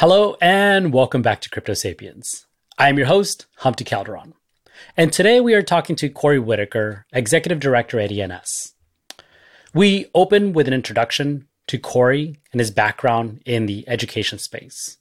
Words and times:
Hello 0.00 0.36
and 0.42 0.92
welcome 0.92 1.22
back 1.22 1.40
to 1.40 1.48
Crypto 1.48 1.72
Sapiens. 1.72 2.44
I 2.76 2.90
am 2.90 2.98
your 2.98 3.06
host, 3.06 3.46
Humpty 3.60 3.82
Calderon. 3.82 4.34
And 4.94 5.10
today 5.10 5.40
we 5.40 5.54
are 5.54 5.62
talking 5.62 5.96
to 5.96 6.10
Khori 6.10 6.38
Whittaker, 6.38 7.06
Executive 7.14 7.60
Director 7.60 7.98
at 7.98 8.12
ENS. 8.12 8.74
We 9.72 10.10
open 10.14 10.52
with 10.52 10.68
an 10.68 10.74
introduction 10.74 11.48
to 11.68 11.78
Khori 11.78 12.36
and 12.52 12.60
his 12.60 12.70
background 12.70 13.40
in 13.46 13.64
the 13.64 13.88
education 13.88 14.38
space, 14.38 14.98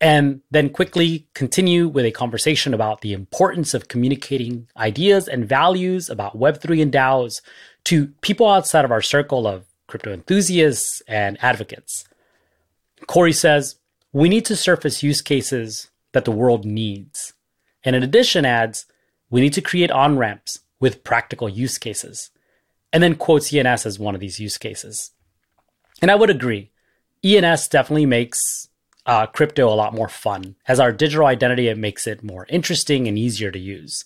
and 0.00 0.40
then 0.52 0.70
quickly 0.70 1.26
continue 1.34 1.88
with 1.88 2.04
a 2.04 2.12
conversation 2.12 2.72
about 2.72 3.00
the 3.00 3.14
importance 3.14 3.74
of 3.74 3.88
communicating 3.88 4.68
ideas 4.76 5.26
and 5.26 5.48
values 5.48 6.08
about 6.08 6.38
Web3 6.38 6.80
and 6.80 6.92
DAOs 6.92 7.40
to 7.86 8.06
people 8.20 8.48
outside 8.48 8.84
of 8.84 8.92
our 8.92 9.02
circle 9.02 9.48
of 9.48 9.64
crypto 9.88 10.12
enthusiasts 10.12 11.02
and 11.08 11.36
advocates. 11.42 12.04
Khori 13.08 13.34
says, 13.34 13.74
we 14.12 14.28
need 14.28 14.44
to 14.46 14.56
surface 14.56 15.02
use 15.02 15.20
cases 15.20 15.90
that 16.12 16.24
the 16.24 16.32
world 16.32 16.64
needs. 16.64 17.34
And 17.84 17.94
in 17.94 18.02
addition, 18.02 18.44
adds, 18.44 18.86
we 19.30 19.40
need 19.40 19.52
to 19.54 19.60
create 19.60 19.90
on 19.90 20.18
ramps 20.18 20.60
with 20.80 21.04
practical 21.04 21.48
use 21.48 21.78
cases. 21.78 22.30
And 22.92 23.02
then 23.02 23.16
quotes 23.16 23.52
ENS 23.52 23.84
as 23.84 23.98
one 23.98 24.14
of 24.14 24.20
these 24.20 24.40
use 24.40 24.56
cases. 24.56 25.12
And 26.00 26.10
I 26.10 26.14
would 26.14 26.30
agree. 26.30 26.70
ENS 27.22 27.68
definitely 27.68 28.06
makes 28.06 28.68
uh, 29.04 29.26
crypto 29.26 29.68
a 29.68 29.74
lot 29.74 29.94
more 29.94 30.08
fun. 30.08 30.56
As 30.66 30.80
our 30.80 30.92
digital 30.92 31.26
identity, 31.26 31.68
it 31.68 31.76
makes 31.76 32.06
it 32.06 32.22
more 32.22 32.46
interesting 32.48 33.08
and 33.08 33.18
easier 33.18 33.50
to 33.50 33.58
use. 33.58 34.04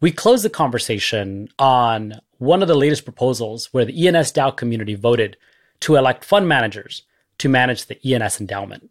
We 0.00 0.10
close 0.10 0.42
the 0.42 0.50
conversation 0.50 1.48
on 1.58 2.20
one 2.38 2.60
of 2.60 2.68
the 2.68 2.74
latest 2.74 3.04
proposals 3.04 3.72
where 3.72 3.84
the 3.84 4.06
ENS 4.06 4.32
DAO 4.32 4.54
community 4.54 4.94
voted 4.94 5.36
to 5.80 5.96
elect 5.96 6.24
fund 6.24 6.46
managers 6.48 7.02
to 7.38 7.48
manage 7.48 7.86
the 7.86 7.98
ENS 8.04 8.40
endowment. 8.40 8.90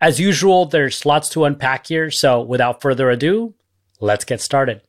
As 0.00 0.20
usual, 0.20 0.66
there's 0.66 1.06
lots 1.06 1.28
to 1.30 1.44
unpack 1.44 1.86
here, 1.86 2.10
so 2.10 2.42
without 2.42 2.82
further 2.82 3.10
ado, 3.10 3.54
let's 4.00 4.24
get 4.24 4.40
started. 4.40 4.82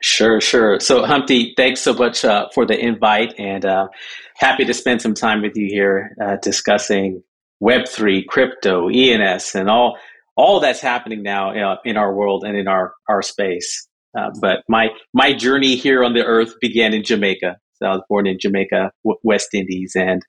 Sure, 0.00 0.40
sure. 0.40 0.78
So, 0.78 1.04
Humpty, 1.04 1.54
thanks 1.56 1.80
so 1.80 1.92
much 1.92 2.24
uh, 2.24 2.48
for 2.54 2.64
the 2.64 2.78
invite, 2.78 3.34
and 3.38 3.64
uh, 3.64 3.88
happy 4.36 4.64
to 4.64 4.74
spend 4.74 5.02
some 5.02 5.14
time 5.14 5.42
with 5.42 5.56
you 5.56 5.66
here 5.66 6.14
uh, 6.22 6.36
discussing 6.36 7.22
Web 7.60 7.88
three, 7.88 8.22
crypto, 8.22 8.88
ENS, 8.88 9.56
and 9.56 9.68
all 9.68 9.98
all 10.36 10.60
that's 10.60 10.80
happening 10.80 11.24
now 11.24 11.78
in 11.84 11.96
our 11.96 12.14
world 12.14 12.44
and 12.44 12.56
in 12.56 12.68
our 12.68 12.92
our 13.08 13.22
space. 13.22 13.88
Uh, 14.16 14.30
but 14.40 14.62
my 14.68 14.90
my 15.12 15.32
journey 15.32 15.74
here 15.74 16.04
on 16.04 16.14
the 16.14 16.24
earth 16.24 16.54
began 16.60 16.94
in 16.94 17.02
Jamaica. 17.02 17.56
So 17.74 17.86
I 17.86 17.90
was 17.90 18.02
born 18.08 18.28
in 18.28 18.38
Jamaica, 18.38 18.92
West 19.24 19.48
Indies, 19.52 19.96
and 19.96 20.22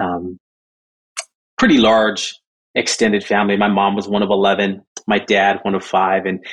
um, 0.00 0.40
pretty 1.64 1.78
large 1.78 2.38
extended 2.74 3.24
family. 3.24 3.56
My 3.56 3.68
mom 3.68 3.96
was 3.96 4.06
one 4.06 4.22
of 4.22 4.28
11, 4.28 4.82
my 5.06 5.18
dad, 5.18 5.60
one 5.62 5.74
of 5.74 5.82
five, 5.82 6.26
and 6.26 6.44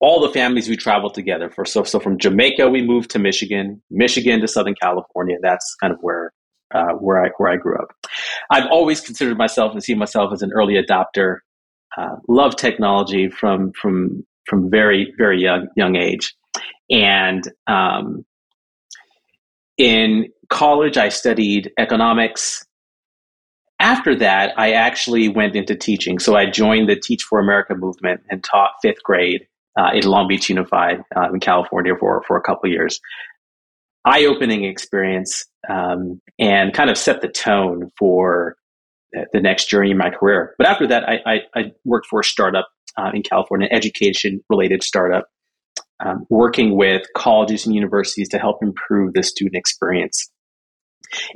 all 0.00 0.20
the 0.20 0.32
families 0.32 0.68
we 0.68 0.76
traveled 0.76 1.14
together 1.14 1.48
for. 1.48 1.64
So, 1.64 1.84
so 1.84 2.00
from 2.00 2.18
Jamaica, 2.18 2.68
we 2.68 2.82
moved 2.82 3.08
to 3.12 3.20
Michigan, 3.20 3.80
Michigan 3.88 4.40
to 4.40 4.48
Southern 4.48 4.74
California. 4.82 5.36
That's 5.40 5.76
kind 5.76 5.92
of 5.92 6.00
where, 6.00 6.32
uh, 6.74 6.94
where 6.94 7.24
I, 7.24 7.28
where 7.36 7.52
I 7.52 7.56
grew 7.56 7.76
up. 7.76 7.94
I've 8.50 8.66
always 8.68 9.00
considered 9.00 9.38
myself 9.38 9.70
and 9.74 9.80
seen 9.80 9.96
myself 9.96 10.32
as 10.32 10.42
an 10.42 10.50
early 10.52 10.74
adopter. 10.74 11.36
Uh, 11.96 12.16
love 12.26 12.56
technology 12.56 13.28
from, 13.30 13.70
from, 13.80 14.26
from 14.48 14.68
very, 14.68 15.14
very 15.18 15.40
young, 15.40 15.68
young 15.76 15.94
age. 15.94 16.34
And, 16.90 17.48
um, 17.68 18.24
in 19.78 20.30
college, 20.48 20.96
I 20.96 21.10
studied 21.10 21.70
economics 21.78 22.64
after 23.82 24.14
that, 24.16 24.52
I 24.56 24.72
actually 24.72 25.28
went 25.28 25.56
into 25.56 25.74
teaching. 25.74 26.18
So 26.18 26.36
I 26.36 26.46
joined 26.46 26.88
the 26.88 26.96
Teach 26.96 27.22
for 27.22 27.38
America 27.38 27.74
movement 27.74 28.22
and 28.30 28.42
taught 28.42 28.70
fifth 28.80 29.02
grade 29.02 29.46
uh, 29.78 29.90
in 29.92 30.04
Long 30.04 30.28
Beach 30.28 30.48
Unified 30.48 31.02
uh, 31.16 31.28
in 31.32 31.40
California 31.40 31.94
for, 31.98 32.22
for 32.26 32.36
a 32.36 32.42
couple 32.42 32.70
years. 32.70 33.00
Eye 34.04 34.24
opening 34.24 34.64
experience 34.64 35.44
um, 35.68 36.20
and 36.38 36.72
kind 36.72 36.90
of 36.90 36.98
set 36.98 37.20
the 37.20 37.28
tone 37.28 37.90
for 37.98 38.56
the 39.32 39.40
next 39.40 39.68
journey 39.68 39.90
in 39.90 39.98
my 39.98 40.10
career. 40.10 40.54
But 40.58 40.66
after 40.66 40.86
that, 40.86 41.08
I, 41.08 41.18
I, 41.26 41.40
I 41.54 41.72
worked 41.84 42.06
for 42.06 42.20
a 42.20 42.24
startup 42.24 42.68
uh, 42.96 43.10
in 43.14 43.22
California, 43.22 43.68
education 43.70 44.40
related 44.48 44.82
startup, 44.82 45.26
um, 46.04 46.26
working 46.30 46.76
with 46.76 47.02
colleges 47.16 47.66
and 47.66 47.74
universities 47.74 48.28
to 48.30 48.38
help 48.38 48.62
improve 48.62 49.14
the 49.14 49.22
student 49.22 49.56
experience. 49.56 50.30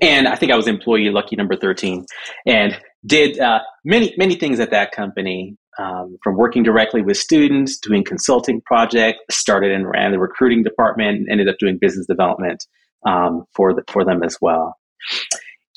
And 0.00 0.28
I 0.28 0.36
think 0.36 0.52
I 0.52 0.56
was 0.56 0.66
employee 0.66 1.10
lucky 1.10 1.36
number 1.36 1.56
13 1.56 2.06
and 2.46 2.78
did 3.04 3.38
uh, 3.38 3.60
many, 3.84 4.14
many 4.16 4.34
things 4.34 4.60
at 4.60 4.70
that 4.70 4.92
company 4.92 5.56
um, 5.78 6.16
from 6.22 6.36
working 6.36 6.62
directly 6.62 7.02
with 7.02 7.16
students, 7.16 7.78
doing 7.78 8.02
consulting 8.02 8.60
projects, 8.62 9.20
started 9.30 9.72
and 9.72 9.88
ran 9.88 10.12
the 10.12 10.18
recruiting 10.18 10.62
department, 10.62 11.28
ended 11.30 11.48
up 11.48 11.56
doing 11.58 11.78
business 11.80 12.06
development 12.06 12.64
um, 13.06 13.44
for, 13.54 13.74
the, 13.74 13.82
for 13.88 14.04
them 14.04 14.22
as 14.22 14.38
well. 14.40 14.76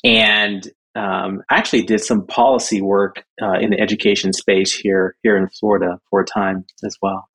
And 0.02 0.66
um, 0.96 1.42
actually 1.50 1.82
did 1.82 2.00
some 2.00 2.26
policy 2.26 2.82
work 2.82 3.24
uh, 3.40 3.58
in 3.60 3.70
the 3.70 3.80
education 3.80 4.32
space 4.32 4.74
here 4.74 5.14
here 5.22 5.36
in 5.36 5.48
Florida 5.48 6.00
for 6.10 6.20
a 6.20 6.24
time 6.24 6.64
as 6.84 6.96
well. 7.00 7.29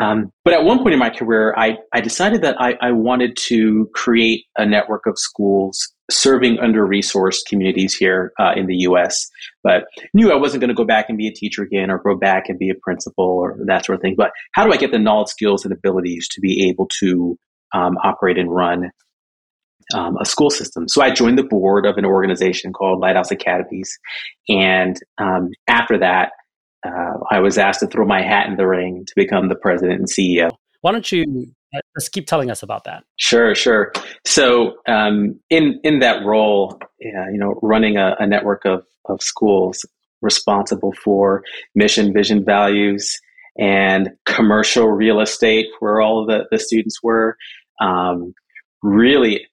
Um, 0.00 0.32
but 0.44 0.54
at 0.54 0.64
one 0.64 0.78
point 0.78 0.94
in 0.94 0.98
my 0.98 1.10
career, 1.10 1.54
I, 1.56 1.76
I 1.92 2.00
decided 2.00 2.42
that 2.42 2.56
I, 2.58 2.74
I 2.80 2.90
wanted 2.90 3.36
to 3.48 3.90
create 3.94 4.46
a 4.56 4.64
network 4.64 5.06
of 5.06 5.18
schools 5.18 5.92
serving 6.10 6.58
under 6.58 6.86
resourced 6.86 7.40
communities 7.48 7.94
here 7.94 8.32
uh, 8.38 8.52
in 8.56 8.66
the 8.66 8.76
US, 8.78 9.28
but 9.62 9.84
knew 10.14 10.32
I 10.32 10.36
wasn't 10.36 10.60
going 10.60 10.68
to 10.68 10.74
go 10.74 10.84
back 10.84 11.06
and 11.08 11.18
be 11.18 11.28
a 11.28 11.32
teacher 11.32 11.62
again 11.62 11.90
or 11.90 11.98
go 11.98 12.16
back 12.16 12.48
and 12.48 12.58
be 12.58 12.70
a 12.70 12.74
principal 12.74 13.24
or 13.24 13.58
that 13.66 13.84
sort 13.84 13.96
of 13.96 14.02
thing. 14.02 14.14
But 14.16 14.32
how 14.52 14.66
do 14.66 14.72
I 14.72 14.76
get 14.76 14.90
the 14.90 14.98
knowledge, 14.98 15.28
skills, 15.28 15.64
and 15.64 15.72
abilities 15.72 16.28
to 16.28 16.40
be 16.40 16.68
able 16.68 16.88
to 17.00 17.38
um, 17.74 17.96
operate 18.02 18.38
and 18.38 18.50
run 18.50 18.90
um, 19.94 20.16
a 20.20 20.24
school 20.24 20.50
system? 20.50 20.88
So 20.88 21.02
I 21.02 21.10
joined 21.10 21.38
the 21.38 21.44
board 21.44 21.86
of 21.86 21.96
an 21.98 22.04
organization 22.04 22.72
called 22.72 23.00
Lighthouse 23.00 23.30
Academies. 23.30 23.96
And 24.48 24.96
um, 25.18 25.50
after 25.68 25.98
that, 25.98 26.32
uh, 26.86 27.18
I 27.30 27.40
was 27.40 27.58
asked 27.58 27.80
to 27.80 27.86
throw 27.86 28.06
my 28.06 28.22
hat 28.22 28.48
in 28.48 28.56
the 28.56 28.66
ring 28.66 29.04
to 29.06 29.12
become 29.16 29.48
the 29.48 29.54
president 29.54 29.98
and 30.00 30.08
CEO. 30.08 30.50
Why 30.80 30.92
don't 30.92 31.10
you 31.12 31.46
uh, 31.74 31.80
just 31.98 32.12
keep 32.12 32.26
telling 32.26 32.50
us 32.50 32.62
about 32.62 32.84
that? 32.84 33.04
Sure, 33.16 33.54
sure. 33.54 33.92
So, 34.24 34.74
um, 34.88 35.38
in 35.50 35.78
in 35.84 35.98
that 36.00 36.24
role, 36.24 36.78
uh, 36.82 37.30
you 37.30 37.38
know, 37.38 37.58
running 37.62 37.96
a, 37.96 38.16
a, 38.18 38.26
network 38.26 38.64
of 38.64 38.84
of 39.06 39.22
schools 39.22 39.84
responsible 40.22 40.92
for 41.04 41.42
mission, 41.74 42.12
vision, 42.12 42.44
values, 42.44 43.18
and 43.58 44.10
commercial 44.26 44.88
real 44.88 45.20
estate, 45.20 45.66
where 45.80 46.00
all 46.00 46.22
of 46.22 46.28
the, 46.28 46.46
the 46.50 46.58
students 46.58 47.02
were. 47.02 47.36
Um, 47.80 48.34
really 48.82 49.46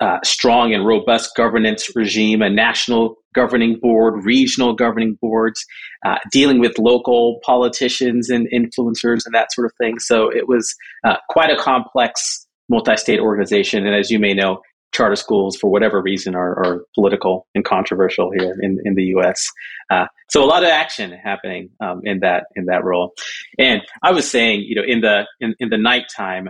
uh, 0.00 0.18
strong 0.24 0.74
and 0.74 0.86
robust 0.86 1.36
governance 1.36 1.94
regime, 1.94 2.42
a 2.42 2.50
national 2.50 3.16
governing 3.34 3.78
board, 3.80 4.24
regional 4.24 4.74
governing 4.74 5.18
boards, 5.20 5.64
uh, 6.06 6.16
dealing 6.30 6.60
with 6.60 6.78
local 6.78 7.40
politicians 7.44 8.30
and 8.30 8.48
influencers 8.52 9.26
and 9.26 9.34
that 9.34 9.52
sort 9.52 9.66
of 9.66 9.72
thing. 9.78 9.98
So 9.98 10.30
it 10.30 10.48
was 10.48 10.74
uh, 11.04 11.16
quite 11.28 11.50
a 11.50 11.56
complex 11.56 12.46
multi 12.68 12.96
state 12.96 13.20
organization. 13.20 13.86
And 13.86 13.94
as 13.94 14.10
you 14.10 14.18
may 14.18 14.34
know, 14.34 14.60
charter 14.92 15.16
schools, 15.16 15.56
for 15.56 15.70
whatever 15.70 16.00
reason, 16.00 16.34
are, 16.34 16.52
are 16.64 16.84
political 16.94 17.46
and 17.54 17.64
controversial 17.64 18.30
here 18.30 18.56
in, 18.62 18.78
in 18.84 18.94
the 18.94 19.04
U.S. 19.16 19.44
Uh, 19.90 20.06
so 20.30 20.42
a 20.42 20.46
lot 20.46 20.62
of 20.62 20.70
action 20.70 21.10
happening 21.12 21.68
um, 21.80 22.00
in 22.04 22.20
that 22.20 22.44
in 22.54 22.66
that 22.66 22.84
role. 22.84 23.12
And 23.58 23.82
I 24.02 24.12
was 24.12 24.30
saying, 24.30 24.60
you 24.60 24.76
know, 24.76 24.84
in 24.86 25.00
the 25.00 25.26
in, 25.40 25.54
in 25.58 25.68
the 25.68 25.78
nighttime, 25.78 26.48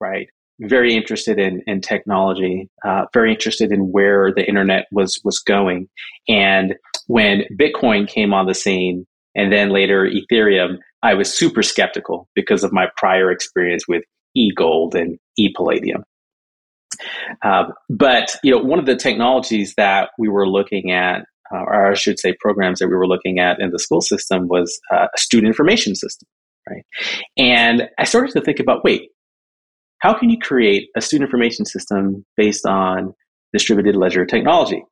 right? 0.00 0.28
Very 0.68 0.94
interested 0.94 1.38
in, 1.38 1.62
in 1.66 1.80
technology, 1.80 2.68
uh, 2.84 3.04
very 3.12 3.32
interested 3.32 3.72
in 3.72 3.92
where 3.92 4.32
the 4.34 4.46
internet 4.46 4.86
was 4.92 5.20
was 5.24 5.38
going. 5.38 5.88
And 6.28 6.74
when 7.06 7.44
Bitcoin 7.60 8.08
came 8.08 8.32
on 8.32 8.46
the 8.46 8.54
scene, 8.54 9.06
and 9.34 9.52
then 9.52 9.70
later 9.70 10.08
Ethereum, 10.08 10.78
I 11.02 11.14
was 11.14 11.32
super 11.32 11.62
skeptical 11.62 12.28
because 12.34 12.64
of 12.64 12.72
my 12.72 12.86
prior 12.96 13.30
experience 13.30 13.84
with 13.88 14.04
eGold 14.36 14.94
and 14.94 15.18
ePalladium. 15.38 16.02
Uh, 17.42 17.64
but 17.90 18.36
you 18.42 18.50
know, 18.50 18.62
one 18.62 18.78
of 18.78 18.86
the 18.86 18.96
technologies 18.96 19.74
that 19.76 20.10
we 20.18 20.28
were 20.28 20.48
looking 20.48 20.92
at, 20.92 21.24
uh, 21.52 21.58
or 21.58 21.90
I 21.90 21.94
should 21.94 22.18
say, 22.18 22.34
programs 22.40 22.78
that 22.78 22.88
we 22.88 22.94
were 22.94 23.06
looking 23.06 23.38
at 23.38 23.60
in 23.60 23.70
the 23.70 23.78
school 23.78 24.00
system 24.00 24.48
was 24.48 24.78
uh, 24.92 25.06
a 25.14 25.18
student 25.18 25.48
information 25.48 25.94
system, 25.94 26.28
right? 26.68 26.84
And 27.36 27.88
I 27.98 28.04
started 28.04 28.32
to 28.32 28.40
think 28.40 28.60
about, 28.60 28.84
wait, 28.84 29.10
how 30.04 30.12
can 30.12 30.28
you 30.28 30.36
create 30.38 30.90
a 30.94 31.00
student 31.00 31.28
information 31.28 31.64
system 31.64 32.26
based 32.36 32.66
on 32.66 33.14
distributed 33.54 33.96
ledger 33.96 34.26
technology? 34.26 34.84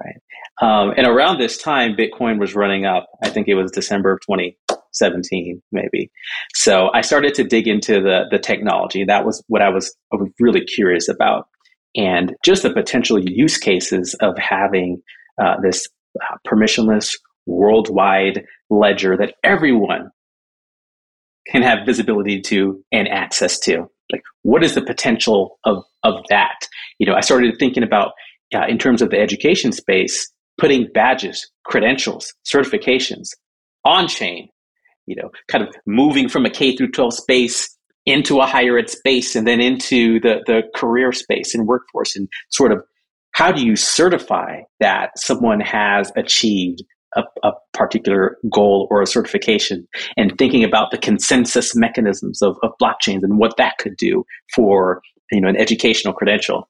Right. 0.00 0.16
Um, 0.62 0.94
and 0.96 1.06
around 1.06 1.38
this 1.38 1.58
time, 1.58 1.94
Bitcoin 1.94 2.40
was 2.40 2.54
running 2.54 2.86
up. 2.86 3.08
I 3.22 3.28
think 3.28 3.46
it 3.46 3.54
was 3.56 3.70
December 3.70 4.14
of 4.14 4.20
2017, 4.22 5.60
maybe. 5.70 6.10
So 6.54 6.88
I 6.94 7.02
started 7.02 7.34
to 7.34 7.44
dig 7.44 7.68
into 7.68 8.00
the 8.00 8.24
the 8.30 8.38
technology. 8.38 9.04
That 9.04 9.26
was 9.26 9.44
what 9.48 9.60
I 9.60 9.68
was, 9.68 9.94
really 10.40 10.64
curious 10.64 11.10
about, 11.10 11.46
and 11.94 12.34
just 12.42 12.62
the 12.62 12.72
potential 12.72 13.18
use 13.22 13.58
cases 13.58 14.14
of 14.20 14.38
having 14.38 15.02
uh, 15.38 15.56
this 15.62 15.86
uh, 16.22 16.36
permissionless 16.48 17.18
worldwide 17.44 18.46
ledger 18.70 19.14
that 19.18 19.34
everyone 19.44 20.08
can 21.46 21.60
have 21.60 21.84
visibility 21.84 22.40
to 22.40 22.82
and 22.92 23.08
access 23.08 23.58
to. 23.60 23.90
Like, 24.12 24.22
what 24.42 24.62
is 24.62 24.74
the 24.74 24.82
potential 24.82 25.58
of 25.64 25.82
of 26.04 26.22
that? 26.28 26.66
You 26.98 27.06
know, 27.06 27.14
I 27.14 27.20
started 27.20 27.54
thinking 27.58 27.82
about 27.82 28.12
uh, 28.54 28.66
in 28.68 28.78
terms 28.78 29.02
of 29.02 29.10
the 29.10 29.18
education 29.18 29.72
space, 29.72 30.30
putting 30.58 30.88
badges, 30.92 31.50
credentials, 31.64 32.32
certifications 32.44 33.28
on 33.84 34.08
chain. 34.08 34.48
You 35.06 35.16
know, 35.16 35.30
kind 35.48 35.66
of 35.66 35.74
moving 35.86 36.28
from 36.28 36.46
a 36.46 36.50
K 36.50 36.76
through 36.76 36.92
12 36.92 37.14
space 37.14 37.76
into 38.06 38.40
a 38.40 38.46
higher 38.46 38.78
ed 38.78 38.88
space 38.88 39.36
and 39.36 39.46
then 39.46 39.60
into 39.60 40.20
the 40.20 40.42
the 40.46 40.62
career 40.74 41.12
space 41.12 41.54
and 41.54 41.66
workforce 41.66 42.16
and 42.16 42.28
sort 42.50 42.72
of 42.72 42.82
how 43.32 43.50
do 43.50 43.64
you 43.64 43.76
certify 43.76 44.60
that 44.80 45.10
someone 45.16 45.60
has 45.60 46.12
achieved 46.16 46.82
a, 47.16 47.22
a, 47.42 47.52
particular 47.72 48.36
goal 48.50 48.86
or 48.90 49.02
a 49.02 49.06
certification 49.06 49.88
and 50.16 50.36
thinking 50.38 50.62
about 50.62 50.90
the 50.90 50.98
consensus 50.98 51.74
mechanisms 51.74 52.42
of, 52.42 52.56
of 52.62 52.70
blockchains 52.80 53.22
and 53.22 53.38
what 53.38 53.56
that 53.56 53.78
could 53.78 53.96
do 53.96 54.24
for 54.54 55.00
you 55.30 55.40
know 55.40 55.48
an 55.48 55.56
educational 55.56 56.12
credential. 56.12 56.68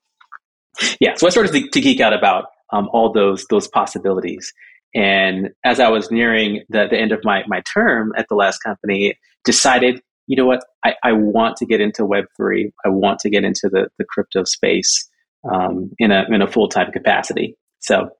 Yeah 1.00 1.14
so 1.16 1.26
i 1.26 1.30
started 1.30 1.52
to, 1.52 1.68
to 1.68 1.80
geek 1.80 2.00
out 2.00 2.12
about 2.12 2.46
um, 2.72 2.88
all 2.92 3.12
those 3.12 3.44
those 3.50 3.68
possibilities. 3.68 4.52
And 4.94 5.50
as 5.64 5.80
i 5.80 5.88
was 5.88 6.10
nearing 6.10 6.62
the, 6.68 6.86
the 6.90 6.98
end 6.98 7.12
of 7.12 7.20
my, 7.24 7.42
my 7.46 7.62
term 7.72 8.12
at 8.16 8.26
the 8.28 8.34
last 8.34 8.58
company 8.58 9.18
decided 9.44 10.00
you 10.28 10.36
know 10.36 10.46
what 10.46 10.64
I, 10.84 10.94
I 11.02 11.12
want 11.12 11.56
to 11.56 11.66
get 11.66 11.80
into 11.80 12.02
web3 12.02 12.70
i 12.84 12.88
want 12.88 13.18
to 13.20 13.30
get 13.30 13.44
into 13.44 13.68
the, 13.68 13.88
the 13.98 14.04
crypto 14.04 14.44
space 14.44 15.08
um, 15.50 15.90
in 15.98 16.10
a 16.10 16.24
in 16.28 16.42
a 16.42 16.46
full 16.46 16.68
time 16.68 16.92
capacity. 16.92 17.56
So, 17.80 18.10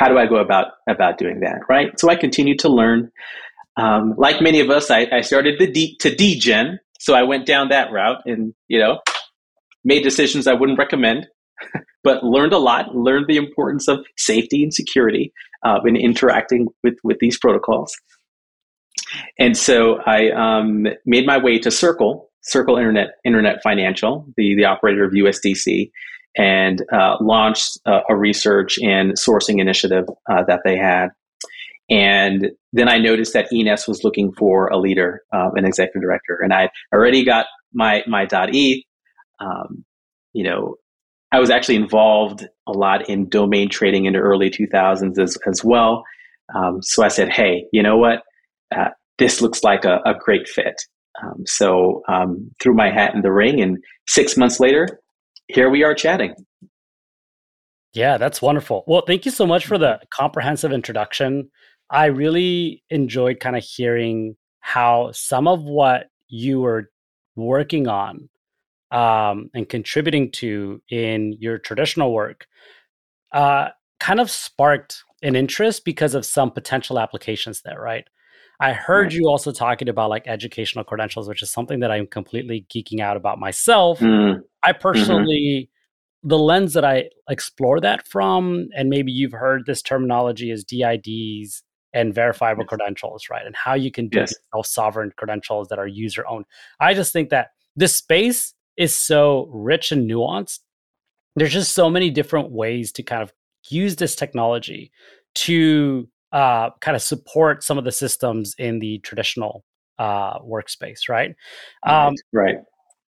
how 0.00 0.08
do 0.08 0.16
I 0.16 0.26
go 0.26 0.36
about 0.36 0.68
about 0.88 1.18
doing 1.18 1.40
that? 1.40 1.60
Right. 1.68 1.88
So 2.00 2.08
I 2.08 2.16
continued 2.16 2.58
to 2.60 2.70
learn. 2.70 3.12
Um, 3.76 4.14
like 4.16 4.40
many 4.40 4.60
of 4.60 4.70
us, 4.70 4.90
I, 4.90 5.06
I 5.12 5.20
started 5.20 5.58
to, 5.58 5.70
de- 5.70 5.96
to 6.00 6.14
degen. 6.14 6.80
So 6.98 7.14
I 7.14 7.22
went 7.22 7.46
down 7.46 7.68
that 7.68 7.92
route 7.92 8.22
and 8.24 8.54
you 8.68 8.78
know 8.78 9.00
made 9.84 10.02
decisions 10.02 10.46
I 10.46 10.54
wouldn't 10.54 10.78
recommend, 10.78 11.28
but 12.04 12.24
learned 12.24 12.54
a 12.54 12.58
lot. 12.58 12.94
Learned 12.94 13.26
the 13.28 13.36
importance 13.36 13.88
of 13.88 13.98
safety 14.16 14.62
and 14.62 14.72
security 14.72 15.34
uh, 15.66 15.80
in 15.84 15.96
interacting 15.96 16.68
with 16.82 16.94
with 17.04 17.18
these 17.20 17.38
protocols. 17.38 17.94
And 19.38 19.54
so 19.54 19.98
I 20.06 20.30
um, 20.30 20.86
made 21.04 21.26
my 21.26 21.36
way 21.36 21.58
to 21.58 21.70
Circle, 21.70 22.30
Circle 22.42 22.78
Internet 22.78 23.08
Internet 23.24 23.62
Financial, 23.62 24.26
the 24.38 24.56
the 24.56 24.64
operator 24.64 25.04
of 25.04 25.12
USDC, 25.12 25.90
and 26.36 26.82
uh, 26.92 27.16
launched 27.20 27.78
a, 27.86 28.16
research 28.16 28.78
and 28.82 29.14
sourcing 29.14 29.60
initiative 29.60 30.04
uh, 30.30 30.44
that 30.46 30.60
they 30.64 30.76
had. 30.76 31.08
And 31.88 32.50
then 32.72 32.88
I 32.88 32.98
noticed 32.98 33.32
that 33.32 33.48
ENS 33.52 33.88
was 33.88 34.04
looking 34.04 34.32
for 34.32 34.68
a 34.68 34.78
leader, 34.78 35.22
um, 35.32 35.52
an 35.56 35.64
executive 35.64 36.02
director, 36.02 36.38
and 36.40 36.52
I 36.52 36.70
already 36.94 37.24
got 37.24 37.46
my 37.74 38.04
my 38.06 38.28
.e. 38.52 38.84
Um, 39.40 39.84
you 40.32 40.44
know, 40.44 40.76
I 41.32 41.40
was 41.40 41.50
actually 41.50 41.76
involved 41.76 42.46
a 42.66 42.72
lot 42.72 43.08
in 43.08 43.28
domain 43.28 43.68
trading 43.68 44.04
in 44.04 44.12
the 44.12 44.20
early 44.20 44.50
2000s 44.50 45.18
as, 45.18 45.36
as 45.46 45.64
well. 45.64 46.04
Um, 46.54 46.78
so 46.82 47.04
I 47.04 47.08
said, 47.08 47.30
hey, 47.30 47.64
you 47.72 47.82
know 47.82 47.96
what? 47.96 48.22
Uh, 48.74 48.90
this 49.18 49.40
looks 49.40 49.62
like 49.62 49.84
a, 49.84 49.98
a 50.06 50.14
great 50.18 50.48
fit. 50.48 50.74
Um, 51.22 51.44
so 51.44 52.02
um, 52.08 52.50
threw 52.60 52.74
my 52.74 52.90
hat 52.90 53.14
in 53.14 53.22
the 53.22 53.32
ring, 53.32 53.60
and 53.60 53.78
six 54.06 54.36
months 54.36 54.60
later, 54.60 55.00
here 55.54 55.70
we 55.70 55.84
are 55.84 55.94
chatting. 55.94 56.34
Yeah, 57.92 58.18
that's 58.18 58.40
wonderful. 58.40 58.84
Well, 58.86 59.02
thank 59.06 59.24
you 59.24 59.32
so 59.32 59.46
much 59.46 59.66
for 59.66 59.76
the 59.76 60.00
comprehensive 60.10 60.72
introduction. 60.72 61.50
I 61.90 62.06
really 62.06 62.84
enjoyed 62.88 63.40
kind 63.40 63.56
of 63.56 63.64
hearing 63.64 64.36
how 64.60 65.10
some 65.12 65.48
of 65.48 65.64
what 65.64 66.08
you 66.28 66.60
were 66.60 66.90
working 67.34 67.88
on 67.88 68.28
um, 68.92 69.50
and 69.54 69.68
contributing 69.68 70.30
to 70.32 70.80
in 70.88 71.36
your 71.40 71.58
traditional 71.58 72.12
work 72.12 72.46
uh, 73.32 73.68
kind 73.98 74.20
of 74.20 74.30
sparked 74.30 75.02
an 75.22 75.34
interest 75.36 75.84
because 75.84 76.14
of 76.14 76.24
some 76.24 76.50
potential 76.50 76.98
applications 76.98 77.62
there, 77.62 77.80
right? 77.80 78.06
I 78.60 78.74
heard 78.74 79.04
right. 79.04 79.12
you 79.14 79.26
also 79.26 79.52
talking 79.52 79.88
about 79.88 80.10
like 80.10 80.26
educational 80.26 80.84
credentials, 80.84 81.28
which 81.28 81.42
is 81.42 81.50
something 81.50 81.80
that 81.80 81.90
I'm 81.90 82.06
completely 82.06 82.66
geeking 82.72 83.00
out 83.00 83.16
about 83.16 83.38
myself. 83.38 84.00
Mm. 84.00 84.42
I 84.62 84.72
mm-hmm. 84.72 84.80
personally, 84.80 85.70
mm-hmm. 85.70 86.28
the 86.28 86.38
lens 86.38 86.74
that 86.74 86.84
I 86.84 87.08
explore 87.28 87.80
that 87.80 88.06
from, 88.06 88.68
and 88.76 88.90
maybe 88.90 89.12
you've 89.12 89.32
heard 89.32 89.64
this 89.64 89.80
terminology 89.80 90.50
is 90.50 90.62
DIDs 90.62 91.62
and 91.94 92.14
verifiable 92.14 92.64
yes. 92.64 92.68
credentials, 92.68 93.24
right? 93.30 93.44
And 93.44 93.56
how 93.56 93.74
you 93.74 93.90
can 93.90 94.08
do 94.08 94.20
yes. 94.20 94.34
self 94.52 94.66
sovereign 94.66 95.12
credentials 95.16 95.68
that 95.68 95.78
are 95.78 95.86
user 95.86 96.26
owned. 96.28 96.44
I 96.78 96.92
just 96.92 97.12
think 97.14 97.30
that 97.30 97.52
this 97.76 97.96
space 97.96 98.54
is 98.76 98.94
so 98.94 99.48
rich 99.50 99.90
and 99.90 100.08
nuanced. 100.08 100.60
There's 101.34 101.52
just 101.52 101.72
so 101.72 101.88
many 101.88 102.10
different 102.10 102.50
ways 102.50 102.92
to 102.92 103.02
kind 103.02 103.22
of 103.22 103.32
use 103.68 103.96
this 103.96 104.14
technology 104.14 104.90
to 105.34 106.08
uh, 106.32 106.70
kind 106.80 106.96
of 106.96 107.02
support 107.02 107.62
some 107.62 107.78
of 107.78 107.84
the 107.84 107.92
systems 107.92 108.54
in 108.58 108.78
the 108.78 108.98
traditional 108.98 109.64
uh, 109.98 110.38
workspace, 110.40 111.08
right? 111.08 111.34
Um, 111.84 112.14
right. 112.32 112.56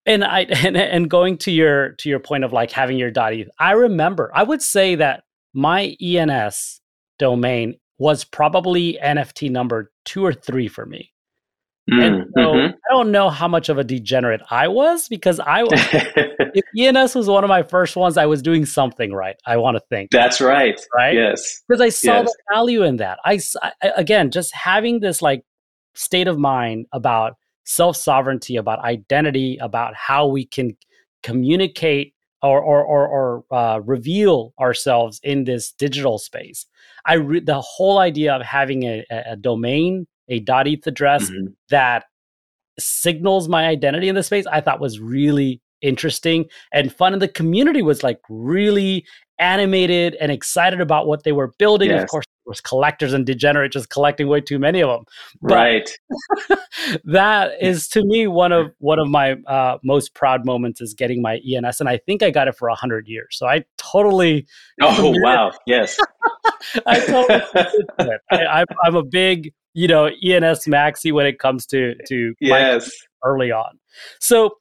And 0.05 0.23
I 0.23 0.41
and, 0.65 0.77
and 0.77 1.09
going 1.09 1.37
to 1.39 1.51
your 1.51 1.91
to 1.93 2.09
your 2.09 2.19
point 2.19 2.43
of 2.43 2.53
like 2.53 2.71
having 2.71 2.97
your 2.97 3.09
.e, 3.09 3.45
I 3.59 3.71
remember 3.71 4.31
I 4.33 4.43
would 4.43 4.61
say 4.61 4.95
that 4.95 5.23
my 5.53 5.95
ENS 6.01 6.81
domain 7.17 7.75
was 7.97 8.23
probably 8.23 8.97
NFT 9.03 9.51
number 9.51 9.91
two 10.05 10.25
or 10.25 10.33
three 10.33 10.67
for 10.67 10.85
me. 10.85 11.11
Mm, 11.91 12.03
and 12.03 12.25
so 12.35 12.41
mm-hmm. 12.53 12.73
I 12.73 12.93
don't 12.93 13.11
know 13.11 13.29
how 13.29 13.47
much 13.47 13.69
of 13.69 13.77
a 13.77 13.83
degenerate 13.83 14.41
I 14.49 14.67
was 14.67 15.07
because 15.07 15.39
I 15.39 15.63
was 15.63 15.71
if 15.93 16.65
ENS 16.77 17.15
was 17.15 17.27
one 17.27 17.43
of 17.43 17.47
my 17.47 17.63
first 17.63 17.95
ones, 17.95 18.17
I 18.17 18.25
was 18.25 18.41
doing 18.41 18.65
something 18.65 19.13
right. 19.13 19.35
I 19.45 19.57
want 19.57 19.77
to 19.77 19.83
think 19.89 20.11
that's 20.11 20.41
right, 20.41 20.79
right? 20.95 21.15
Yes, 21.15 21.61
because 21.67 21.81
I 21.81 21.89
saw 21.89 22.21
yes. 22.21 22.25
the 22.25 22.55
value 22.55 22.83
in 22.83 22.97
that. 22.97 23.19
I, 23.25 23.39
I 23.61 23.71
again 23.95 24.31
just 24.31 24.53
having 24.53 24.99
this 24.99 25.21
like 25.21 25.43
state 25.95 26.27
of 26.27 26.37
mind 26.37 26.85
about 26.93 27.33
self 27.65 27.95
sovereignty, 27.95 28.55
about 28.55 28.79
identity, 28.79 29.57
about 29.61 29.95
how 29.95 30.27
we 30.27 30.45
can 30.45 30.75
communicate 31.23 32.13
or 32.41 32.61
or 32.61 32.83
or, 32.83 33.07
or 33.07 33.55
uh, 33.55 33.79
reveal 33.79 34.53
ourselves 34.59 35.19
in 35.23 35.43
this 35.43 35.71
digital 35.71 36.17
space. 36.17 36.65
I 37.05 37.15
re- 37.15 37.39
the 37.39 37.61
whole 37.61 37.99
idea 37.99 38.35
of 38.35 38.41
having 38.41 38.83
a, 38.83 39.05
a 39.09 39.35
domain 39.35 40.07
a 40.29 40.39
dot 40.39 40.67
.eth 40.67 40.87
address 40.87 41.29
mm-hmm. 41.29 41.47
that 41.69 42.05
signals 42.77 43.49
my 43.49 43.67
identity 43.67 44.07
in 44.07 44.15
the 44.15 44.23
space, 44.23 44.45
I 44.47 44.61
thought 44.61 44.79
was 44.79 44.99
really 44.99 45.61
interesting 45.81 46.45
and 46.73 46.93
fun. 46.93 47.13
And 47.13 47.21
the 47.21 47.27
community 47.27 47.81
was 47.81 48.03
like 48.03 48.19
really 48.29 49.05
animated 49.39 50.15
and 50.15 50.31
excited 50.31 50.81
about 50.81 51.07
what 51.07 51.23
they 51.23 51.31
were 51.31 51.53
building. 51.57 51.89
Yes. 51.89 52.03
Of 52.03 52.09
course, 52.09 52.25
there 52.45 52.51
was 52.51 52.61
collectors 52.61 53.13
and 53.13 53.25
degenerate 53.25 53.71
just 53.71 53.89
collecting 53.89 54.27
way 54.27 54.41
too 54.41 54.59
many 54.59 54.81
of 54.81 54.89
them. 54.89 55.05
But 55.41 55.53
right. 55.53 55.89
that 57.05 57.51
is 57.61 57.87
to 57.89 58.03
me 58.03 58.27
one 58.27 58.51
of 58.51 58.71
one 58.79 58.99
of 58.99 59.07
my 59.07 59.33
uh, 59.47 59.77
most 59.83 60.13
proud 60.13 60.45
moments 60.45 60.81
is 60.81 60.93
getting 60.93 61.21
my 61.21 61.39
ENS, 61.47 61.79
and 61.79 61.89
I 61.89 61.97
think 61.97 62.21
I 62.21 62.31
got 62.31 62.47
it 62.47 62.55
for 62.55 62.67
a 62.67 62.75
hundred 62.75 63.07
years. 63.07 63.37
So 63.37 63.47
I 63.47 63.63
totally. 63.77 64.45
Oh 64.81 65.13
wow! 65.23 65.51
Yes. 65.65 65.97
I 66.85 66.99
totally. 66.99 68.11
I, 68.31 68.65
I'm 68.83 68.95
a 68.95 69.03
big 69.03 69.53
you 69.73 69.87
know 69.87 70.05
ENS 70.05 70.65
maxi 70.65 71.11
when 71.11 71.25
it 71.25 71.39
comes 71.39 71.65
to 71.67 71.95
to 72.07 72.33
yes 72.39 72.91
early 73.23 73.51
on. 73.51 73.79
So 74.19 74.57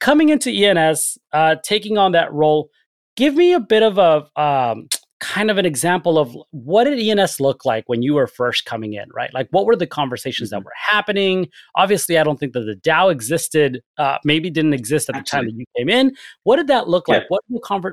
coming 0.00 0.28
into 0.28 0.50
ENS, 0.50 1.18
uh, 1.32 1.56
taking 1.62 1.98
on 1.98 2.12
that 2.12 2.32
role, 2.32 2.70
give 3.16 3.34
me 3.34 3.52
a 3.52 3.60
bit 3.60 3.82
of 3.82 3.98
a 3.98 4.40
um, 4.40 4.88
kind 5.20 5.52
of 5.52 5.58
an 5.58 5.64
example 5.64 6.18
of 6.18 6.36
what 6.50 6.84
did 6.84 6.98
ENS 6.98 7.38
look 7.38 7.64
like 7.64 7.84
when 7.86 8.02
you 8.02 8.14
were 8.14 8.26
first 8.26 8.64
coming 8.64 8.94
in, 8.94 9.04
right? 9.14 9.32
Like 9.32 9.46
what 9.50 9.66
were 9.66 9.76
the 9.76 9.86
conversations 9.86 10.50
mm-hmm. 10.50 10.58
that 10.58 10.64
were 10.64 10.72
happening? 10.76 11.48
Obviously, 11.76 12.18
I 12.18 12.24
don't 12.24 12.40
think 12.40 12.54
that 12.54 12.62
the 12.62 12.74
DAO 12.74 13.12
existed, 13.12 13.82
uh, 13.98 14.18
maybe 14.24 14.50
didn't 14.50 14.74
exist 14.74 15.08
at 15.08 15.14
the 15.14 15.22
time 15.22 15.46
that 15.46 15.54
you 15.54 15.64
came 15.76 15.88
in. 15.88 16.16
What 16.42 16.56
did 16.56 16.66
that 16.66 16.88
look 16.88 17.06
yeah. 17.06 17.18
like? 17.18 17.30
What 17.30 17.42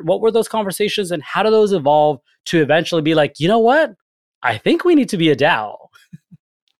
what 0.05 0.21
were 0.21 0.31
those 0.31 0.47
conversations 0.47 1.11
and 1.11 1.21
how 1.21 1.43
do 1.43 1.51
those 1.51 1.71
evolve 1.71 2.19
to 2.45 2.61
eventually 2.61 3.03
be 3.03 3.13
like, 3.13 3.39
you 3.39 3.47
know 3.47 3.59
what? 3.59 3.93
I 4.43 4.57
think 4.57 4.85
we 4.85 4.95
need 4.95 5.09
to 5.09 5.17
be 5.17 5.29
a 5.29 5.35
DAO. 5.35 5.77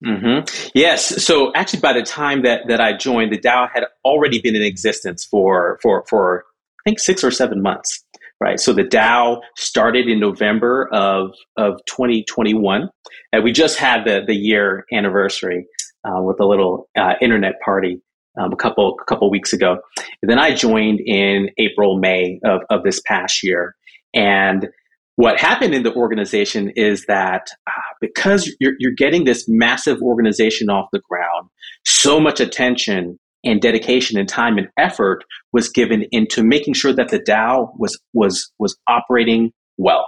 Mm-hmm. 0.05 0.69
Yes. 0.73 1.23
So 1.23 1.51
actually, 1.55 1.81
by 1.81 1.93
the 1.93 2.03
time 2.03 2.43
that 2.43 2.61
that 2.69 2.79
I 2.79 2.93
joined, 2.93 3.33
the 3.33 3.37
DAO 3.37 3.67
had 3.73 3.83
already 4.05 4.39
been 4.41 4.55
in 4.55 4.61
existence 4.61 5.25
for 5.25 5.77
for 5.81 6.05
for 6.09 6.45
I 6.79 6.89
think 6.89 6.99
six 6.99 7.23
or 7.23 7.31
seven 7.31 7.61
months. 7.61 8.03
Right. 8.41 8.59
So 8.59 8.71
the 8.71 8.85
DAO 8.85 9.41
started 9.57 10.07
in 10.07 10.19
November 10.19 10.87
of 10.93 11.31
of 11.57 11.81
2021, 11.87 12.89
and 13.33 13.43
we 13.43 13.51
just 13.51 13.77
had 13.77 14.05
the 14.05 14.23
the 14.25 14.35
year 14.35 14.85
anniversary 14.93 15.65
uh, 16.05 16.21
with 16.21 16.39
a 16.39 16.45
little 16.45 16.87
uh, 16.97 17.15
internet 17.21 17.55
party 17.65 18.01
um, 18.39 18.53
a 18.53 18.55
couple 18.55 18.95
a 19.01 19.03
couple 19.03 19.29
weeks 19.29 19.51
ago. 19.51 19.79
And 20.21 20.31
then 20.31 20.39
I 20.39 20.53
joined 20.53 21.01
in 21.01 21.49
April 21.57 21.97
May 21.97 22.39
of 22.45 22.61
of 22.69 22.83
this 22.83 23.01
past 23.05 23.43
year, 23.43 23.75
and 24.13 24.69
what 25.19 25.37
happened 25.37 25.73
in 25.73 25.83
the 25.83 25.93
organization 25.95 26.71
is 26.77 27.03
that 27.07 27.49
uh, 27.67 27.71
because 27.99 28.55
you're, 28.61 28.75
you're 28.79 28.93
getting 28.95 29.25
this 29.25 29.49
massive 29.49 30.01
organization 30.01 30.69
off 30.69 30.87
the 30.93 31.01
ground, 31.09 31.49
so 31.85 32.21
much 32.21 32.39
attention 32.39 33.19
and 33.43 33.59
dedication 33.59 34.17
and 34.17 34.29
time 34.29 34.57
and 34.57 34.69
effort 34.77 35.25
was 35.51 35.67
given 35.67 36.05
into 36.11 36.41
making 36.41 36.73
sure 36.73 36.93
that 36.93 37.09
the 37.09 37.19
DAO 37.19 37.67
was 37.77 37.99
was 38.13 38.49
was 38.59 38.77
operating 38.87 39.51
well. 39.77 40.07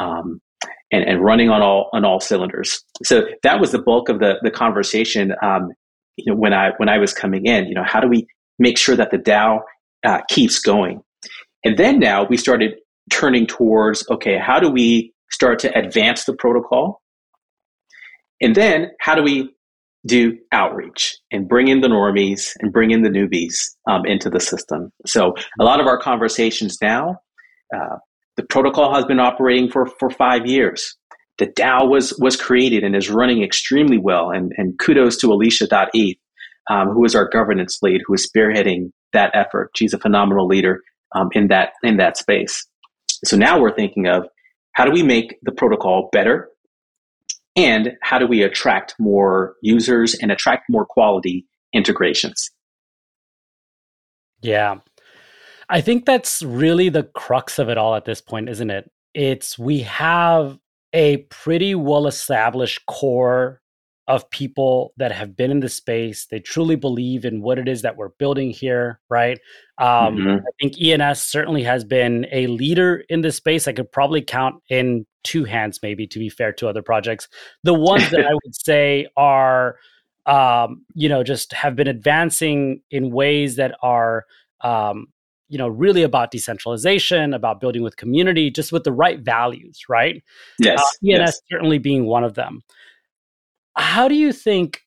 Um, 0.00 0.40
and, 0.90 1.04
and 1.04 1.22
running 1.22 1.48
on 1.48 1.62
all 1.62 1.88
on 1.92 2.04
all 2.04 2.18
cylinders. 2.18 2.82
So 3.04 3.28
that 3.44 3.60
was 3.60 3.70
the 3.70 3.82
bulk 3.82 4.08
of 4.08 4.18
the 4.18 4.40
the 4.42 4.50
conversation. 4.50 5.32
Um, 5.44 5.68
you 6.16 6.32
know, 6.32 6.36
when 6.36 6.52
I 6.52 6.70
when 6.78 6.88
I 6.88 6.98
was 6.98 7.12
coming 7.12 7.46
in, 7.46 7.68
you 7.68 7.74
know, 7.74 7.84
how 7.86 8.00
do 8.00 8.08
we 8.08 8.26
make 8.58 8.78
sure 8.78 8.96
that 8.96 9.12
the 9.12 9.18
DAO 9.18 9.60
uh, 10.04 10.22
keeps 10.28 10.58
going? 10.58 11.02
And 11.64 11.78
then 11.78 12.00
now 12.00 12.26
we 12.28 12.36
started 12.36 12.74
turning 13.10 13.46
towards 13.46 14.08
okay, 14.10 14.38
how 14.38 14.58
do 14.58 14.70
we 14.70 15.12
start 15.30 15.58
to 15.60 15.78
advance 15.78 16.24
the 16.24 16.34
protocol? 16.34 17.02
And 18.40 18.54
then 18.54 18.90
how 19.00 19.14
do 19.14 19.22
we 19.22 19.50
do 20.06 20.36
outreach 20.52 21.16
and 21.30 21.48
bring 21.48 21.68
in 21.68 21.80
the 21.80 21.88
normies 21.88 22.50
and 22.60 22.72
bring 22.72 22.90
in 22.90 23.02
the 23.02 23.08
newbies 23.08 23.70
um, 23.88 24.04
into 24.04 24.28
the 24.28 24.40
system? 24.40 24.90
So 25.06 25.34
a 25.60 25.64
lot 25.64 25.80
of 25.80 25.86
our 25.86 25.98
conversations 25.98 26.78
now, 26.82 27.16
uh, 27.74 27.96
the 28.36 28.44
protocol 28.44 28.94
has 28.94 29.04
been 29.04 29.20
operating 29.20 29.70
for, 29.70 29.86
for 29.86 30.10
five 30.10 30.46
years. 30.46 30.96
The 31.38 31.46
DAO 31.46 31.88
was 31.88 32.16
was 32.20 32.36
created 32.36 32.84
and 32.84 32.94
is 32.94 33.10
running 33.10 33.42
extremely 33.42 33.98
well. 33.98 34.30
And, 34.30 34.52
and 34.56 34.78
kudos 34.78 35.16
to 35.18 35.32
Alicia.eth, 35.32 36.16
um, 36.70 36.88
who 36.88 37.04
is 37.04 37.14
our 37.16 37.28
governance 37.28 37.80
lead, 37.82 38.02
who 38.06 38.14
is 38.14 38.30
spearheading 38.30 38.90
that 39.12 39.30
effort. 39.34 39.70
She's 39.74 39.92
a 39.94 39.98
phenomenal 39.98 40.46
leader 40.46 40.80
um, 41.14 41.28
in 41.32 41.48
that 41.48 41.70
in 41.82 41.96
that 41.96 42.16
space. 42.16 42.64
So 43.24 43.36
now 43.36 43.60
we're 43.60 43.74
thinking 43.74 44.06
of 44.06 44.26
how 44.72 44.84
do 44.84 44.90
we 44.90 45.02
make 45.02 45.36
the 45.42 45.52
protocol 45.52 46.08
better, 46.12 46.48
and 47.56 47.92
how 48.02 48.18
do 48.18 48.26
we 48.26 48.42
attract 48.42 48.94
more 48.98 49.54
users 49.62 50.14
and 50.14 50.32
attract 50.32 50.64
more 50.68 50.84
quality 50.84 51.46
integrations. 51.72 52.50
Yeah, 54.42 54.76
I 55.68 55.80
think 55.80 56.04
that's 56.04 56.42
really 56.42 56.88
the 56.88 57.04
crux 57.04 57.58
of 57.58 57.68
it 57.68 57.78
all 57.78 57.94
at 57.94 58.04
this 58.04 58.20
point, 58.20 58.48
isn't 58.48 58.70
it? 58.70 58.90
It's 59.14 59.58
we 59.58 59.80
have 59.80 60.58
a 60.92 61.18
pretty 61.30 61.74
well 61.74 62.06
established 62.06 62.84
core 62.86 63.60
of 64.06 64.28
people 64.30 64.92
that 64.98 65.12
have 65.12 65.36
been 65.36 65.50
in 65.50 65.60
the 65.60 65.68
space. 65.68 66.26
They 66.26 66.38
truly 66.38 66.76
believe 66.76 67.24
in 67.24 67.40
what 67.40 67.58
it 67.58 67.68
is 67.68 67.82
that 67.82 67.96
we're 67.96 68.10
building 68.10 68.50
here, 68.50 69.00
right? 69.08 69.38
Um, 69.78 70.16
mm-hmm. 70.16 70.46
I 70.46 70.50
think 70.60 70.80
ENS 70.80 71.22
certainly 71.22 71.62
has 71.62 71.84
been 71.84 72.26
a 72.30 72.46
leader 72.48 73.04
in 73.08 73.22
this 73.22 73.36
space. 73.36 73.66
I 73.66 73.72
could 73.72 73.90
probably 73.90 74.20
count 74.20 74.56
in 74.68 75.06
two 75.22 75.44
hands, 75.44 75.80
maybe, 75.82 76.06
to 76.08 76.18
be 76.18 76.28
fair 76.28 76.52
to 76.52 76.68
other 76.68 76.82
projects. 76.82 77.28
The 77.62 77.74
ones 77.74 78.10
that 78.10 78.26
I 78.26 78.32
would 78.44 78.54
say 78.54 79.06
are, 79.16 79.76
um, 80.26 80.84
you 80.94 81.08
know, 81.08 81.22
just 81.22 81.54
have 81.54 81.74
been 81.74 81.88
advancing 81.88 82.82
in 82.90 83.10
ways 83.10 83.56
that 83.56 83.74
are 83.82 84.26
um, 84.60 85.06
you 85.48 85.58
know 85.58 85.68
really 85.68 86.02
about 86.02 86.30
decentralization 86.30 87.34
about 87.34 87.60
building 87.60 87.82
with 87.82 87.96
community 87.96 88.50
just 88.50 88.72
with 88.72 88.82
the 88.82 88.92
right 88.92 89.20
values 89.20 89.84
right 89.90 90.24
yes, 90.58 90.80
uh, 90.80 91.06
ENS 91.06 91.18
yes. 91.20 91.40
certainly 91.50 91.78
being 91.78 92.06
one 92.06 92.24
of 92.24 92.34
them 92.34 92.62
how 93.76 94.08
do 94.08 94.14
you 94.14 94.32
think 94.32 94.80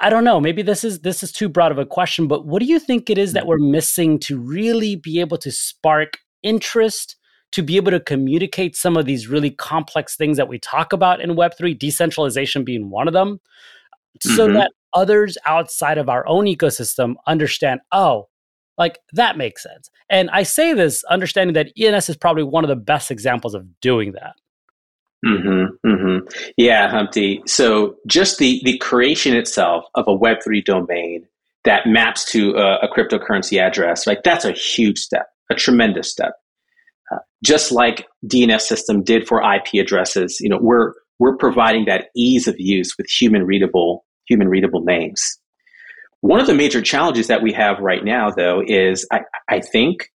i 0.00 0.08
don't 0.08 0.24
know 0.24 0.40
maybe 0.40 0.62
this 0.62 0.84
is 0.84 1.00
this 1.00 1.22
is 1.22 1.32
too 1.32 1.48
broad 1.48 1.72
of 1.72 1.78
a 1.78 1.86
question 1.86 2.28
but 2.28 2.46
what 2.46 2.60
do 2.60 2.66
you 2.66 2.78
think 2.78 3.10
it 3.10 3.18
is 3.18 3.32
that 3.32 3.46
we're 3.46 3.58
missing 3.58 4.18
to 4.18 4.38
really 4.38 4.96
be 4.96 5.20
able 5.20 5.36
to 5.38 5.50
spark 5.50 6.18
interest 6.42 7.16
to 7.52 7.62
be 7.62 7.76
able 7.76 7.90
to 7.90 8.00
communicate 8.00 8.74
some 8.76 8.96
of 8.96 9.06
these 9.06 9.28
really 9.28 9.50
complex 9.50 10.16
things 10.16 10.36
that 10.36 10.48
we 10.48 10.58
talk 10.58 10.92
about 10.92 11.20
in 11.20 11.36
web3 11.36 11.78
decentralization 11.78 12.64
being 12.64 12.90
one 12.90 13.08
of 13.08 13.14
them 13.14 13.40
so 14.20 14.46
mm-hmm. 14.46 14.54
that 14.54 14.72
others 14.92 15.36
outside 15.46 15.98
of 15.98 16.08
our 16.08 16.26
own 16.26 16.44
ecosystem 16.44 17.14
understand 17.26 17.80
oh 17.92 18.28
like 18.78 18.98
that 19.12 19.36
makes 19.36 19.62
sense. 19.62 19.90
And 20.10 20.30
I 20.30 20.42
say 20.42 20.74
this 20.74 21.04
understanding 21.04 21.54
that 21.54 21.72
ENS 21.78 22.08
is 22.08 22.16
probably 22.16 22.42
one 22.42 22.64
of 22.64 22.68
the 22.68 22.76
best 22.76 23.10
examples 23.10 23.54
of 23.54 23.80
doing 23.80 24.12
that. 24.12 24.34
Mm-hmm, 25.24 25.88
mm-hmm. 25.88 26.26
Yeah, 26.56 26.90
Humpty. 26.90 27.42
So 27.46 27.96
just 28.06 28.38
the 28.38 28.60
the 28.64 28.78
creation 28.78 29.34
itself 29.36 29.84
of 29.94 30.04
a 30.06 30.14
Web 30.14 30.38
three 30.44 30.60
domain 30.60 31.26
that 31.64 31.86
maps 31.86 32.30
to 32.32 32.50
a, 32.56 32.80
a, 32.80 32.88
cryptocurrency 32.94 33.58
address, 33.58 34.06
like 34.06 34.22
that's 34.22 34.44
a 34.44 34.52
huge 34.52 34.98
step, 34.98 35.26
a 35.50 35.54
tremendous 35.54 36.10
step. 36.10 36.34
Uh, 37.10 37.20
just 37.42 37.72
like 37.72 38.06
DNS 38.26 38.60
system 38.60 39.02
did 39.02 39.26
for 39.26 39.42
IP 39.42 39.82
addresses, 39.82 40.38
you 40.40 40.48
know, 40.48 40.58
we're 40.60 40.92
we're 41.18 41.36
providing 41.36 41.86
that 41.86 42.08
ease 42.14 42.46
of 42.46 42.56
use 42.58 42.94
with 42.98 43.08
human 43.08 43.44
readable 43.44 44.04
human 44.26 44.48
readable 44.48 44.82
names. 44.82 45.38
One 46.20 46.40
of 46.40 46.46
the 46.46 46.54
major 46.54 46.80
challenges 46.80 47.26
that 47.26 47.42
we 47.42 47.52
have 47.52 47.78
right 47.80 48.02
now, 48.02 48.30
though, 48.30 48.62
is 48.66 49.06
I, 49.12 49.20
I 49.48 49.60
think 49.60 50.10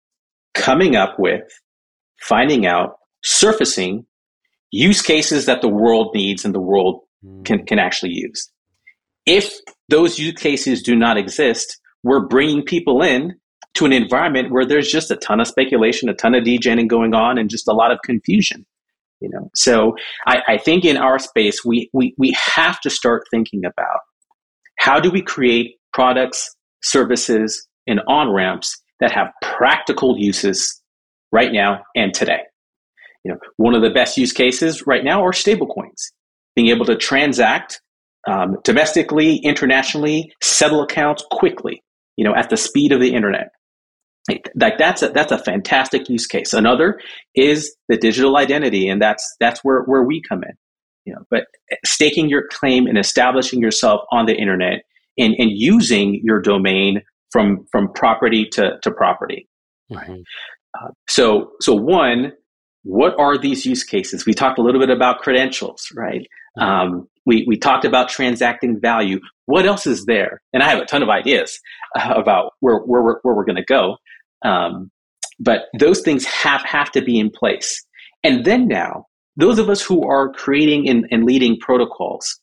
coming 0.55 0.95
up 0.95 1.19
with, 1.19 1.43
finding 2.19 2.65
out, 2.65 2.97
surfacing 3.23 4.05
use 4.71 5.01
cases 5.01 5.45
that 5.45 5.61
the 5.61 5.67
world 5.67 6.11
needs 6.13 6.45
and 6.45 6.53
the 6.53 6.61
world 6.61 7.01
mm. 7.25 7.43
can, 7.45 7.65
can 7.65 7.79
actually 7.79 8.13
use. 8.13 8.49
If 9.25 9.53
those 9.89 10.19
use 10.19 10.35
cases 10.39 10.81
do 10.81 10.95
not 10.95 11.17
exist, 11.17 11.79
we're 12.03 12.25
bringing 12.25 12.63
people 12.63 13.01
in 13.01 13.35
to 13.75 13.85
an 13.85 13.93
environment 13.93 14.51
where 14.51 14.65
there's 14.65 14.91
just 14.91 15.11
a 15.11 15.15
ton 15.15 15.39
of 15.39 15.47
speculation, 15.47 16.09
a 16.09 16.13
ton 16.13 16.35
of 16.35 16.43
degening 16.43 16.87
going 16.87 17.13
on, 17.13 17.37
and 17.37 17.49
just 17.49 17.67
a 17.67 17.73
lot 17.73 17.91
of 17.91 17.99
confusion. 18.03 18.65
You 19.19 19.29
know, 19.29 19.49
so 19.53 19.95
I, 20.27 20.41
I 20.47 20.57
think 20.57 20.85
in 20.85 20.95
our 20.95 21.19
space 21.19 21.65
we, 21.65 21.89
we 21.91 22.15
we 22.17 22.33
have 22.55 22.79
to 22.81 22.89
start 22.89 23.23
thinking 23.29 23.65
about 23.65 23.99
how 24.79 24.99
do 24.99 25.11
we 25.11 25.21
create 25.21 25.75
products, 25.91 26.55
services, 26.81 27.67
and 27.85 27.99
on 28.07 28.31
ramps 28.31 28.81
that 29.01 29.11
have 29.11 29.27
practical 29.41 30.17
uses 30.17 30.81
right 31.33 31.51
now 31.51 31.81
and 31.95 32.13
today. 32.13 32.39
You 33.23 33.33
know, 33.33 33.39
one 33.57 33.75
of 33.75 33.81
the 33.81 33.89
best 33.89 34.17
use 34.17 34.31
cases 34.31 34.85
right 34.87 35.03
now 35.03 35.23
are 35.23 35.31
stablecoins, 35.31 36.11
being 36.55 36.67
able 36.67 36.85
to 36.85 36.95
transact 36.95 37.81
um, 38.29 38.57
domestically, 38.63 39.37
internationally, 39.37 40.31
settle 40.41 40.81
accounts 40.81 41.23
quickly. 41.31 41.83
You 42.17 42.25
know, 42.25 42.35
at 42.35 42.49
the 42.49 42.57
speed 42.57 42.91
of 42.91 42.99
the 42.99 43.13
internet. 43.13 43.49
Like 44.27 44.51
that's 44.55 45.01
a, 45.01 45.09
that's 45.09 45.31
a 45.31 45.39
fantastic 45.39 46.07
use 46.09 46.27
case. 46.27 46.53
Another 46.53 46.99
is 47.33 47.75
the 47.87 47.97
digital 47.97 48.37
identity, 48.37 48.87
and 48.87 49.01
that's 49.01 49.25
that's 49.39 49.61
where 49.63 49.83
where 49.83 50.03
we 50.03 50.21
come 50.21 50.43
in. 50.43 50.53
You 51.05 51.13
know, 51.13 51.21
but 51.31 51.45
staking 51.85 52.29
your 52.29 52.43
claim 52.51 52.85
and 52.85 52.97
establishing 52.97 53.59
yourself 53.59 54.01
on 54.11 54.27
the 54.27 54.35
internet 54.35 54.83
and, 55.17 55.33
and 55.39 55.49
using 55.51 56.19
your 56.23 56.41
domain 56.41 57.01
from 57.31 57.65
from 57.71 57.91
property 57.93 58.47
to, 58.53 58.77
to 58.83 58.91
property. 58.91 59.47
Mm-hmm. 59.91 60.21
Uh, 60.79 60.89
so 61.07 61.51
so 61.61 61.73
one, 61.73 62.33
what 62.83 63.17
are 63.19 63.37
these 63.37 63.65
use 63.65 63.83
cases? 63.83 64.25
We 64.25 64.33
talked 64.33 64.59
a 64.59 64.61
little 64.61 64.79
bit 64.79 64.89
about 64.89 65.19
credentials, 65.19 65.87
right? 65.95 66.27
Mm-hmm. 66.57 66.63
Um, 66.63 67.07
we 67.25 67.45
we 67.47 67.57
talked 67.57 67.85
about 67.85 68.09
transacting 68.09 68.79
value. 68.79 69.19
What 69.45 69.65
else 69.65 69.85
is 69.85 70.05
there? 70.05 70.41
And 70.53 70.63
I 70.63 70.69
have 70.69 70.79
a 70.79 70.85
ton 70.85 71.03
of 71.03 71.09
ideas 71.09 71.59
uh, 71.97 72.13
about 72.15 72.53
where 72.59 72.77
where 72.79 73.01
we're, 73.01 73.19
where 73.21 73.35
we're 73.35 73.45
going 73.45 73.55
to 73.55 73.65
go. 73.65 73.97
Um, 74.43 74.91
but 75.39 75.65
those 75.77 76.01
things 76.01 76.25
have 76.25 76.61
have 76.61 76.91
to 76.91 77.01
be 77.01 77.19
in 77.19 77.29
place. 77.29 77.85
And 78.23 78.43
then 78.45 78.67
now, 78.67 79.05
those 79.37 79.59
of 79.59 79.69
us 79.69 79.81
who 79.81 80.05
are 80.05 80.31
creating 80.33 80.89
and, 80.89 81.05
and 81.11 81.23
leading 81.23 81.57
protocols, 81.59 82.39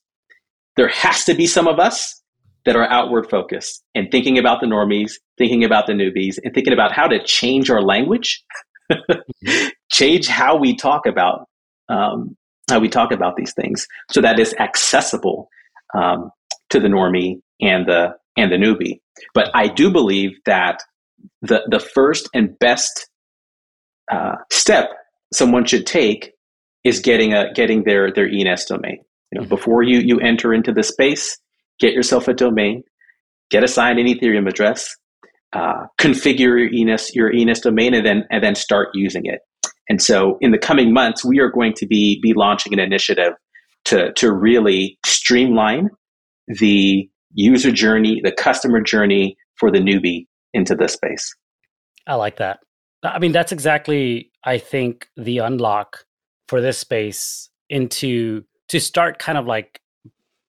there 0.76 0.88
has 0.88 1.24
to 1.24 1.34
be 1.34 1.46
some 1.46 1.68
of 1.68 1.78
us 1.78 2.22
that 2.64 2.76
are 2.76 2.90
outward 2.90 3.28
focused 3.30 3.82
and 3.94 4.10
thinking 4.10 4.38
about 4.38 4.60
the 4.60 4.66
normies, 4.66 5.12
thinking 5.38 5.64
about 5.64 5.86
the 5.86 5.92
newbies, 5.92 6.38
and 6.42 6.52
thinking 6.54 6.72
about 6.72 6.92
how 6.92 7.06
to 7.06 7.22
change 7.22 7.70
our 7.70 7.82
language, 7.82 8.42
change 9.90 10.26
how 10.26 10.56
we 10.56 10.76
talk 10.76 11.06
about 11.06 11.48
um, 11.88 12.36
how 12.68 12.80
we 12.80 12.88
talk 12.88 13.12
about 13.12 13.36
these 13.36 13.52
things, 13.54 13.86
so 14.10 14.20
that 14.20 14.38
it's 14.38 14.54
accessible 14.54 15.48
um, 15.96 16.30
to 16.70 16.80
the 16.80 16.88
normie 16.88 17.40
and 17.60 17.86
the 17.86 18.14
and 18.36 18.50
the 18.50 18.56
newbie. 18.56 19.00
But 19.34 19.50
I 19.54 19.68
do 19.68 19.90
believe 19.90 20.32
that 20.46 20.82
the 21.42 21.62
the 21.70 21.80
first 21.80 22.28
and 22.34 22.58
best 22.58 23.08
uh, 24.10 24.36
step 24.52 24.90
someone 25.32 25.64
should 25.64 25.86
take 25.86 26.32
is 26.84 27.00
getting 27.00 27.34
a 27.34 27.52
getting 27.52 27.84
their 27.84 28.12
their 28.12 28.28
ENS 28.28 28.64
domain. 28.66 28.98
You 29.32 29.40
know, 29.40 29.42
mm-hmm. 29.42 29.48
before 29.48 29.82
you 29.82 29.98
you 29.98 30.20
enter 30.20 30.54
into 30.54 30.72
the 30.72 30.82
space, 30.82 31.38
get 31.80 31.92
yourself 31.92 32.28
a 32.28 32.34
domain, 32.34 32.82
get 33.50 33.64
assigned 33.64 33.98
an 33.98 34.06
Ethereum 34.06 34.48
address, 34.48 34.94
uh, 35.52 35.86
configure 35.98 36.38
your 36.38 36.90
ENS, 36.92 37.14
your 37.14 37.32
ENS 37.32 37.60
domain, 37.60 37.94
and 37.94 38.06
then 38.06 38.24
and 38.30 38.42
then 38.42 38.54
start 38.54 38.88
using 38.94 39.22
it. 39.24 39.40
And 39.88 40.02
so, 40.02 40.36
in 40.40 40.50
the 40.50 40.58
coming 40.58 40.92
months, 40.92 41.24
we 41.24 41.38
are 41.40 41.50
going 41.50 41.72
to 41.74 41.86
be 41.86 42.20
be 42.22 42.32
launching 42.34 42.72
an 42.72 42.80
initiative 42.80 43.32
to 43.86 44.12
to 44.14 44.32
really 44.32 44.98
streamline 45.04 45.90
the 46.48 47.08
user 47.34 47.70
journey, 47.70 48.20
the 48.22 48.32
customer 48.32 48.80
journey 48.80 49.36
for 49.58 49.70
the 49.70 49.78
newbie 49.78 50.26
into 50.54 50.74
this 50.74 50.94
space. 50.94 51.34
I 52.06 52.14
like 52.14 52.36
that. 52.36 52.60
I 53.02 53.18
mean, 53.18 53.32
that's 53.32 53.52
exactly, 53.52 54.30
I 54.44 54.58
think, 54.58 55.08
the 55.16 55.38
unlock 55.38 56.04
for 56.48 56.60
this 56.60 56.78
space 56.78 57.50
into 57.68 58.42
to 58.68 58.80
start 58.80 59.18
kind 59.18 59.38
of 59.38 59.46
like 59.46 59.80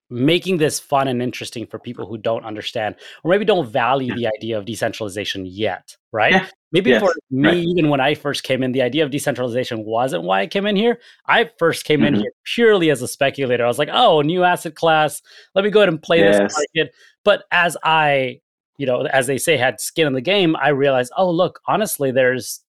making 0.10 0.58
this 0.58 0.80
fun 0.80 1.08
and 1.08 1.22
interesting 1.22 1.66
for 1.66 1.80
people 1.80 2.06
who 2.06 2.18
don't 2.18 2.46
understand 2.46 2.96
or 3.24 3.32
maybe 3.32 3.44
don't 3.44 3.68
value 3.70 4.16
the 4.16 4.28
idea 4.28 4.58
of 4.58 4.66
decentralization 4.66 5.46
yet, 5.46 5.98
right? 6.12 6.32
Yeah. 6.32 6.48
Maybe 6.72 6.90
yes. 6.90 7.02
for 7.02 7.14
me, 7.30 7.48
right. 7.48 7.58
even 7.58 7.90
when 7.90 8.02
I 8.02 8.14
first 8.14 8.44
came 8.44 8.62
in, 8.62 8.74
the 8.74 8.82
idea 8.82 9.04
of 9.04 9.12
decentralization 9.12 9.86
wasn't 9.86 10.24
why 10.24 10.42
I 10.42 10.48
came 10.48 10.66
in 10.66 10.76
here. 10.76 11.00
I 11.26 11.50
first 11.60 11.86
came 11.86 12.02
mm-hmm. 12.02 12.16
in 12.16 12.22
here 12.22 12.32
purely 12.44 12.90
as 12.90 13.02
a 13.02 13.08
speculator. 13.08 13.64
I 13.64 13.68
was 13.68 13.80
like, 13.80 13.90
oh, 13.92 14.22
new 14.22 14.44
asset 14.44 14.76
class. 14.76 15.22
Let 15.56 15.64
me 15.64 15.72
go 15.72 15.80
ahead 15.80 15.90
and 15.90 16.02
play 16.02 16.20
yes. 16.20 16.40
this 16.40 16.68
market. 16.76 16.94
But 17.24 17.46
as 17.52 17.78
I, 17.84 18.42
you 18.78 18.86
know, 18.86 19.04
as 19.06 19.28
they 19.28 19.38
say, 19.38 19.56
had 19.56 19.80
skin 19.80 20.08
in 20.08 20.14
the 20.14 20.22
game, 20.22 20.56
I 20.58 20.70
realized, 20.70 21.12
oh, 21.18 21.32
look, 21.32 21.62
honestly, 21.68 22.12
there's 22.12 22.62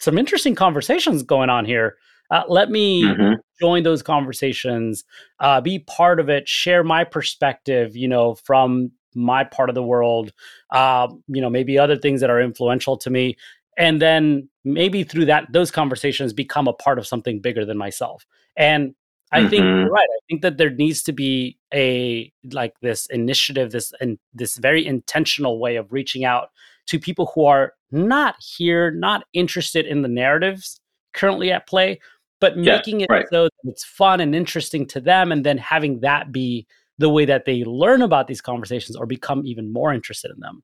some 0.00 0.18
interesting 0.18 0.54
conversations 0.54 1.22
going 1.22 1.50
on 1.50 1.64
here. 1.64 1.96
Uh, 2.30 2.42
let 2.48 2.70
me 2.70 3.02
mm-hmm. 3.02 3.34
join 3.60 3.82
those 3.82 4.02
conversations, 4.02 5.04
uh, 5.40 5.60
be 5.60 5.78
part 5.80 6.20
of 6.20 6.28
it, 6.28 6.48
share 6.48 6.84
my 6.84 7.04
perspective, 7.04 7.96
you 7.96 8.08
know, 8.08 8.34
from 8.34 8.90
my 9.14 9.44
part 9.44 9.68
of 9.68 9.74
the 9.74 9.82
world, 9.82 10.32
uh, 10.70 11.08
you 11.26 11.40
know, 11.40 11.50
maybe 11.50 11.78
other 11.78 11.96
things 11.96 12.20
that 12.20 12.30
are 12.30 12.40
influential 12.40 12.96
to 12.96 13.10
me. 13.10 13.36
And 13.76 14.02
then 14.02 14.48
maybe 14.64 15.04
through 15.04 15.26
that, 15.26 15.46
those 15.52 15.70
conversations 15.70 16.32
become 16.32 16.68
a 16.68 16.72
part 16.72 16.98
of 16.98 17.06
something 17.06 17.40
bigger 17.40 17.64
than 17.64 17.78
myself. 17.78 18.26
And 18.56 18.94
I 19.30 19.40
mm-hmm. 19.40 19.48
think 19.48 19.62
you're 19.62 19.90
right. 19.90 20.08
I 20.08 20.20
think 20.28 20.42
that 20.42 20.56
there 20.56 20.70
needs 20.70 21.02
to 21.04 21.12
be 21.12 21.58
a 21.72 22.32
like 22.52 22.74
this 22.80 23.06
initiative, 23.06 23.72
this 23.72 23.92
and 24.00 24.18
this 24.34 24.56
very 24.56 24.86
intentional 24.86 25.60
way 25.60 25.76
of 25.76 25.92
reaching 25.92 26.24
out 26.24 26.48
to 26.86 26.98
people 26.98 27.30
who 27.34 27.44
are 27.44 27.74
not 27.90 28.36
here, 28.56 28.90
not 28.90 29.24
interested 29.32 29.86
in 29.86 30.02
the 30.02 30.08
narratives 30.08 30.80
currently 31.12 31.52
at 31.52 31.66
play, 31.66 32.00
but 32.40 32.56
making 32.56 33.00
yeah, 33.00 33.06
it 33.08 33.12
right. 33.12 33.26
so 33.30 33.44
that 33.44 33.70
it's 33.70 33.84
fun 33.84 34.20
and 34.20 34.34
interesting 34.34 34.86
to 34.88 35.00
them, 35.00 35.32
and 35.32 35.44
then 35.44 35.58
having 35.58 36.00
that 36.00 36.32
be 36.32 36.66
the 36.98 37.08
way 37.08 37.24
that 37.24 37.44
they 37.44 37.64
learn 37.64 38.02
about 38.02 38.26
these 38.26 38.40
conversations 38.40 38.96
or 38.96 39.06
become 39.06 39.46
even 39.46 39.72
more 39.72 39.92
interested 39.92 40.30
in 40.30 40.40
them. 40.40 40.62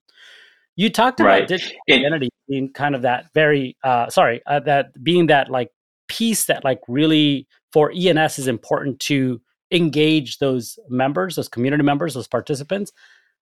You 0.76 0.90
talked 0.90 1.20
about 1.20 1.28
right. 1.28 1.48
digital 1.48 1.76
it, 1.86 2.00
identity 2.00 2.30
being 2.48 2.72
kind 2.72 2.94
of 2.96 3.02
that 3.02 3.32
very 3.32 3.76
uh, 3.84 4.10
sorry 4.10 4.42
uh, 4.46 4.60
that 4.60 5.02
being 5.02 5.28
that 5.28 5.50
like 5.50 5.70
piece 6.08 6.46
that 6.46 6.64
like 6.64 6.80
really 6.88 7.46
for 7.72 7.92
ENS 7.94 8.38
is 8.38 8.48
important 8.48 8.98
to 9.00 9.40
engage 9.70 10.38
those 10.38 10.78
members, 10.88 11.36
those 11.36 11.48
community 11.48 11.82
members, 11.82 12.14
those 12.14 12.28
participants. 12.28 12.92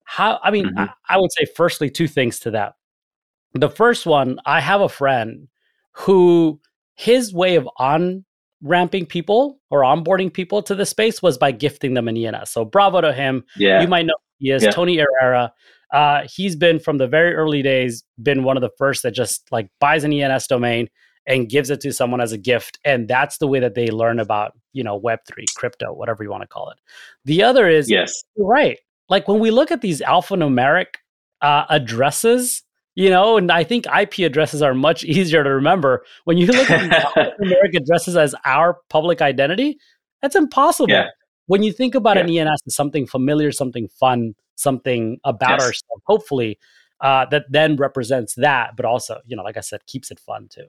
How 0.05 0.41
I 0.43 0.51
mean, 0.51 0.67
mm-hmm. 0.67 0.79
I, 0.79 0.91
I 1.09 1.19
would 1.19 1.33
say 1.33 1.47
firstly 1.57 1.91
two 1.91 2.09
things 2.09 2.39
to 2.41 2.51
that. 2.53 2.75
The 3.55 3.71
first 3.71 4.07
one, 4.07 4.39
I 4.45 4.61
have 4.61 4.81
a 4.81 4.89
friend 4.89 5.49
who 5.93 6.61
his 7.03 7.35
way 7.35 7.57
of 7.57 7.69
on 7.79 8.25
ramping 8.63 9.05
people 9.05 9.59
or 9.71 9.81
onboarding 9.81 10.33
people 10.33 10.63
to 10.63 10.75
the 10.75 10.87
space 10.87 11.21
was 11.21 11.37
by 11.37 11.51
gifting 11.51 11.95
them 11.95 12.07
an 12.07 12.17
ENS. 12.17 12.51
So 12.51 12.65
bravo 12.65 13.01
to 13.01 13.13
him. 13.13 13.45
Yeah. 13.57 13.83
You 13.83 13.89
might 13.89 14.07
know 14.07 14.15
he 14.39 14.51
is 14.51 14.63
yeah. 14.63 14.71
Tony 14.71 14.99
Herrera. 14.99 15.53
Uh, 15.93 16.23
he's 16.33 16.55
been 16.55 16.79
from 16.79 16.99
the 16.99 17.09
very 17.09 17.35
early 17.35 17.61
days, 17.61 18.05
been 18.23 18.45
one 18.45 18.57
of 18.57 18.61
the 18.61 18.71
first 18.79 19.03
that 19.03 19.11
just 19.11 19.43
like 19.51 19.69
buys 19.81 20.05
an 20.05 20.13
ENS 20.13 20.47
domain 20.47 20.89
and 21.27 21.49
gives 21.49 21.71
it 21.71 21.81
to 21.81 21.93
someone 21.93 22.21
as 22.21 22.33
a 22.33 22.39
gift. 22.39 22.79
And 22.85 23.09
that's 23.09 23.39
the 23.39 23.49
way 23.49 23.59
that 23.59 23.75
they 23.75 23.89
learn 23.89 24.21
about, 24.21 24.53
you 24.73 24.85
know, 24.85 24.99
Web3, 24.99 25.45
crypto, 25.57 25.93
whatever 25.93 26.23
you 26.23 26.31
want 26.31 26.43
to 26.43 26.49
call 26.49 26.71
it. 26.71 26.79
The 27.25 27.43
other 27.43 27.69
is, 27.69 27.91
yes, 27.91 28.13
right. 28.39 28.79
Like 29.09 29.27
when 29.27 29.41
we 29.41 29.51
look 29.51 29.71
at 29.73 29.81
these 29.81 30.01
alphanumeric 30.01 30.87
uh, 31.41 31.65
addresses 31.69 32.63
you 32.95 33.09
know, 33.09 33.37
and 33.37 33.51
I 33.51 33.65
think 33.65 33.87
IP 33.87 34.19
addresses 34.19 34.63
are 34.63 34.75
much 34.75 35.05
easier 35.05 35.43
to 35.45 35.51
remember. 35.51 36.05
When 36.25 36.39
you 36.39 36.47
look 36.47 36.71
at 36.71 36.91
numeric 37.41 37.77
addresses 37.77 38.17
as 38.17 38.35
our 38.45 38.79
public 38.89 39.23
identity, 39.23 39.79
that's 40.21 40.37
impossible. 40.37 40.91
Yeah. 40.91 41.09
When 41.47 41.63
you 41.63 41.73
think 41.73 41.95
about 41.95 42.17
yeah. 42.17 42.43
an 42.43 42.49
ENS 42.49 42.61
as 42.67 42.75
something 42.75 43.07
familiar, 43.07 43.51
something 43.53 43.89
fun, 43.89 44.35
something 44.55 45.19
about 45.25 45.51
yes. 45.51 45.61
ourselves, 45.61 46.03
hopefully, 46.07 46.59
uh, 47.01 47.27
that 47.31 47.45
then 47.51 47.77
represents 47.77 48.35
that, 48.37 48.77
but 48.77 48.87
also, 48.87 49.21
you 49.27 49.37
know, 49.37 49.43
like 49.43 49.57
I 49.57 49.61
said, 49.61 49.85
keeps 49.87 50.11
it 50.11 50.21
fun 50.21 50.49
too. 50.49 50.67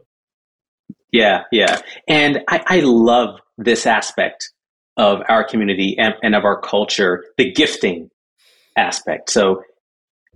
Yeah, 1.11 1.43
yeah. 1.51 1.79
And 2.07 2.39
I, 2.49 2.63
I 2.65 2.79
love 2.79 3.39
this 3.57 3.85
aspect 3.85 4.51
of 4.97 5.21
our 5.29 5.43
community 5.43 5.95
and, 5.99 6.15
and 6.23 6.33
of 6.33 6.43
our 6.43 6.59
culture, 6.59 7.23
the 7.37 7.51
gifting 7.51 8.09
aspect. 8.75 9.29
So 9.29 9.63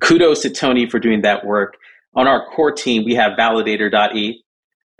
kudos 0.01 0.41
to 0.41 0.49
Tony 0.49 0.89
for 0.89 0.99
doing 0.99 1.21
that 1.21 1.45
work. 1.45 1.75
On 2.15 2.27
our 2.27 2.45
core 2.47 2.71
team, 2.71 3.03
we 3.05 3.13
have 3.15 3.33
validator.eth, 3.37 4.35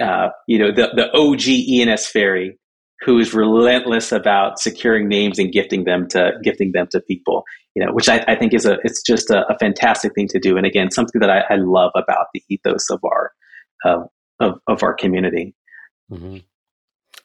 uh, 0.02 0.30
you 0.48 0.60
know, 0.60 0.72
the, 0.72 0.90
the 0.96 1.12
OG 1.14 1.90
ENS 1.90 2.08
fairy 2.08 2.58
who 3.02 3.20
is 3.20 3.34
relentless 3.34 4.12
about 4.12 4.60
securing 4.60 5.08
names 5.08 5.38
and 5.38 5.52
gifting 5.52 5.84
them 5.84 6.08
to 6.10 6.32
gifting 6.44 6.72
them 6.72 6.88
to 6.92 7.00
people, 7.02 7.44
you 7.76 7.86
know, 7.86 7.94
which 7.94 8.10
I, 8.10 8.24
I 8.28 8.36
think 8.36 8.54
is 8.54 8.66
a, 8.66 8.78
it's 8.84 9.02
just 9.04 9.30
a, 9.30 9.46
a, 9.52 9.58
fantastic 9.60 10.14
thing 10.16 10.28
to 10.30 10.40
do. 10.40 10.58
And 10.58 10.66
again, 10.66 10.90
something 10.90 11.22
that 11.22 11.30
I, 11.30 11.42
I 11.54 11.58
love 11.58 11.92
about 11.96 12.28
the 12.34 12.42
ethos 12.50 12.90
of 12.90 13.00
our, 13.04 13.32
uh, 13.86 14.04
of, 14.40 14.60
of 14.68 14.84
our 14.84 14.96
community. 14.96 15.54
Mm-hmm. 16.12 16.38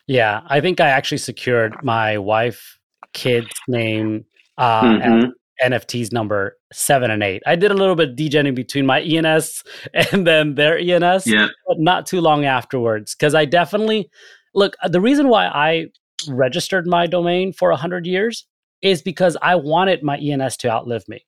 Yeah. 0.06 0.42
I 0.46 0.60
think 0.60 0.80
I 0.80 0.88
actually 0.88 1.18
secured 1.18 1.82
my 1.82 2.18
wife, 2.18 2.78
kid's 3.14 3.48
name, 3.66 4.26
uh, 4.58 4.82
mm-hmm. 4.82 5.30
NFTs 5.62 6.12
number 6.12 6.56
seven 6.72 7.10
and 7.10 7.22
eight. 7.22 7.42
I 7.46 7.56
did 7.56 7.70
a 7.70 7.74
little 7.74 7.94
bit 7.94 8.16
degenning 8.16 8.54
between 8.54 8.86
my 8.86 9.00
ENS 9.00 9.62
and 9.94 10.26
then 10.26 10.54
their 10.54 10.78
ENS, 10.78 11.26
yeah. 11.26 11.48
but 11.66 11.78
not 11.78 12.06
too 12.06 12.20
long 12.20 12.44
afterwards. 12.44 13.14
Because 13.14 13.34
I 13.34 13.44
definitely 13.44 14.10
look, 14.54 14.76
the 14.88 15.00
reason 15.00 15.28
why 15.28 15.46
I 15.46 15.86
registered 16.28 16.86
my 16.86 17.06
domain 17.06 17.52
for 17.52 17.70
100 17.70 18.06
years 18.06 18.46
is 18.80 19.02
because 19.02 19.36
I 19.42 19.54
wanted 19.54 20.02
my 20.02 20.18
ENS 20.18 20.56
to 20.58 20.70
outlive 20.70 21.08
me. 21.08 21.24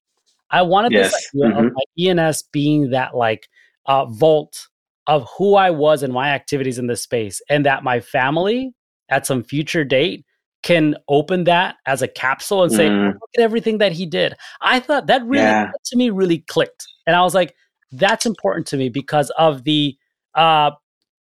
I 0.51 0.63
wanted 0.63 0.93
yes. 0.93 1.13
this 1.13 1.31
idea 1.35 1.57
mm-hmm. 1.57 1.67
of 1.67 1.73
my 1.75 2.23
ENS 2.25 2.43
being 2.53 2.91
that 2.91 3.17
like 3.17 3.49
uh, 3.87 4.07
vault 4.07 4.69
of 5.07 5.29
who 5.37 5.55
I 5.55 5.71
was 5.71 6.03
and 6.03 6.13
my 6.13 6.31
activities 6.31 6.79
in 6.79 6.87
this 6.87 7.03
space, 7.03 7.43
and 7.49 7.67
that 7.67 7.85
my 7.85 8.01
family 8.01 8.73
at 9.09 9.27
some 9.27 9.43
future 9.43 9.85
date 9.85 10.25
can 10.65 10.97
open 11.09 11.45
that 11.45 11.77
as 11.87 12.03
a 12.03 12.09
capsule 12.09 12.65
and 12.65 12.73
say, 12.73 12.89
mm. 12.89 13.13
look 13.13 13.31
at 13.37 13.43
everything 13.43 13.79
that 13.79 13.93
he 13.93 14.07
did. 14.07 14.35
I 14.63 14.81
thought 14.81 15.07
that 15.07 15.23
really, 15.25 15.45
yeah. 15.45 15.71
to 15.85 15.97
me, 15.97 16.11
really 16.11 16.39
clicked. 16.39 16.87
And 17.07 17.15
I 17.15 17.23
was 17.23 17.35
like, 17.35 17.55
that's 17.93 18.27
important 18.27 18.67
to 18.69 18.77
me 18.77 18.89
because 18.89 19.31
of 19.39 19.65
the 19.65 19.97
uh, 20.35 20.73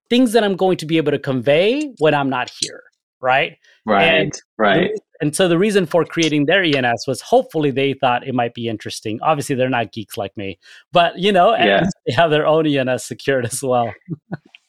things 0.09 0.33
that 0.33 0.42
I'm 0.42 0.57
going 0.57 0.79
to 0.79 0.87
be 0.87 0.96
able 0.96 1.12
to 1.12 1.18
convey 1.18 1.92
when 1.99 2.14
I'm 2.14 2.31
not 2.31 2.51
here. 2.61 2.83
Right. 3.20 3.59
Right. 3.85 4.03
And 4.03 4.33
right. 4.59 4.90
And 5.20 5.37
so 5.37 5.49
the 5.49 5.59
reason 5.59 5.87
for 5.87 6.05
creating 6.05 6.46
their 6.46 6.62
ENS 6.62 7.07
was 7.07 7.20
hopefully 7.20 7.70
they 7.70 7.92
thought 7.94 8.27
it 8.27 8.35
might 8.35 8.55
be 8.55 8.68
interesting. 8.68 9.18
Obviously, 9.22 9.55
they're 9.55 9.70
not 9.70 9.92
geeks 9.92 10.16
like 10.16 10.37
me, 10.37 10.59
but 10.92 11.18
you 11.18 11.33
know, 11.33 11.55
yeah. 11.57 11.87
they 12.07 12.12
have 12.12 12.31
their 12.31 12.46
own 12.46 12.66
ENS 12.66 13.05
secured 13.05 13.46
as 13.46 13.62
well. 13.62 13.92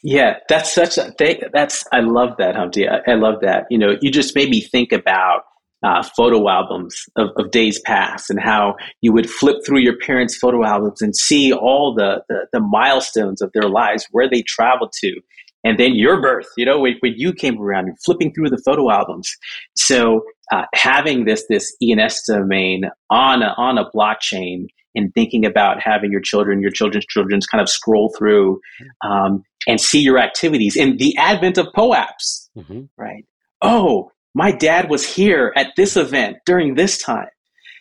Yeah, 0.07 0.37
that's 0.47 0.73
such 0.73 0.97
a 0.97 1.11
thing. 1.11 1.41
that's 1.51 1.83
I 1.91 1.99
love 1.99 2.37
that 2.37 2.55
Humpty. 2.55 2.87
I, 2.87 2.99
I, 3.05 3.15
love 3.15 3.41
that. 3.41 3.65
You 3.69 3.77
know, 3.77 3.97
you 3.99 4.09
just 4.09 4.33
made 4.35 4.49
me 4.49 4.61
think 4.61 4.93
about 4.93 5.41
uh, 5.83 6.01
photo 6.01 6.47
albums 6.47 6.95
of, 7.17 7.31
of, 7.35 7.51
days 7.51 7.81
past 7.81 8.29
and 8.29 8.39
how 8.39 8.77
you 9.01 9.11
would 9.11 9.29
flip 9.29 9.57
through 9.65 9.79
your 9.79 9.97
parents' 9.97 10.37
photo 10.37 10.63
albums 10.63 11.01
and 11.01 11.13
see 11.13 11.51
all 11.51 11.93
the, 11.93 12.23
the, 12.29 12.47
the 12.53 12.61
milestones 12.61 13.41
of 13.41 13.51
their 13.53 13.67
lives, 13.67 14.07
where 14.11 14.29
they 14.29 14.43
traveled 14.43 14.93
to, 15.01 15.19
and 15.65 15.77
then 15.77 15.93
your 15.93 16.21
birth. 16.21 16.47
You 16.55 16.63
know, 16.63 16.79
when, 16.79 16.95
when 17.01 17.15
you 17.17 17.33
came 17.33 17.59
around 17.59 17.89
and 17.89 17.97
flipping 18.05 18.33
through 18.33 18.49
the 18.49 18.61
photo 18.65 18.89
albums. 18.89 19.29
So 19.75 20.21
uh, 20.53 20.63
having 20.73 21.25
this 21.25 21.43
this 21.49 21.75
ENS 21.83 22.23
domain 22.25 22.83
on 23.09 23.43
a, 23.43 23.53
on 23.57 23.77
a 23.77 23.91
blockchain 23.91 24.67
and 24.95 25.13
thinking 25.13 25.45
about 25.45 25.81
having 25.81 26.11
your 26.11 26.21
children, 26.21 26.61
your 26.61 26.71
children's 26.71 27.05
children's 27.05 27.45
kind 27.45 27.61
of 27.61 27.69
scroll 27.69 28.13
through 28.17 28.59
um, 29.03 29.43
and 29.67 29.79
see 29.79 29.99
your 29.99 30.17
activities 30.17 30.75
in 30.75 30.97
the 30.97 31.15
advent 31.17 31.57
of 31.57 31.67
POAPs, 31.75 32.49
mm-hmm. 32.57 32.83
right? 32.97 33.25
Oh, 33.61 34.11
my 34.33 34.51
dad 34.51 34.89
was 34.89 35.07
here 35.07 35.53
at 35.55 35.73
this 35.75 35.97
event 35.97 36.37
during 36.45 36.75
this 36.75 37.01
time. 37.01 37.27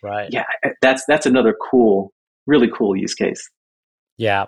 Right. 0.02 0.28
Yeah, 0.30 0.44
that's 0.82 1.04
that's 1.06 1.26
another 1.26 1.54
cool, 1.70 2.12
really 2.46 2.68
cool 2.68 2.96
use 2.96 3.14
case. 3.14 3.48
Yeah. 4.18 4.46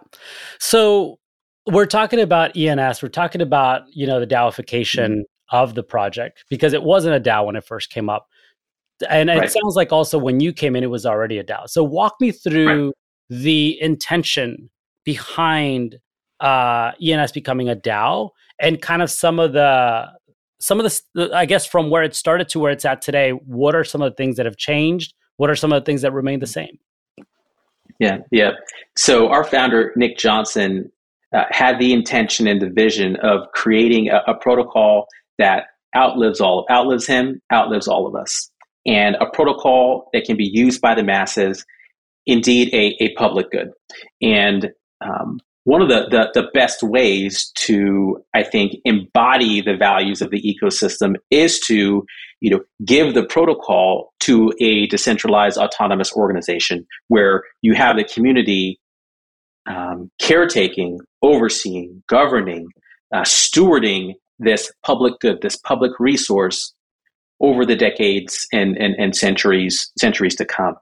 So 0.58 1.18
we're 1.66 1.86
talking 1.86 2.20
about 2.20 2.56
ENS. 2.56 3.02
We're 3.02 3.08
talking 3.08 3.40
about 3.40 3.82
you 3.92 4.06
know 4.06 4.20
the 4.20 4.26
DAOification 4.26 5.08
mm-hmm. 5.08 5.56
of 5.56 5.74
the 5.74 5.82
project 5.82 6.44
because 6.48 6.72
it 6.72 6.82
wasn't 6.82 7.16
a 7.16 7.20
DAO 7.20 7.46
when 7.46 7.56
it 7.56 7.64
first 7.64 7.90
came 7.90 8.08
up. 8.08 8.26
And 9.08 9.28
right. 9.28 9.44
it 9.44 9.52
sounds 9.52 9.76
like 9.76 9.92
also 9.92 10.18
when 10.18 10.40
you 10.40 10.52
came 10.52 10.74
in, 10.74 10.82
it 10.82 10.90
was 10.90 11.06
already 11.06 11.38
a 11.38 11.44
DAO. 11.44 11.68
So 11.68 11.84
walk 11.84 12.14
me 12.20 12.32
through 12.32 12.86
right. 12.86 12.94
the 13.28 13.80
intention 13.80 14.70
behind 15.04 15.98
uh, 16.40 16.92
ENS 17.02 17.32
becoming 17.32 17.68
a 17.68 17.76
DAO 17.76 18.30
and 18.60 18.80
kind 18.82 19.02
of 19.02 19.10
some 19.10 19.38
of 19.38 19.52
the 19.52 20.06
some 20.60 20.80
of 20.80 21.02
the 21.14 21.30
I 21.34 21.46
guess 21.46 21.66
from 21.66 21.90
where 21.90 22.02
it 22.02 22.14
started 22.14 22.48
to 22.50 22.58
where 22.58 22.72
it's 22.72 22.84
at 22.84 23.00
today. 23.00 23.30
What 23.30 23.74
are 23.74 23.84
some 23.84 24.02
of 24.02 24.12
the 24.12 24.16
things 24.16 24.36
that 24.36 24.46
have 24.46 24.56
changed? 24.56 25.14
What 25.36 25.50
are 25.50 25.56
some 25.56 25.72
of 25.72 25.80
the 25.80 25.86
things 25.86 26.02
that 26.02 26.12
remain 26.12 26.40
the 26.40 26.46
same? 26.46 26.78
Yeah, 28.00 28.18
yeah. 28.30 28.52
So 28.96 29.28
our 29.28 29.44
founder 29.44 29.92
Nick 29.96 30.18
Johnson 30.18 30.90
uh, 31.32 31.44
had 31.50 31.78
the 31.78 31.92
intention 31.92 32.46
and 32.46 32.60
the 32.60 32.70
vision 32.70 33.16
of 33.16 33.42
creating 33.54 34.08
a, 34.08 34.22
a 34.26 34.34
protocol 34.34 35.06
that 35.38 35.64
outlives 35.96 36.40
all 36.40 36.66
outlives 36.70 37.06
him, 37.06 37.40
outlives 37.52 37.88
all 37.88 38.06
of 38.06 38.14
us, 38.14 38.50
and 38.88 39.16
a 39.20 39.26
protocol 39.26 40.08
that 40.12 40.24
can 40.24 40.36
be 40.36 40.50
used 40.50 40.80
by 40.80 40.94
the 40.94 41.04
masses, 41.04 41.64
indeed 42.26 42.72
a, 42.72 42.96
a 43.04 43.12
public 43.14 43.50
good. 43.50 43.70
And 44.22 44.70
um, 45.04 45.38
one 45.64 45.82
of 45.82 45.90
the, 45.90 46.06
the, 46.10 46.30
the 46.40 46.48
best 46.54 46.82
ways 46.82 47.52
to, 47.56 48.24
I 48.34 48.42
think, 48.42 48.72
embody 48.86 49.60
the 49.60 49.76
values 49.76 50.22
of 50.22 50.30
the 50.30 50.42
ecosystem 50.42 51.16
is 51.30 51.60
to, 51.66 52.06
you 52.40 52.50
know, 52.50 52.60
give 52.86 53.12
the 53.12 53.24
protocol 53.24 54.14
to 54.20 54.50
a 54.60 54.86
decentralized 54.86 55.58
autonomous 55.58 56.10
organization 56.14 56.86
where 57.08 57.42
you 57.60 57.74
have 57.74 57.96
the 57.96 58.04
community 58.04 58.80
um, 59.68 60.10
caretaking, 60.18 60.98
overseeing, 61.22 62.02
governing, 62.08 62.68
uh, 63.14 63.20
stewarding 63.20 64.14
this 64.38 64.72
public 64.86 65.20
good, 65.20 65.42
this 65.42 65.56
public 65.56 65.92
resource 65.98 66.72
over 67.40 67.64
the 67.64 67.76
decades 67.76 68.46
and, 68.52 68.76
and, 68.76 68.94
and 68.96 69.14
centuries 69.14 69.90
centuries 69.98 70.34
to 70.36 70.44
come. 70.44 70.74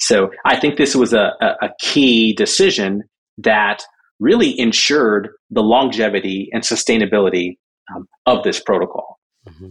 So 0.00 0.30
I 0.44 0.58
think 0.58 0.76
this 0.76 0.94
was 0.94 1.12
a, 1.12 1.32
a 1.40 1.70
key 1.80 2.32
decision 2.34 3.04
that 3.38 3.82
really 4.20 4.58
ensured 4.58 5.30
the 5.50 5.62
longevity 5.62 6.48
and 6.52 6.62
sustainability 6.62 7.58
um, 7.94 8.08
of 8.26 8.42
this 8.42 8.60
protocol. 8.60 9.18
Mm-hmm. 9.48 9.70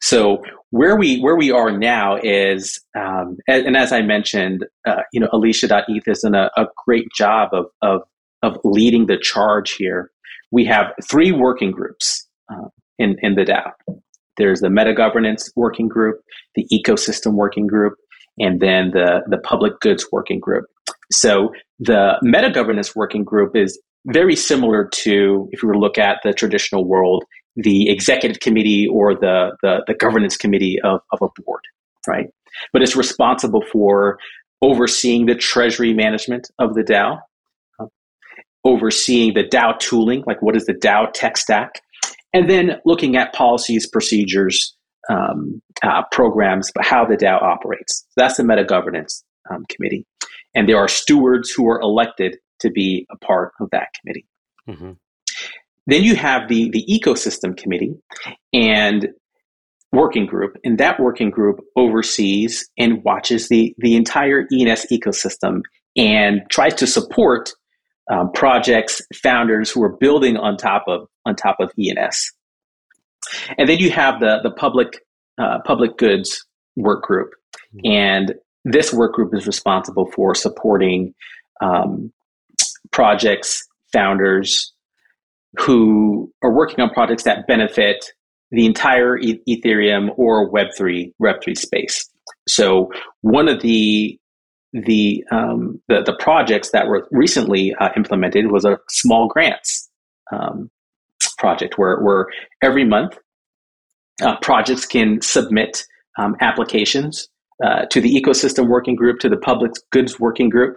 So 0.00 0.42
where 0.70 0.96
we 0.96 1.20
where 1.20 1.36
we 1.36 1.50
are 1.50 1.76
now 1.76 2.18
is, 2.22 2.80
um, 2.96 3.38
and, 3.48 3.66
and, 3.66 3.76
as 3.76 3.92
I 3.92 4.02
mentioned, 4.02 4.64
uh, 4.86 5.02
you 5.12 5.20
know, 5.20 5.28
Alicia.eth 5.32 6.06
has 6.06 6.20
done 6.20 6.34
a, 6.34 6.50
a 6.56 6.66
great 6.86 7.08
job 7.16 7.50
of, 7.52 7.66
of 7.82 8.02
of 8.42 8.58
leading 8.62 9.06
the 9.06 9.18
charge 9.18 9.72
here. 9.72 10.12
We 10.52 10.64
have 10.66 10.92
three 11.10 11.32
working 11.32 11.72
groups 11.72 12.26
uh, 12.48 12.68
in 12.98 13.16
in 13.22 13.34
the 13.34 13.44
DAO. 13.44 13.72
There's 14.38 14.60
the 14.60 14.70
meta 14.70 14.94
governance 14.94 15.50
working 15.56 15.88
group, 15.88 16.20
the 16.54 16.66
ecosystem 16.72 17.34
working 17.34 17.66
group, 17.66 17.94
and 18.38 18.60
then 18.60 18.90
the 18.92 19.22
the 19.28 19.38
public 19.38 19.78
goods 19.80 20.06
working 20.10 20.40
group. 20.40 20.64
So 21.12 21.50
the 21.78 22.18
meta 22.22 22.50
governance 22.50 22.94
working 22.94 23.24
group 23.24 23.56
is 23.56 23.78
very 24.06 24.36
similar 24.36 24.88
to 24.92 25.48
if 25.52 25.62
you 25.62 25.68
were 25.68 25.74
to 25.74 25.80
look 25.80 25.98
at 25.98 26.18
the 26.24 26.32
traditional 26.32 26.86
world, 26.86 27.24
the 27.56 27.90
executive 27.90 28.40
committee 28.40 28.86
or 28.90 29.14
the, 29.14 29.56
the, 29.62 29.82
the 29.86 29.94
governance 29.94 30.36
committee 30.36 30.78
of, 30.84 31.00
of 31.12 31.18
a 31.22 31.42
board, 31.42 31.60
right? 32.06 32.26
But 32.72 32.82
it's 32.82 32.96
responsible 32.96 33.62
for 33.72 34.18
overseeing 34.62 35.26
the 35.26 35.34
treasury 35.34 35.92
management 35.92 36.48
of 36.58 36.74
the 36.74 36.82
DAO, 36.82 37.18
overseeing 38.64 39.34
the 39.34 39.44
DAO 39.44 39.78
tooling, 39.78 40.24
like 40.26 40.40
what 40.40 40.56
is 40.56 40.66
the 40.66 40.74
DAO 40.74 41.12
tech 41.12 41.36
stack, 41.36 41.80
and 42.32 42.48
then 42.48 42.80
looking 42.84 43.16
at 43.16 43.32
policies, 43.32 43.86
procedures, 43.86 44.76
um, 45.10 45.62
uh, 45.82 46.02
programs, 46.12 46.70
but 46.74 46.84
how 46.84 47.04
the 47.04 47.16
DAO 47.16 47.42
operates. 47.42 48.06
That's 48.16 48.36
the 48.36 48.44
meta 48.44 48.64
governance 48.64 49.24
um, 49.50 49.64
committee 49.70 50.06
and 50.54 50.68
there 50.68 50.78
are 50.78 50.88
stewards 50.88 51.50
who 51.50 51.68
are 51.68 51.80
elected 51.80 52.38
to 52.60 52.70
be 52.70 53.06
a 53.10 53.16
part 53.18 53.52
of 53.60 53.68
that 53.70 53.88
committee. 54.00 54.26
Mm-hmm. 54.68 54.92
Then 55.86 56.02
you 56.02 56.16
have 56.16 56.48
the 56.48 56.68
the 56.70 56.84
ecosystem 56.88 57.56
committee 57.56 57.94
and 58.52 59.08
working 59.92 60.26
group, 60.26 60.56
and 60.64 60.76
that 60.78 61.00
working 61.00 61.30
group 61.30 61.60
oversees 61.76 62.68
and 62.76 63.02
watches 63.04 63.48
the 63.48 63.74
the 63.78 63.96
entire 63.96 64.46
ENS 64.52 64.86
ecosystem 64.92 65.60
and 65.96 66.42
tries 66.50 66.74
to 66.74 66.86
support 66.86 67.50
um, 68.10 68.30
projects, 68.32 69.02
founders 69.14 69.70
who 69.70 69.82
are 69.82 69.96
building 69.96 70.36
on 70.36 70.56
top 70.56 70.84
of 70.86 71.08
on 71.26 71.36
top 71.36 71.56
of 71.60 71.72
ENS. 71.78 72.32
And 73.58 73.68
then 73.68 73.78
you 73.78 73.90
have 73.90 74.20
the 74.20 74.40
the 74.42 74.50
public 74.50 75.00
uh, 75.38 75.58
public 75.64 75.96
goods 75.96 76.44
work 76.76 77.02
group, 77.02 77.30
mm-hmm. 77.74 77.90
and 77.90 78.34
this 78.64 78.92
work 78.92 79.12
group 79.14 79.34
is 79.34 79.46
responsible 79.46 80.10
for 80.14 80.34
supporting 80.34 81.14
um, 81.60 82.12
projects, 82.90 83.66
founders 83.92 84.72
who 85.58 86.32
are 86.42 86.52
working 86.52 86.80
on 86.80 86.90
projects 86.90 87.24
that 87.24 87.46
benefit 87.46 88.12
the 88.50 88.66
entire 88.66 89.18
e- 89.18 89.40
Ethereum 89.48 90.10
or 90.16 90.50
Web3 90.50 91.12
Web3 91.20 91.56
space. 91.56 92.08
So 92.46 92.90
one 93.20 93.48
of 93.48 93.60
the 93.60 94.18
the 94.72 95.24
um, 95.30 95.80
the, 95.88 96.02
the, 96.02 96.16
projects 96.18 96.70
that 96.70 96.88
were 96.88 97.06
recently 97.10 97.74
uh, 97.74 97.88
implemented 97.96 98.50
was 98.50 98.64
a 98.64 98.78
small 98.88 99.26
grants 99.26 99.88
um, 100.30 100.70
project 101.38 101.78
where 101.78 101.98
where 102.00 102.26
every 102.62 102.84
month 102.84 103.18
uh, 104.20 104.36
projects 104.40 104.84
can 104.84 105.20
submit 105.22 105.84
um, 106.18 106.36
applications 106.40 107.28
uh, 107.64 107.86
to 107.86 108.00
the 108.00 108.14
ecosystem 108.14 108.68
working 108.68 108.94
group, 108.94 109.20
to 109.20 109.28
the 109.28 109.36
public 109.36 109.72
goods 109.90 110.20
working 110.20 110.48
group, 110.48 110.76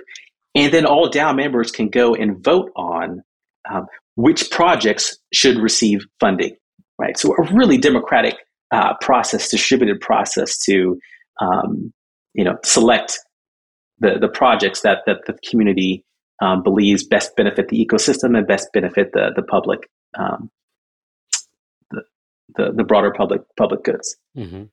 and 0.56 0.73
then 0.73 0.86
all 0.86 1.10
DAO 1.10 1.36
members 1.36 1.71
can 1.71 1.89
go 1.89 2.15
and 2.15 2.41
vote 2.43 2.71
on 2.75 3.21
um, 3.69 3.88
which 4.15 4.49
projects 4.51 5.17
should 5.34 5.58
receive 5.58 6.06
funding. 6.19 6.56
Right, 6.97 7.17
so 7.17 7.34
a 7.34 7.54
really 7.54 7.77
democratic 7.77 8.36
uh, 8.71 8.93
process, 9.01 9.49
distributed 9.49 9.99
process 9.99 10.58
to 10.60 10.99
um, 11.41 11.91
you 12.34 12.43
know 12.43 12.58
select 12.63 13.19
the 14.01 14.17
the 14.19 14.27
projects 14.27 14.81
that 14.81 14.99
that 15.05 15.25
the 15.27 15.33
community 15.49 16.03
um, 16.41 16.63
believes 16.63 17.03
best 17.03 17.35
benefit 17.35 17.69
the 17.69 17.85
ecosystem 17.85 18.37
and 18.37 18.45
best 18.45 18.67
benefit 18.73 19.11
the 19.13 19.31
the 19.35 19.43
public 19.43 19.89
um, 20.19 20.49
the, 21.91 22.01
the, 22.55 22.71
the 22.73 22.83
broader 22.83 23.11
public 23.15 23.41
public 23.57 23.83
goods. 23.83 24.17
Mm-hmm. 24.37 24.63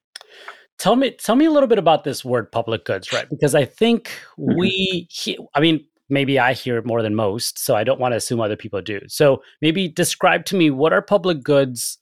Tell 0.78 0.94
me, 0.94 1.10
tell 1.10 1.34
me 1.34 1.44
a 1.44 1.50
little 1.50 1.66
bit 1.66 1.78
about 1.78 2.04
this 2.04 2.24
word 2.24 2.52
public 2.52 2.84
goods, 2.84 3.12
right? 3.12 3.28
Because 3.28 3.54
I 3.56 3.64
think 3.64 4.10
mm-hmm. 4.38 4.56
we, 4.56 5.08
he- 5.10 5.38
I 5.54 5.60
mean, 5.60 5.84
maybe 6.08 6.38
I 6.38 6.52
hear 6.52 6.78
it 6.78 6.86
more 6.86 7.02
than 7.02 7.16
most, 7.16 7.58
so 7.58 7.74
I 7.74 7.82
don't 7.82 7.98
want 7.98 8.12
to 8.12 8.16
assume 8.16 8.40
other 8.40 8.56
people 8.56 8.80
do. 8.80 9.00
So 9.08 9.42
maybe 9.60 9.88
describe 9.88 10.44
to 10.46 10.56
me 10.56 10.70
what 10.70 10.92
are 10.92 11.02
public 11.02 11.42
goods 11.42 11.98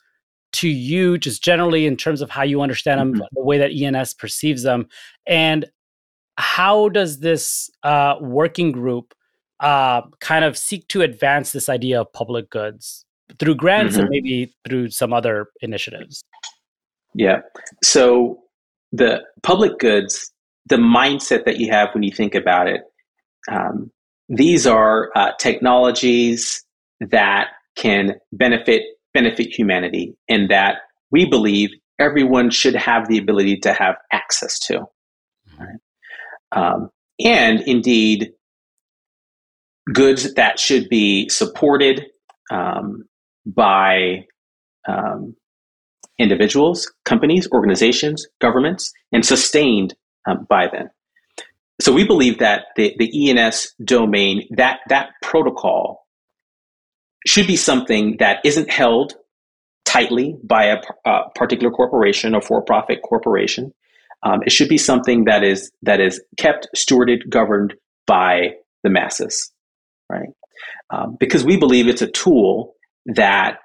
to 0.53 0.69
you, 0.69 1.17
just 1.17 1.43
generally 1.43 1.87
in 1.87 1.97
terms 1.97 2.21
of 2.21 2.29
how 2.29 2.43
you 2.43 2.61
understand 2.61 3.01
them, 3.01 3.15
mm-hmm. 3.15 3.23
the 3.33 3.45
way 3.45 3.57
that 3.57 3.73
ENS 3.73 4.13
perceives 4.15 4.63
them, 4.63 4.89
and 5.27 5.65
how 6.39 6.89
does 6.89 7.21
this 7.21 7.71
uh, 7.83 8.17
working 8.21 8.73
group 8.73 9.15
uh, 9.61 10.03
kind 10.21 10.45
of 10.45 10.57
seek 10.57 10.87
to 10.89 11.03
advance 11.03 11.53
this 11.53 11.69
idea 11.69 12.01
of 12.01 12.13
public 12.13 12.51
goods 12.51 13.05
through 13.39 13.55
grants 13.55 13.95
mm-hmm. 13.95 14.03
and 14.03 14.11
maybe 14.11 14.55
through 14.67 14.91
some 14.91 15.13
other 15.13 15.47
initiatives? 15.61 16.23
Yeah. 17.15 17.41
So 17.83 18.43
the 18.93 19.23
public 19.43 19.79
goods, 19.79 20.31
the 20.67 20.77
mindset 20.77 21.45
that 21.45 21.59
you 21.59 21.71
have 21.71 21.89
when 21.95 22.03
you 22.03 22.11
think 22.11 22.35
about 22.35 22.69
it, 22.69 22.83
um, 23.51 23.91
these 24.29 24.67
are 24.67 25.11
uh, 25.15 25.33
technologies 25.39 26.65
that 27.01 27.49
can 27.77 28.15
benefit 28.33 28.83
benefit 29.15 29.47
humanity, 29.47 30.15
and 30.29 30.51
that 30.51 30.77
we 31.11 31.25
believe 31.25 31.71
everyone 31.99 32.51
should 32.51 32.75
have 32.75 33.09
the 33.09 33.17
ability 33.17 33.57
to 33.57 33.73
have 33.73 33.95
access 34.13 34.59
to. 34.59 34.87
Um, 36.53 36.91
and 37.19 37.61
indeed, 37.61 38.33
goods 39.93 40.35
that 40.35 40.59
should 40.59 40.89
be 40.89 41.29
supported 41.29 42.07
um, 42.51 43.05
by 43.45 44.27
um, 44.89 45.35
individuals, 46.19 46.93
companies, 47.05 47.49
organizations, 47.53 48.27
governments, 48.41 48.93
and 49.13 49.25
sustained 49.25 49.95
um, 50.27 50.47
by 50.49 50.67
them. 50.69 50.89
So 51.81 51.93
we 51.93 52.07
believe 52.07 52.39
that 52.39 52.67
the, 52.77 52.95
the 52.99 53.31
ENS 53.31 53.75
domain, 53.85 54.49
that, 54.57 54.81
that 54.89 55.11
protocol 55.23 56.07
should 57.27 57.47
be 57.47 57.57
something 57.57 58.17
that 58.19 58.39
isn't 58.45 58.71
held 58.71 59.15
tightly 59.85 60.37
by 60.43 60.65
a, 60.65 60.79
a 61.05 61.31
particular 61.35 61.71
corporation 61.71 62.35
or 62.35 62.41
for-profit 62.41 63.03
corporation. 63.03 63.73
Um, 64.27 64.41
it 64.45 64.51
should 64.51 64.69
be 64.69 64.79
something 64.79 65.25
that 65.25 65.45
is 65.45 65.71
that 65.83 66.01
is 66.01 66.21
kept, 66.37 66.69
stewarded, 66.75 67.29
governed 67.29 67.75
by 68.07 68.55
the 68.83 68.91
masses, 68.91 69.53
right? 70.11 70.31
Um, 70.91 71.17
because 71.21 71.45
we 71.45 71.57
believe 71.57 71.87
it's 71.87 72.03
a 72.03 72.11
tool 72.11 72.75
that 73.07 73.59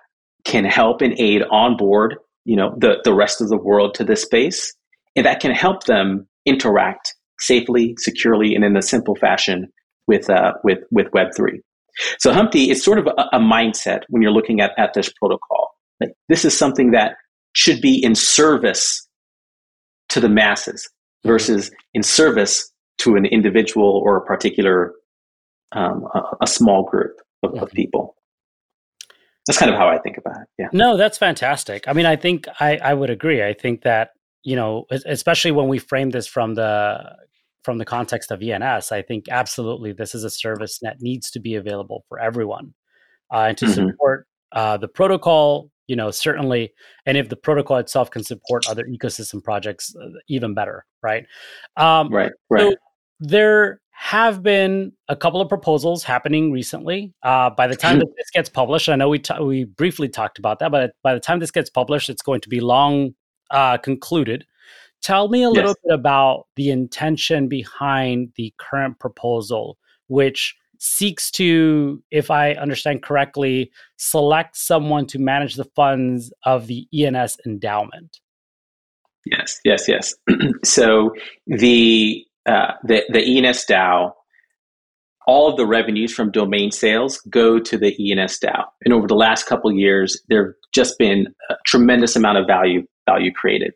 can 0.45 0.65
help 0.65 1.02
and 1.02 1.19
aid 1.19 1.41
onboard 1.52 2.15
you 2.45 2.56
know 2.56 2.76
the, 2.78 2.97
the 3.04 3.13
rest 3.13 3.41
of 3.41 3.50
the 3.50 3.58
world 3.58 3.93
to 3.95 4.04
this 4.04 4.21
space 4.21 4.74
and 5.15 5.26
that 5.26 5.39
can 5.39 5.52
help 5.52 5.86
them 5.86 6.28
interact 6.45 7.15
safely 7.39 7.95
securely 7.97 8.56
and 8.56 8.63
in 8.63 8.76
a 8.76 8.82
simple 8.82 9.15
fashion 9.15 9.67
with 10.08 10.30
uh, 10.30 10.54
with 10.63 10.80
with 10.91 11.08
web3 11.12 11.60
so 12.19 12.34
humpty 12.34 12.71
it's 12.71 12.84
sort 12.84 12.97
of 12.97 13.08
a, 13.08 13.36
a, 13.36 13.39
mindset 13.39 14.02
when 14.10 14.21
you're 14.21 14.32
looking 14.32 14.62
at, 14.62 14.71
at 14.78 14.93
this 14.93 15.12
protocol 15.19 15.69
like 16.00 16.13
this 16.30 16.45
is 16.45 16.58
something 16.58 16.91
that 16.91 17.15
should 17.54 17.82
be 17.82 18.04
in 18.04 18.15
service 18.15 19.08
to 20.12 20.19
the 20.19 20.30
masses 20.30 20.89
versus 21.26 21.71
in 21.93 22.04
service 22.04 22.71
to 23.00 23.15
an 23.15 23.26
individual 23.26 24.02
or 24.06 24.17
a 24.17 24.21
particular 24.21 24.93
um, 25.74 26.06
a, 26.13 26.21
a, 26.41 26.47
small 26.47 26.84
group 26.84 27.21
of, 27.43 27.54
of 27.56 27.71
people 27.71 28.15
that's 29.47 29.58
kind 29.58 29.71
of 29.71 29.78
how 29.78 29.88
I 29.88 29.97
think 29.97 30.17
about 30.17 30.41
it. 30.41 30.47
Yeah. 30.60 30.67
No, 30.71 30.97
that's 30.97 31.17
fantastic. 31.17 31.88
I 31.88 31.93
mean, 31.93 32.06
I 32.06 32.15
think 32.15 32.47
I, 32.60 32.78
I 32.78 32.93
would 32.93 33.10
agree. 33.10 33.43
I 33.43 33.54
think 33.54 33.82
that 33.84 34.12
you 34.43 34.56
know, 34.56 34.86
especially 35.06 35.52
when 35.52 35.67
we 35.67 35.78
frame 35.78 36.10
this 36.10 36.28
from 36.28 36.56
the 36.56 37.15
from 37.63 37.78
the 37.78 37.86
context 37.86 38.32
of 38.32 38.41
ENS, 38.41 38.91
I 38.91 39.04
think 39.04 39.26
absolutely 39.30 39.93
this 39.93 40.15
is 40.15 40.24
a 40.24 40.32
service 40.32 40.80
that 40.82 40.97
needs 41.00 41.30
to 41.32 41.39
be 41.39 41.56
available 41.56 42.04
for 42.10 42.19
everyone, 42.19 42.74
uh, 43.32 43.45
and 43.50 43.58
to 43.60 43.65
mm-hmm. 43.65 43.89
support 43.89 44.28
uh, 44.52 44.78
the 44.78 44.88
protocol. 44.88 45.69
You 45.91 45.97
know, 45.97 46.10
certainly, 46.10 46.71
and 47.06 47.17
if 47.17 47.27
the 47.27 47.36
protocol 47.36 47.75
itself 47.75 48.12
can 48.12 48.23
support 48.23 48.63
other 48.69 48.86
ecosystem 48.86 49.43
projects, 49.43 49.93
uh, 50.01 50.08
even 50.30 50.54
better, 50.54 50.86
right? 51.04 51.25
Um, 51.75 52.08
right. 52.08 52.32
Right. 52.49 52.62
So 52.62 52.75
there 53.19 53.82
have 53.91 54.41
been 54.41 54.93
a 55.10 55.17
couple 55.17 55.41
of 55.41 55.49
proposals 55.49 56.06
happening 56.06 56.49
recently. 56.49 57.13
Uh, 57.23 57.49
by 57.49 57.67
the 57.67 57.75
time 57.75 57.99
that 57.99 58.08
this 58.15 58.30
gets 58.32 58.47
published, 58.47 58.88
I 58.88 58.95
know 58.95 59.10
we 59.10 59.19
t- 59.19 59.41
we 59.41 59.65
briefly 59.65 60.08
talked 60.08 60.39
about 60.39 60.60
that, 60.60 60.71
but 60.71 60.93
by 61.04 61.13
the 61.13 61.19
time 61.19 61.39
this 61.39 61.51
gets 61.51 61.69
published, 61.69 62.10
it's 62.10 62.21
going 62.21 62.39
to 62.39 62.47
be 62.47 62.62
long 62.62 63.12
uh, 63.49 63.77
concluded. 63.77 64.45
Tell 65.01 65.27
me 65.27 65.43
a 65.43 65.47
yes. 65.49 65.56
little 65.56 65.75
bit 65.84 65.93
about 65.93 66.47
the 66.56 66.69
intention 66.69 67.49
behind 67.49 68.30
the 68.38 68.54
current 68.58 68.97
proposal, 68.97 69.77
which 70.08 70.56
seeks 70.84 71.30
to, 71.30 72.02
if 72.10 72.32
I 72.32 72.54
understand 72.54 73.04
correctly, 73.04 73.72
select 73.98 74.58
someone 74.58 75.06
to 75.08 75.20
manage 75.20 75.54
the 75.54 75.70
funds 75.76 76.34
of 76.44 76.65
the 76.65 76.88
ENS 76.91 77.38
endowment. 77.46 78.17
Yes, 79.24 79.60
yes, 79.63 79.88
yes. 79.88 80.15
so 80.63 81.12
the 81.46 82.26
uh, 82.48 82.74
the, 82.84 83.04
the 83.10 83.38
ENS 83.38 83.65
DAO, 83.67 84.13
all 85.28 85.48
of 85.48 85.58
the 85.58 85.67
revenues 85.67 86.12
from 86.12 86.32
domain 86.32 86.72
sales 86.72 87.20
go 87.30 87.60
to 87.60 87.78
the 87.78 88.12
ENS 88.12 88.39
DAO. 88.39 88.63
And 88.84 88.96
over 88.96 89.08
the 89.08 89.13
last 89.13 89.46
couple 89.46 89.72
years, 89.72 90.20
there 90.30 90.46
have 90.46 90.54
just 90.74 90.98
been 90.98 91.28
a 91.52 91.56
tremendous 91.67 92.15
amount 92.15 92.39
of 92.39 92.48
value 92.48 92.88
value 93.08 93.32
created, 93.32 93.74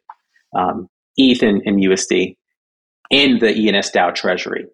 um, 0.57 0.87
ETH 1.17 1.43
and, 1.43 1.61
and 1.67 1.83
USD 1.83 2.35
in 3.11 3.37
the 3.37 3.69
ENS 3.69 3.91
DAO 3.91 4.15
treasury. 4.15 4.65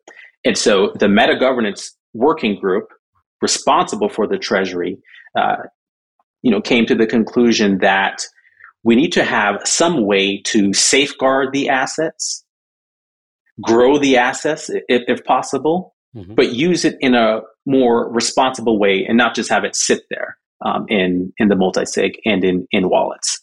And 0.45 0.57
so 0.57 0.93
the 0.97 1.09
meta 1.09 1.37
governance 1.37 1.93
working 2.13 2.59
group 2.59 2.89
responsible 3.41 4.09
for 4.09 4.27
the 4.27 4.37
treasury, 4.37 4.97
uh, 5.35 5.57
you 6.41 6.51
know, 6.51 6.61
came 6.61 6.85
to 6.85 6.95
the 6.95 7.07
conclusion 7.07 7.79
that 7.79 8.21
we 8.83 8.95
need 8.95 9.11
to 9.13 9.23
have 9.23 9.61
some 9.65 10.05
way 10.05 10.41
to 10.45 10.73
safeguard 10.73 11.49
the 11.53 11.69
assets 11.69 12.43
grow 13.61 13.97
the 13.97 14.17
assets 14.17 14.69
if, 14.69 15.03
if 15.07 15.23
possible, 15.23 15.95
mm-hmm. 16.15 16.35
but 16.35 16.53
use 16.53 16.85
it 16.85 16.97
in 16.99 17.13
a 17.13 17.41
more 17.65 18.11
responsible 18.11 18.79
way 18.79 19.05
and 19.07 19.17
not 19.17 19.35
just 19.35 19.49
have 19.49 19.63
it 19.63 19.75
sit 19.75 20.03
there 20.09 20.37
um, 20.65 20.85
in 20.89 21.31
in 21.37 21.47
the 21.47 21.55
multi-sig 21.55 22.13
and 22.25 22.43
in 22.43 22.67
in 22.71 22.89
wallets. 22.89 23.39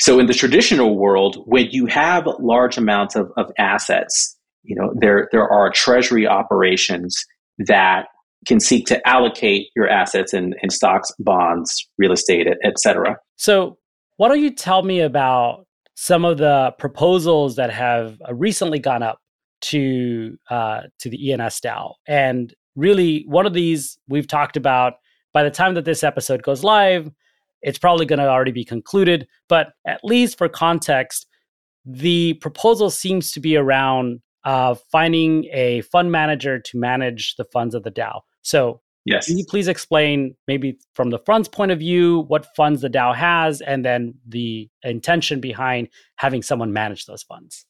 So 0.00 0.18
in 0.18 0.26
the 0.26 0.34
traditional 0.34 0.98
world, 0.98 1.42
when 1.46 1.70
you 1.70 1.86
have 1.86 2.26
large 2.40 2.76
amounts 2.76 3.14
of, 3.14 3.30
of 3.36 3.50
assets, 3.58 4.36
you 4.62 4.74
know 4.76 4.92
there 4.98 5.28
there 5.32 5.48
are 5.48 5.70
treasury 5.70 6.26
operations 6.26 7.24
that 7.58 8.06
can 8.46 8.60
seek 8.60 8.86
to 8.86 9.08
allocate 9.08 9.68
your 9.74 9.88
assets 9.88 10.34
in, 10.34 10.54
in 10.62 10.70
stocks, 10.70 11.10
bonds, 11.18 11.88
real 11.98 12.12
estate, 12.12 12.46
et 12.62 12.78
cetera. 12.78 13.16
So 13.36 13.78
why 14.16 14.28
don't 14.28 14.40
you 14.40 14.50
tell 14.50 14.82
me 14.82 15.00
about 15.00 15.66
some 15.94 16.24
of 16.24 16.38
the 16.38 16.74
proposals 16.78 17.56
that 17.56 17.70
have 17.70 18.20
uh, 18.28 18.34
recently 18.34 18.78
gone 18.78 19.02
up 19.02 19.20
to 19.62 20.36
uh, 20.50 20.82
to 20.98 21.08
the 21.08 21.32
ENS 21.32 21.60
DAO. 21.60 21.94
And 22.06 22.52
really, 22.76 23.24
one 23.26 23.46
of 23.46 23.54
these 23.54 23.98
we've 24.08 24.28
talked 24.28 24.56
about. 24.56 24.94
By 25.32 25.42
the 25.42 25.50
time 25.50 25.74
that 25.74 25.84
this 25.84 26.04
episode 26.04 26.44
goes 26.44 26.62
live, 26.62 27.10
it's 27.62 27.78
probably 27.78 28.06
going 28.06 28.20
to 28.20 28.28
already 28.28 28.52
be 28.52 28.64
concluded. 28.64 29.26
But 29.48 29.72
at 29.86 30.04
least 30.04 30.38
for 30.38 30.48
context, 30.48 31.26
the 31.84 32.34
proposal 32.34 32.90
seems 32.90 33.32
to 33.32 33.40
be 33.40 33.56
around 33.56 34.20
uh, 34.44 34.74
finding 34.90 35.46
a 35.52 35.80
fund 35.82 36.12
manager 36.12 36.58
to 36.58 36.78
manage 36.78 37.36
the 37.36 37.44
funds 37.44 37.74
of 37.74 37.82
the 37.82 37.90
DAO. 37.90 38.20
So 38.42 38.80
Yes. 39.06 39.26
Can 39.26 39.36
you 39.36 39.44
please 39.44 39.68
explain, 39.68 40.34
maybe 40.48 40.78
from 40.94 41.10
the 41.10 41.18
fund's 41.18 41.46
point 41.46 41.70
of 41.70 41.78
view, 41.78 42.20
what 42.28 42.46
funds 42.56 42.80
the 42.80 42.88
DAO 42.88 43.14
has, 43.14 43.60
and 43.60 43.84
then 43.84 44.14
the 44.26 44.68
intention 44.82 45.40
behind 45.40 45.88
having 46.16 46.42
someone 46.42 46.72
manage 46.72 47.04
those 47.04 47.22
funds? 47.22 47.66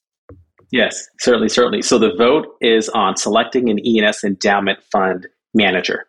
Yes, 0.71 1.07
certainly, 1.19 1.49
certainly. 1.49 1.81
So 1.81 1.99
the 1.99 2.13
vote 2.17 2.47
is 2.61 2.89
on 2.89 3.17
selecting 3.17 3.69
an 3.69 3.79
ENS 3.85 4.23
endowment 4.23 4.79
fund 4.91 5.27
manager. 5.53 6.05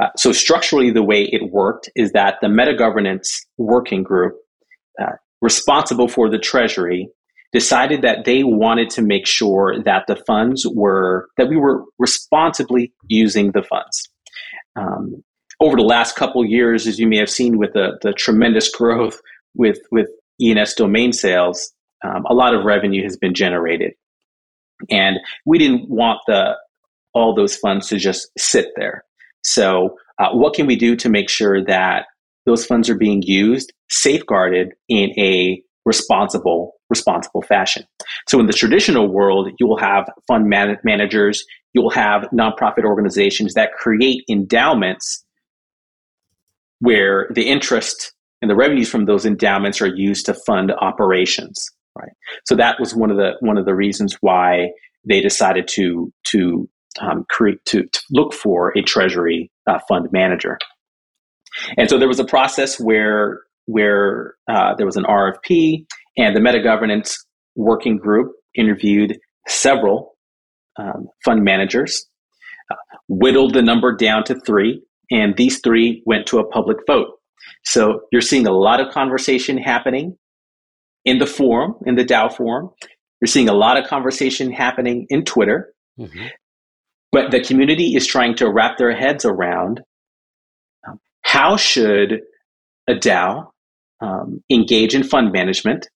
Uh, 0.00 0.08
so 0.16 0.32
structurally, 0.32 0.90
the 0.90 1.02
way 1.02 1.24
it 1.24 1.50
worked 1.52 1.90
is 1.94 2.12
that 2.12 2.36
the 2.40 2.48
meta 2.48 2.74
governance 2.74 3.44
working 3.58 4.02
group 4.02 4.36
uh, 5.00 5.12
responsible 5.42 6.08
for 6.08 6.30
the 6.30 6.38
treasury 6.38 7.08
decided 7.52 8.02
that 8.02 8.24
they 8.24 8.44
wanted 8.44 8.90
to 8.90 9.02
make 9.02 9.26
sure 9.26 9.82
that 9.84 10.04
the 10.06 10.16
funds 10.16 10.66
were 10.66 11.28
that 11.36 11.48
we 11.48 11.56
were 11.56 11.84
responsibly 11.98 12.92
using 13.08 13.52
the 13.52 13.62
funds 13.62 14.08
um, 14.76 15.22
over 15.60 15.76
the 15.76 15.82
last 15.82 16.16
couple 16.16 16.44
years, 16.44 16.86
as 16.86 16.98
you 16.98 17.06
may 17.06 17.18
have 17.18 17.30
seen 17.30 17.58
with 17.58 17.72
the, 17.74 17.98
the 18.02 18.12
tremendous 18.12 18.70
growth 18.70 19.20
with, 19.54 19.78
with 19.90 20.08
ENS 20.40 20.74
domain 20.74 21.12
sales, 21.12 21.72
um, 22.02 22.24
a 22.28 22.34
lot 22.34 22.54
of 22.54 22.64
revenue 22.64 23.02
has 23.02 23.16
been 23.16 23.34
generated. 23.34 23.92
And 24.90 25.18
we 25.44 25.58
didn't 25.58 25.90
want 25.90 26.20
the, 26.26 26.56
all 27.12 27.34
those 27.34 27.56
funds 27.56 27.88
to 27.88 27.98
just 27.98 28.30
sit 28.38 28.68
there. 28.76 29.04
So, 29.42 29.96
uh, 30.18 30.30
what 30.32 30.54
can 30.54 30.66
we 30.66 30.76
do 30.76 30.96
to 30.96 31.08
make 31.08 31.30
sure 31.30 31.64
that 31.64 32.06
those 32.46 32.64
funds 32.64 32.88
are 32.90 32.96
being 32.96 33.22
used, 33.22 33.72
safeguarded 33.88 34.72
in 34.88 35.10
a 35.18 35.62
responsible, 35.84 36.74
responsible 36.88 37.42
fashion? 37.42 37.84
So, 38.28 38.40
in 38.40 38.46
the 38.46 38.52
traditional 38.52 39.08
world, 39.08 39.50
you 39.58 39.66
will 39.66 39.78
have 39.78 40.08
fund 40.26 40.48
man- 40.48 40.78
managers, 40.84 41.44
you'll 41.72 41.90
have 41.90 42.28
nonprofit 42.32 42.84
organizations 42.84 43.54
that 43.54 43.72
create 43.72 44.24
endowments 44.28 45.24
where 46.80 47.28
the 47.34 47.46
interest 47.48 48.12
and 48.42 48.50
the 48.50 48.56
revenues 48.56 48.88
from 48.88 49.04
those 49.04 49.26
endowments 49.26 49.80
are 49.80 49.94
used 49.94 50.26
to 50.26 50.34
fund 50.46 50.72
operations 50.80 51.70
right 51.96 52.12
so 52.46 52.54
that 52.56 52.80
was 52.80 52.94
one 52.94 53.10
of 53.10 53.16
the 53.16 53.32
one 53.40 53.58
of 53.58 53.64
the 53.64 53.74
reasons 53.74 54.16
why 54.20 54.68
they 55.06 55.20
decided 55.20 55.68
to 55.68 56.12
to 56.24 56.68
um, 57.00 57.24
create 57.28 57.64
to, 57.66 57.84
to, 57.84 58.00
look 58.10 58.34
for 58.34 58.76
a 58.76 58.82
treasury 58.82 59.50
uh, 59.68 59.78
fund 59.88 60.08
manager 60.10 60.58
and 61.76 61.88
so 61.88 61.98
there 61.98 62.08
was 62.08 62.18
a 62.18 62.24
process 62.24 62.80
where 62.80 63.40
where 63.70 64.34
uh, 64.48 64.74
there 64.76 64.86
was 64.86 64.96
an 64.96 65.04
rfp 65.04 65.84
and 66.16 66.34
the 66.34 66.40
meta 66.40 66.62
governance 66.62 67.16
working 67.56 67.96
group 67.96 68.32
interviewed 68.54 69.18
several 69.48 70.16
um, 70.78 71.08
fund 71.24 71.42
managers, 71.42 72.06
uh, 72.70 72.76
whittled 73.08 73.54
the 73.54 73.62
number 73.62 73.94
down 73.94 74.24
to 74.24 74.34
three, 74.46 74.82
and 75.10 75.36
these 75.36 75.60
three 75.60 76.02
went 76.06 76.26
to 76.26 76.38
a 76.38 76.46
public 76.46 76.78
vote. 76.86 77.08
So 77.64 78.02
you're 78.12 78.20
seeing 78.20 78.46
a 78.46 78.52
lot 78.52 78.80
of 78.80 78.92
conversation 78.92 79.58
happening 79.58 80.16
in 81.04 81.18
the 81.18 81.26
forum, 81.26 81.74
in 81.86 81.96
the 81.96 82.04
DAO 82.04 82.34
forum. 82.34 82.70
You're 83.20 83.28
seeing 83.28 83.48
a 83.48 83.54
lot 83.54 83.78
of 83.78 83.88
conversation 83.88 84.52
happening 84.52 85.06
in 85.10 85.24
Twitter. 85.24 85.72
Mm-hmm. 85.98 86.26
But 87.12 87.32
the 87.32 87.42
community 87.42 87.96
is 87.96 88.06
trying 88.06 88.36
to 88.36 88.50
wrap 88.50 88.78
their 88.78 88.94
heads 88.94 89.24
around 89.24 89.80
um, 90.86 91.00
how 91.22 91.56
should 91.56 92.20
a 92.88 92.94
DAO 92.94 93.48
um, 94.00 94.42
engage 94.50 94.94
in 94.94 95.02
fund 95.02 95.32
management? 95.32 95.88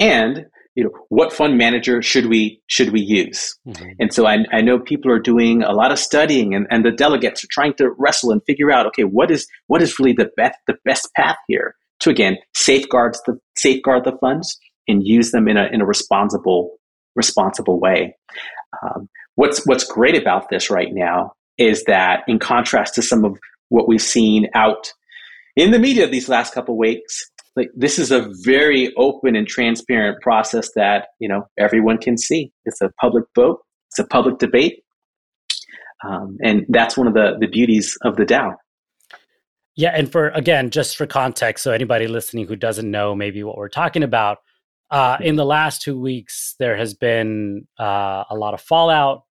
And 0.00 0.46
you 0.74 0.82
know 0.82 0.90
what 1.08 1.32
fund 1.32 1.56
manager 1.56 2.02
should 2.02 2.26
we 2.26 2.60
should 2.66 2.90
we 2.90 3.00
use? 3.00 3.56
Mm-hmm. 3.66 3.90
and 4.00 4.12
so 4.12 4.26
I, 4.26 4.38
I 4.52 4.60
know 4.60 4.80
people 4.80 5.10
are 5.12 5.20
doing 5.20 5.62
a 5.62 5.72
lot 5.72 5.92
of 5.92 6.00
studying 6.00 6.52
and, 6.52 6.66
and 6.68 6.84
the 6.84 6.90
delegates 6.90 7.44
are 7.44 7.48
trying 7.50 7.74
to 7.74 7.90
wrestle 7.96 8.32
and 8.32 8.42
figure 8.44 8.72
out 8.72 8.84
okay 8.86 9.04
what 9.04 9.30
is 9.30 9.46
what 9.68 9.82
is 9.82 9.98
really 10.00 10.14
the 10.14 10.30
best 10.36 10.58
the 10.66 10.74
best 10.84 11.08
path 11.16 11.36
here 11.46 11.76
to 12.00 12.10
again 12.10 12.38
safeguards 12.56 13.22
the 13.24 13.38
safeguard 13.56 14.02
the 14.02 14.18
funds 14.20 14.58
and 14.88 15.06
use 15.06 15.30
them 15.30 15.48
in 15.48 15.56
a 15.56 15.66
in 15.72 15.80
a 15.80 15.86
responsible 15.86 16.76
responsible 17.16 17.80
way. 17.80 18.16
Um, 18.82 19.08
what's 19.36 19.64
what's 19.66 19.84
great 19.84 20.20
about 20.20 20.48
this 20.50 20.70
right 20.70 20.92
now 20.92 21.32
is 21.58 21.84
that 21.84 22.24
in 22.26 22.38
contrast 22.38 22.94
to 22.94 23.02
some 23.02 23.24
of 23.24 23.38
what 23.68 23.88
we've 23.88 24.02
seen 24.02 24.48
out 24.54 24.92
in 25.56 25.70
the 25.70 25.78
media 25.78 26.06
these 26.06 26.28
last 26.28 26.54
couple 26.54 26.76
weeks 26.76 27.22
like 27.56 27.70
this 27.74 27.98
is 27.98 28.10
a 28.10 28.28
very 28.42 28.92
open 28.96 29.36
and 29.36 29.46
transparent 29.46 30.20
process 30.20 30.70
that 30.74 31.08
you 31.20 31.28
know 31.28 31.46
everyone 31.58 31.98
can 31.98 32.18
see. 32.18 32.52
It's 32.64 32.80
a 32.80 32.90
public 33.00 33.24
vote. 33.34 33.60
It's 33.90 33.98
a 33.98 34.06
public 34.06 34.38
debate. 34.38 34.82
Um, 36.04 36.36
and 36.42 36.66
that's 36.68 36.96
one 36.96 37.06
of 37.06 37.14
the 37.14 37.36
the 37.38 37.46
beauties 37.46 37.96
of 38.04 38.16
the 38.16 38.24
dao 38.24 38.54
yeah 39.76 39.90
and 39.94 40.10
for 40.10 40.28
again 40.30 40.70
just 40.70 40.96
for 40.96 41.06
context 41.06 41.64
so 41.64 41.72
anybody 41.72 42.06
listening 42.06 42.46
who 42.46 42.56
doesn't 42.56 42.90
know 42.90 43.14
maybe 43.14 43.42
what 43.42 43.56
we're 43.56 43.68
talking 43.68 44.02
about 44.02 44.38
uh, 44.90 45.16
in 45.20 45.36
the 45.36 45.44
last 45.44 45.82
two 45.82 45.98
weeks 45.98 46.54
there 46.58 46.76
has 46.76 46.94
been 46.94 47.66
uh, 47.80 48.24
a 48.28 48.34
lot 48.34 48.54
of 48.54 48.60
fallout 48.60 49.22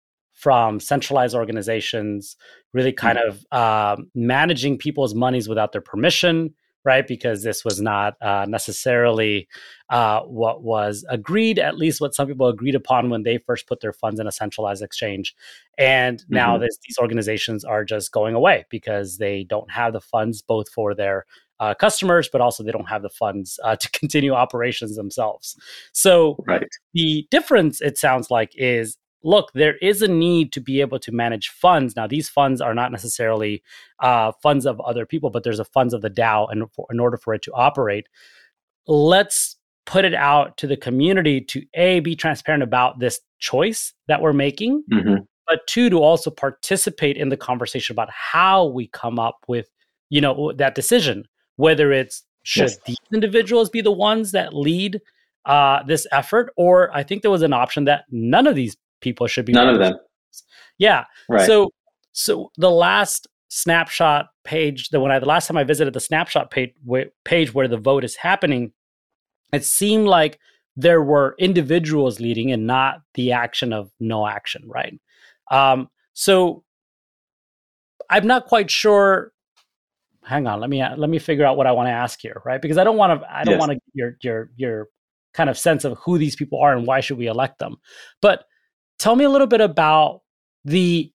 from 0.43 0.82
centralized 0.82 1.36
organizations, 1.36 2.36
really 2.73 2.91
kind 2.91 3.17
mm-hmm. 3.17 3.29
of 3.29 3.45
uh, 3.58 3.95
managing 4.13 4.77
people's 4.77 5.15
monies 5.15 5.47
without 5.47 5.71
their 5.71 5.79
permission, 5.79 6.53
right? 6.84 7.08
Because 7.08 7.43
this 7.43 7.63
was 7.63 7.79
not 7.79 8.21
uh, 8.21 8.45
necessarily 8.45 9.47
uh, 9.89 10.19
what 10.23 10.62
was 10.62 11.06
agreed, 11.08 11.60
at 11.60 11.77
least 11.77 12.01
what 12.01 12.13
some 12.13 12.27
people 12.27 12.49
agreed 12.49 12.75
upon 12.75 13.10
when 13.10 13.23
they 13.23 13.38
first 13.38 13.67
put 13.67 13.79
their 13.79 13.93
funds 13.93 14.19
in 14.19 14.27
a 14.27 14.34
centralized 14.34 14.84
exchange. 14.84 15.34
And 15.77 16.19
mm-hmm. 16.19 16.34
now 16.34 16.58
this, 16.58 16.77
these 16.86 16.97
organizations 16.99 17.63
are 17.63 17.86
just 17.86 18.12
going 18.12 18.36
away 18.36 18.65
because 18.69 19.19
they 19.19 19.45
don't 19.45 19.71
have 19.71 19.93
the 19.93 20.01
funds 20.01 20.41
both 20.41 20.67
for 20.67 20.93
their 20.93 21.25
uh, 21.62 21.73
customers, 21.73 22.27
but 22.29 22.41
also 22.41 22.63
they 22.63 22.71
don't 22.71 22.89
have 22.89 23.03
the 23.03 23.10
funds 23.10 23.62
uh, 23.63 23.75
to 23.79 23.89
continue 23.91 24.34
operations 24.34 24.97
themselves. 24.97 25.56
So 25.93 26.36
right. 26.45 26.67
the 26.93 27.25
difference, 27.32 27.79
it 27.79 27.97
sounds 27.97 28.29
like, 28.29 28.51
is 28.58 28.97
look, 29.23 29.51
there 29.53 29.77
is 29.77 30.01
a 30.01 30.07
need 30.07 30.51
to 30.53 30.62
be 30.62 30.81
able 30.81 30.99
to 30.99 31.12
manage 31.12 31.49
funds. 31.49 31.95
Now, 31.95 32.07
these 32.07 32.29
funds 32.29 32.62
are 32.62 32.73
not 32.73 32.91
necessarily 32.91 33.63
uh, 33.99 34.31
funds 34.41 34.65
of 34.65 34.79
other 34.81 35.05
people, 35.05 35.29
but 35.29 35.43
there's 35.43 35.59
a 35.59 35.65
funds 35.65 35.93
of 35.93 36.01
the 36.01 36.09
DAO, 36.09 36.47
and 36.51 36.65
in 36.89 36.99
order 36.99 37.17
for 37.17 37.33
it 37.33 37.41
to 37.43 37.53
operate, 37.53 38.07
let's 38.88 39.57
put 39.86 40.05
it 40.05 40.13
out 40.13 40.57
to 40.57 40.67
the 40.67 40.77
community 40.77 41.41
to 41.41 41.63
a 41.73 41.99
be 42.01 42.15
transparent 42.15 42.63
about 42.63 42.99
this 42.99 43.19
choice 43.39 43.93
that 44.07 44.21
we're 44.21 44.33
making, 44.33 44.83
mm-hmm. 44.91 45.15
but 45.47 45.65
two 45.67 45.89
to 45.89 46.01
also 46.01 46.29
participate 46.29 47.17
in 47.17 47.29
the 47.29 47.38
conversation 47.38 47.93
about 47.93 48.09
how 48.12 48.65
we 48.65 48.88
come 48.88 49.19
up 49.19 49.38
with 49.47 49.69
you 50.09 50.21
know 50.21 50.51
that 50.53 50.75
decision, 50.75 51.25
whether 51.55 51.91
it's 51.91 52.23
should 52.43 52.69
yes. 52.69 52.77
these 52.86 52.97
individuals 53.13 53.69
be 53.69 53.81
the 53.81 53.91
ones 53.91 54.31
that 54.31 54.53
lead 54.53 55.01
uh, 55.45 55.83
this 55.83 56.07
effort, 56.12 56.53
or 56.55 56.95
I 56.95 57.03
think 57.03 57.21
there 57.21 57.31
was 57.31 57.41
an 57.41 57.53
option 57.53 57.86
that 57.86 58.05
none 58.12 58.47
of 58.47 58.55
these 58.55 58.77
people 59.03 59.27
should 59.27 59.45
be 59.45 59.53
none 59.53 59.69
of 59.69 59.79
them. 59.79 59.95
Yeah. 60.79 61.05
Right. 61.29 61.45
So 61.45 61.69
so 62.13 62.51
the 62.57 62.71
last 62.71 63.27
snapshot 63.49 64.29
page 64.43 64.89
that 64.89 64.99
when 64.99 65.11
I 65.11 65.19
the 65.19 65.27
last 65.27 65.47
time 65.47 65.57
I 65.57 65.63
visited 65.63 65.93
the 65.93 65.99
snapshot 65.99 66.49
page 66.49 66.73
page 67.23 67.53
where 67.53 67.67
the 67.67 67.77
vote 67.77 68.03
is 68.03 68.15
happening, 68.15 68.71
it 69.51 69.63
seemed 69.63 70.07
like 70.07 70.39
there 70.75 71.03
were 71.03 71.35
individuals 71.37 72.19
leading 72.19 72.51
and 72.51 72.65
not 72.65 73.01
the 73.13 73.31
action 73.31 73.71
of 73.71 73.91
no 73.99 74.25
action, 74.25 74.63
right? 74.65 74.99
Um, 75.51 75.89
so 76.13 76.63
I'm 78.09 78.25
not 78.25 78.47
quite 78.47 78.71
sure. 78.71 79.31
Hang 80.23 80.47
on, 80.47 80.59
let 80.59 80.69
me 80.69 80.83
let 80.97 81.09
me 81.09 81.19
figure 81.19 81.45
out 81.45 81.57
what 81.57 81.67
I 81.67 81.73
want 81.73 81.87
to 81.87 81.91
ask 81.91 82.19
here, 82.21 82.41
right? 82.45 82.61
Because 82.61 82.77
I 82.77 82.83
don't 82.83 82.97
want 82.97 83.21
to 83.21 83.31
I 83.31 83.43
don't 83.43 83.55
yes. 83.55 83.59
want 83.59 83.71
to 83.73 83.79
your 83.93 84.17
your 84.21 84.49
your 84.55 84.87
kind 85.33 85.49
of 85.49 85.57
sense 85.57 85.83
of 85.83 85.97
who 85.99 86.17
these 86.17 86.35
people 86.35 86.59
are 86.59 86.75
and 86.75 86.87
why 86.87 87.01
should 87.01 87.17
we 87.17 87.27
elect 87.27 87.59
them. 87.59 87.75
But 88.21 88.45
Tell 89.03 89.17
me 89.17 89.25
a 89.25 89.29
little 89.29 89.47
bit 89.47 89.59
about 89.59 90.21
the 90.63 91.11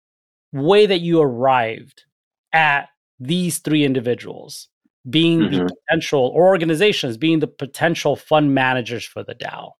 way 0.53 0.85
that 0.85 1.01
you 1.01 1.23
arrived 1.23 2.05
at 2.53 2.91
these 3.19 3.61
three 3.61 3.83
individuals 3.83 4.69
being 5.09 5.41
mm-hmm. 5.41 5.57
the 5.57 5.75
potential 5.75 6.31
or 6.35 6.49
organizations 6.49 7.17
being 7.17 7.39
the 7.39 7.47
potential 7.47 8.15
fund 8.15 8.55
managers 8.55 9.07
for 9.07 9.25
the 9.25 9.35
DAO. 9.35 9.71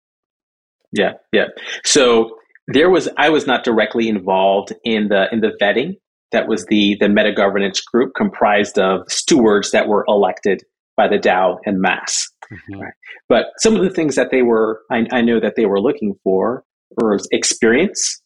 Yeah, 0.91 1.13
yeah. 1.35 1.49
So 1.85 2.31
there 2.67 2.89
was 2.89 3.11
I 3.19 3.29
was 3.29 3.47
not 3.47 3.63
directly 3.63 4.09
involved 4.09 4.73
in 4.85 5.09
the 5.09 5.27
in 5.31 5.41
the 5.41 5.53
vetting. 5.61 5.99
That 6.33 6.49
was 6.49 6.65
the 6.71 6.97
the 7.01 7.11
meta 7.11 7.35
governance 7.35 7.83
group 7.83 8.15
comprised 8.17 8.79
of 8.79 9.03
stewards 9.11 9.73
that 9.73 9.87
were 9.87 10.07
elected 10.09 10.63
by 10.97 11.09
the 11.09 11.19
DAO 11.19 11.59
and 11.67 11.79
mass. 11.79 12.27
Mm-hmm. 12.51 12.81
Right. 12.81 12.95
But 13.29 13.49
some 13.59 13.77
of 13.77 13.83
the 13.83 13.91
things 13.91 14.15
that 14.15 14.31
they 14.31 14.41
were 14.41 14.81
I, 14.91 15.05
I 15.13 15.21
know 15.21 15.41
that 15.41 15.57
they 15.57 15.67
were 15.67 15.83
looking 15.83 16.15
for 16.25 16.65
or 16.97 17.19
experience, 17.31 18.23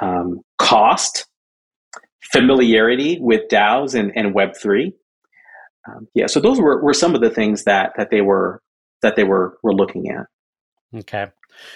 um, 0.00 0.40
cost, 0.58 1.26
familiarity 2.32 3.18
with 3.20 3.48
DAOs 3.50 3.98
and, 3.98 4.12
and 4.16 4.34
Web3. 4.34 4.92
Um, 5.88 6.08
yeah, 6.14 6.26
so 6.26 6.40
those 6.40 6.60
were, 6.60 6.82
were 6.82 6.94
some 6.94 7.14
of 7.14 7.20
the 7.20 7.30
things 7.30 7.64
that 7.64 7.92
that 7.96 8.10
they 8.10 8.20
were 8.20 8.60
that 9.02 9.16
they 9.16 9.24
were 9.24 9.58
were 9.62 9.72
looking 9.74 10.08
at. 10.10 10.26
Okay. 10.98 11.26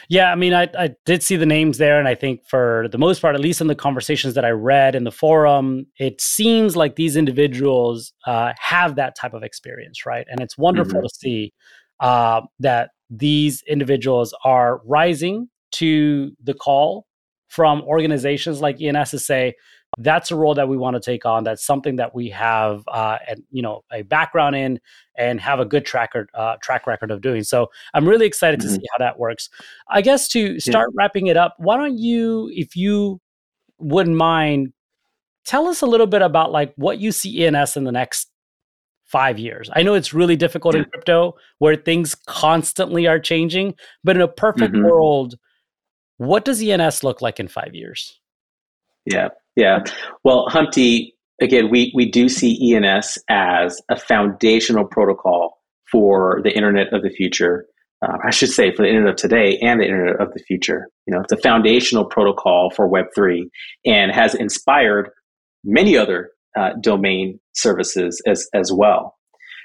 Yeah, 0.09 0.31
I 0.31 0.35
mean, 0.35 0.53
I, 0.53 0.69
I 0.79 0.91
did 1.07 1.23
see 1.23 1.37
the 1.37 1.47
names 1.47 1.79
there, 1.79 1.99
and 1.99 2.07
I 2.07 2.15
think 2.15 2.45
for 2.47 2.87
the 2.91 2.99
most 2.99 3.23
part, 3.23 3.35
at 3.35 3.41
least 3.41 3.63
in 3.63 3.67
the 3.67 3.75
conversations 3.75 4.35
that 4.35 4.45
I 4.45 4.51
read 4.51 4.95
in 4.95 5.05
the 5.05 5.11
forum, 5.11 5.87
it 5.99 6.21
seems 6.21 6.77
like 6.77 6.97
these 6.97 7.17
individuals 7.17 8.13
uh, 8.27 8.53
have 8.59 8.97
that 8.97 9.17
type 9.17 9.33
of 9.33 9.43
experience, 9.43 10.05
right? 10.05 10.27
And 10.29 10.41
it's 10.41 10.59
wonderful 10.59 10.99
mm-hmm. 10.99 11.07
to 11.07 11.15
see 11.15 11.53
uh, 12.01 12.43
that 12.59 12.91
these 13.09 13.63
individuals 13.67 14.35
are 14.45 14.81
rising 14.85 15.49
to 15.73 16.33
the 16.43 16.55
call 16.55 17.07
from 17.49 17.83
organizations 17.83 18.61
like 18.61 18.81
ENS 18.81 19.11
to 19.11 19.19
say 19.19 19.55
that's 19.99 20.31
a 20.31 20.37
role 20.37 20.55
that 20.55 20.69
we 20.69 20.77
want 20.77 20.95
to 20.95 21.01
take 21.01 21.27
on. 21.27 21.45
That's 21.45 21.65
something 21.65 21.97
that 21.97 22.15
we 22.15 22.29
have, 22.31 22.85
uh, 22.89 23.19
and 23.27 23.43
you 23.51 23.61
know, 23.63 23.83
a 23.93 24.03
background 24.03 24.57
in, 24.57 24.81
and 25.17 25.41
have 25.41 25.59
a 25.59 25.65
good 25.65 25.85
track 25.85 26.15
record, 26.15 26.31
uh, 26.35 26.57
track 26.63 26.87
record 26.87 27.11
of 27.11 27.21
doing. 27.21 27.43
So 27.43 27.71
I'm 27.93 28.09
really 28.09 28.27
excited 28.27 28.61
mm-hmm. 28.61 28.69
to 28.69 28.75
see 28.75 28.87
how 28.93 28.99
that 28.99 29.19
works. 29.19 29.51
I 29.89 30.01
guess 30.01 30.29
to 30.29 30.61
start 30.61 30.91
yeah. 30.93 31.03
wrapping 31.03 31.27
it 31.27 31.37
up, 31.37 31.57
why 31.59 31.77
don't 31.77 31.99
you, 31.99 32.51
if 32.53 32.77
you 32.77 33.21
wouldn't 33.79 34.17
mind, 34.17 34.73
tell 35.45 35.67
us 35.67 35.83
a 35.83 35.87
little 35.87 36.07
bit 36.07 36.23
about 36.23 36.53
like 36.53 36.73
what 36.77 36.99
you 37.01 37.11
see 37.11 37.45
ENS 37.45 37.77
in 37.77 37.85
the 37.85 37.93
next 37.93 38.31
five 39.07 39.41
years. 39.41 39.69
I 39.75 39.83
know 39.83 39.95
it's 39.95 40.15
really 40.15 40.37
difficult 40.37 40.77
yeah. 40.77 40.83
in 40.83 40.91
crypto 40.91 41.35
where 41.59 41.75
things 41.75 42.15
constantly 42.15 43.09
are 43.09 43.19
changing, 43.19 43.75
but 44.05 44.15
in 44.15 44.23
a 44.23 44.29
perfect 44.29 44.75
mm-hmm. 44.75 44.85
world 44.85 45.35
what 46.21 46.45
does 46.45 46.63
ENS 46.63 47.03
look 47.03 47.23
like 47.23 47.41
in 47.41 47.49
five 47.49 47.75
years? 47.75 48.21
Yeah, 49.07 49.29
yeah. 49.57 49.79
Well, 50.23 50.45
Humpty, 50.51 51.17
again, 51.41 51.71
we, 51.71 51.91
we 51.95 52.11
do 52.11 52.29
see 52.29 52.75
ENS 52.75 53.17
as 53.31 53.81
a 53.89 53.97
foundational 53.97 54.85
protocol 54.85 55.63
for 55.91 56.43
the 56.45 56.55
internet 56.55 56.93
of 56.93 57.03
the 57.03 57.09
future. 57.09 57.65
Uh, 58.03 58.19
I 58.23 58.33
should 58.33 58.51
say 58.51 58.71
for 58.71 58.83
the 58.83 58.89
internet 58.89 59.15
of 59.15 59.17
today 59.17 59.59
and 59.63 59.81
the 59.81 59.87
internet 59.87 60.21
of 60.21 60.35
the 60.35 60.41
future. 60.41 60.89
You 61.07 61.15
know, 61.15 61.23
it's 61.23 61.33
a 61.33 61.39
foundational 61.39 62.05
protocol 62.05 62.71
for 62.77 62.87
Web3 62.87 63.45
and 63.87 64.13
has 64.13 64.35
inspired 64.35 65.09
many 65.65 65.97
other 65.97 66.33
uh, 66.55 66.73
domain 66.83 67.41
services 67.55 68.21
as, 68.27 68.47
as 68.53 68.71
well. 68.71 69.17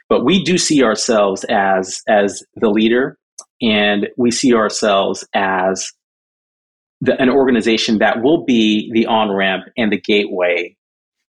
But 0.07 0.23
we 0.23 0.41
do 0.41 0.57
see 0.57 0.85
ourselves 0.85 1.43
as, 1.49 2.01
as 2.07 2.43
the 2.55 2.69
leader 2.69 3.17
and 3.61 4.07
we 4.15 4.31
see 4.31 4.53
ourselves 4.53 5.27
as 5.33 5.91
the, 7.05 7.19
an 7.21 7.29
organization 7.29 7.99
that 7.99 8.21
will 8.21 8.43
be 8.43 8.91
the 8.93 9.05
on 9.05 9.31
ramp 9.31 9.65
and 9.77 9.91
the 9.91 9.99
gateway 9.99 10.75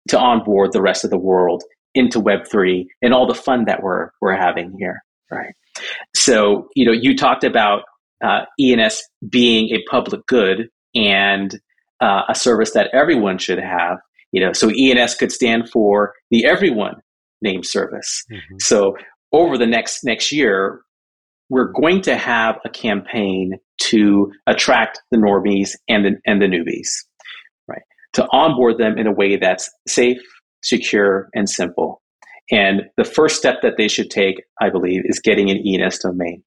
to 0.09 0.19
onboard 0.19 0.71
the 0.71 0.81
rest 0.81 1.03
of 1.03 1.09
the 1.09 1.17
world 1.17 1.63
into 1.93 2.19
Web3 2.19 2.85
and 3.01 3.13
all 3.13 3.27
the 3.27 3.35
fun 3.35 3.65
that 3.65 3.83
we're, 3.83 4.09
we're 4.21 4.35
having 4.35 4.75
here, 4.77 5.03
right? 5.29 5.53
So, 6.15 6.69
you 6.75 6.85
know, 6.85 6.91
you 6.91 7.15
talked 7.15 7.43
about 7.43 7.83
uh, 8.23 8.45
ENS 8.59 9.01
being 9.29 9.69
a 9.69 9.83
public 9.89 10.25
good 10.27 10.69
and 10.95 11.59
uh, 11.99 12.23
a 12.29 12.35
service 12.35 12.71
that 12.71 12.89
everyone 12.93 13.37
should 13.37 13.59
have. 13.59 13.97
You 14.31 14.45
know, 14.45 14.53
so 14.53 14.69
ENS 14.69 15.15
could 15.15 15.31
stand 15.31 15.69
for 15.69 16.13
the 16.29 16.45
everyone 16.45 17.01
name 17.41 17.63
service. 17.63 18.23
Mm-hmm. 18.31 18.57
So 18.59 18.95
over 19.33 19.57
the 19.57 19.65
next 19.65 20.03
next 20.03 20.31
year, 20.31 20.81
we're 21.51 21.71
going 21.73 22.01
to 22.01 22.15
have 22.15 22.57
a 22.63 22.69
campaign 22.69 23.59
to 23.77 24.31
attract 24.47 25.01
the 25.11 25.17
normies 25.17 25.71
and 25.89 26.05
the, 26.05 26.15
and 26.25 26.41
the 26.41 26.45
newbies, 26.45 26.87
right? 27.67 27.81
To 28.13 28.25
onboard 28.31 28.77
them 28.77 28.97
in 28.97 29.05
a 29.05 29.11
way 29.11 29.35
that's 29.35 29.69
safe, 29.85 30.21
secure, 30.63 31.27
and 31.33 31.49
simple. 31.49 32.01
And 32.51 32.83
the 32.95 33.03
first 33.03 33.35
step 33.35 33.57
that 33.63 33.73
they 33.77 33.89
should 33.89 34.09
take, 34.09 34.41
I 34.61 34.69
believe, 34.69 35.01
is 35.03 35.19
getting 35.19 35.51
an 35.51 35.61
ENS 35.67 35.99
domain. 35.99 36.41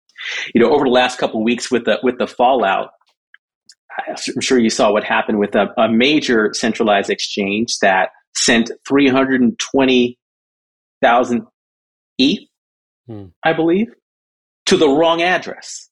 You 0.54 0.62
know, 0.62 0.72
over 0.72 0.84
the 0.84 0.90
last 0.90 1.18
couple 1.18 1.40
of 1.40 1.44
weeks 1.44 1.70
with 1.70 1.84
the 1.84 1.98
with 2.02 2.16
the 2.18 2.26
fallout, 2.26 2.88
I'm 4.08 4.40
sure 4.40 4.58
you 4.58 4.70
saw 4.70 4.90
what 4.90 5.04
happened 5.04 5.38
with 5.38 5.54
a, 5.54 5.66
a 5.76 5.86
major 5.86 6.54
centralized 6.54 7.10
exchange 7.10 7.76
that 7.82 8.08
sent 8.34 8.70
320,000 8.88 11.46
ETH, 12.18 12.40
hmm. 13.06 13.26
I 13.44 13.52
believe, 13.52 13.88
to 14.66 14.76
the 14.76 14.88
wrong 14.88 15.22
address 15.22 15.88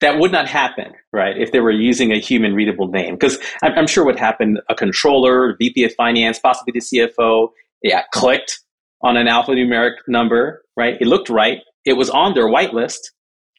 that 0.00 0.18
would 0.18 0.30
not 0.30 0.46
happen, 0.48 0.92
right, 1.12 1.36
if 1.36 1.52
they 1.52 1.60
were 1.60 1.72
using 1.72 2.12
a 2.12 2.18
human 2.18 2.54
readable 2.54 2.88
name. 2.88 3.14
Because 3.14 3.38
I'm, 3.62 3.72
I'm, 3.72 3.86
sure 3.86 4.04
what 4.04 4.18
happened, 4.18 4.60
a 4.68 4.74
controller, 4.74 5.56
VP 5.58 5.84
of 5.84 5.94
finance, 5.94 6.38
possibly 6.38 6.72
the 6.72 6.80
CFO, 6.80 7.48
yeah, 7.82 8.02
clicked 8.12 8.60
on 9.02 9.16
an 9.16 9.26
alphanumeric 9.26 9.94
number, 10.06 10.62
right? 10.76 10.96
It 11.00 11.06
looked 11.06 11.28
right. 11.28 11.58
It 11.84 11.94
was 11.94 12.10
on 12.10 12.34
their 12.34 12.48
whitelist, 12.48 12.98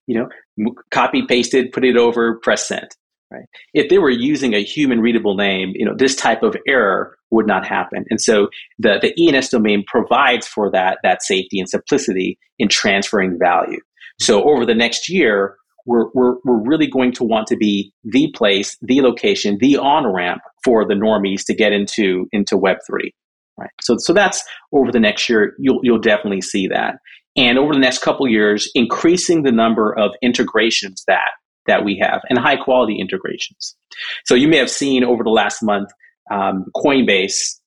you 0.07 0.17
know, 0.57 0.73
copy, 0.91 1.23
pasted, 1.27 1.71
put 1.71 1.83
it 1.83 1.97
over, 1.97 2.39
press 2.39 2.67
send, 2.67 2.89
right? 3.31 3.45
If 3.73 3.89
they 3.89 3.97
were 3.97 4.09
using 4.09 4.53
a 4.53 4.63
human 4.63 4.99
readable 5.01 5.35
name, 5.35 5.73
you 5.75 5.85
know, 5.85 5.95
this 5.95 6.15
type 6.15 6.43
of 6.43 6.55
error 6.67 7.17
would 7.31 7.47
not 7.47 7.65
happen. 7.65 8.05
And 8.09 8.19
so 8.19 8.49
the, 8.77 8.99
the 9.01 9.27
ENS 9.27 9.49
domain 9.49 9.83
provides 9.85 10.47
for 10.47 10.71
that, 10.71 10.99
that 11.03 11.21
safety 11.21 11.59
and 11.59 11.69
simplicity 11.69 12.39
in 12.57 12.67
transferring 12.67 13.37
value. 13.39 13.79
So 14.19 14.43
over 14.43 14.65
the 14.65 14.75
next 14.75 15.09
year, 15.09 15.55
we're, 15.85 16.07
we're, 16.13 16.35
we're 16.43 16.61
really 16.63 16.87
going 16.87 17.13
to 17.13 17.23
want 17.23 17.47
to 17.47 17.57
be 17.57 17.93
the 18.03 18.31
place, 18.35 18.77
the 18.81 19.01
location, 19.01 19.57
the 19.59 19.77
on 19.77 20.11
ramp 20.11 20.41
for 20.63 20.87
the 20.87 20.93
normies 20.93 21.45
to 21.45 21.55
get 21.55 21.71
into, 21.71 22.27
into 22.31 22.55
Web3. 22.57 23.11
Right. 23.57 23.69
So, 23.81 23.95
so 23.97 24.13
that's 24.13 24.43
over 24.71 24.91
the 24.91 24.99
next 24.99 25.27
year, 25.27 25.53
you'll, 25.59 25.79
you'll 25.83 25.99
definitely 25.99 26.41
see 26.41 26.67
that. 26.67 26.95
And 27.35 27.57
over 27.57 27.73
the 27.73 27.79
next 27.79 27.99
couple 27.99 28.27
years, 28.27 28.69
increasing 28.73 29.43
the 29.43 29.51
number 29.51 29.97
of 29.97 30.11
integrations 30.21 31.03
that, 31.07 31.29
that 31.67 31.83
we 31.83 31.97
have 32.01 32.21
and 32.29 32.39
high 32.39 32.57
quality 32.57 32.97
integrations. 32.99 33.75
So 34.25 34.35
you 34.35 34.47
may 34.47 34.57
have 34.57 34.69
seen 34.69 35.03
over 35.03 35.23
the 35.23 35.29
last 35.29 35.61
month, 35.61 35.89
um, 36.31 36.65
Coinbase 36.75 37.59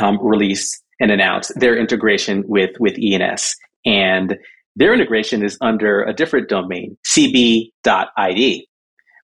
um, 0.00 0.18
released 0.22 0.82
and 1.00 1.10
announced 1.10 1.52
their 1.56 1.76
integration 1.76 2.44
with, 2.46 2.70
with 2.78 2.96
ENS. 2.98 3.56
And 3.84 4.36
their 4.76 4.94
integration 4.94 5.42
is 5.42 5.56
under 5.60 6.02
a 6.02 6.12
different 6.12 6.48
domain, 6.48 6.96
cb.id, 7.08 8.66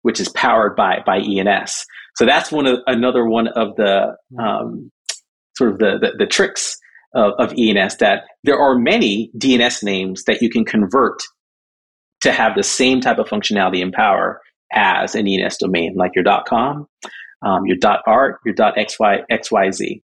which 0.02 0.20
is 0.20 0.28
powered 0.30 0.74
by, 0.74 1.02
by 1.04 1.18
ENS. 1.18 1.84
So 2.16 2.24
that's 2.24 2.50
one 2.50 2.66
of 2.66 2.80
another 2.86 3.26
one 3.26 3.48
of 3.48 3.76
the 3.76 4.16
um, 4.38 4.90
sort 5.56 5.72
of 5.72 5.78
the, 5.78 5.98
the, 6.00 6.12
the 6.18 6.26
tricks 6.26 6.78
of, 7.14 7.32
of, 7.38 7.54
ENS 7.58 7.96
that 7.98 8.24
there 8.44 8.58
are 8.58 8.78
many 8.78 9.30
DNS 9.38 9.82
names 9.82 10.24
that 10.24 10.42
you 10.42 10.50
can 10.50 10.64
convert 10.64 11.22
to 12.22 12.32
have 12.32 12.54
the 12.56 12.62
same 12.62 13.00
type 13.00 13.18
of 13.18 13.28
functionality 13.28 13.82
and 13.82 13.92
power 13.92 14.40
as 14.72 15.14
an 15.14 15.28
ENS 15.28 15.58
domain, 15.58 15.94
like 15.96 16.12
your 16.14 16.24
.com, 16.46 16.86
um, 17.42 17.66
your 17.66 17.76
.art, 18.06 18.38
your 18.44 18.54
.xy, 18.54 19.22
.xyz. 19.30 20.02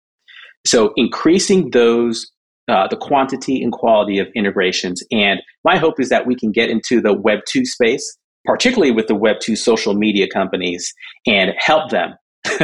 So 0.66 0.92
increasing 0.96 1.70
those 1.70 2.30
uh, 2.68 2.88
the 2.88 2.96
quantity 2.96 3.62
and 3.62 3.72
quality 3.72 4.18
of 4.18 4.28
integrations. 4.34 5.02
And 5.12 5.42
my 5.64 5.76
hope 5.76 6.00
is 6.00 6.08
that 6.08 6.26
we 6.26 6.34
can 6.34 6.50
get 6.50 6.70
into 6.70 7.00
the 7.00 7.12
Web 7.12 7.40
2 7.46 7.64
space, 7.66 8.16
particularly 8.46 8.92
with 8.92 9.06
the 9.06 9.14
Web 9.14 9.36
2 9.40 9.56
social 9.56 9.94
media 9.94 10.26
companies, 10.32 10.92
and 11.26 11.52
help 11.58 11.90
them, 11.90 12.14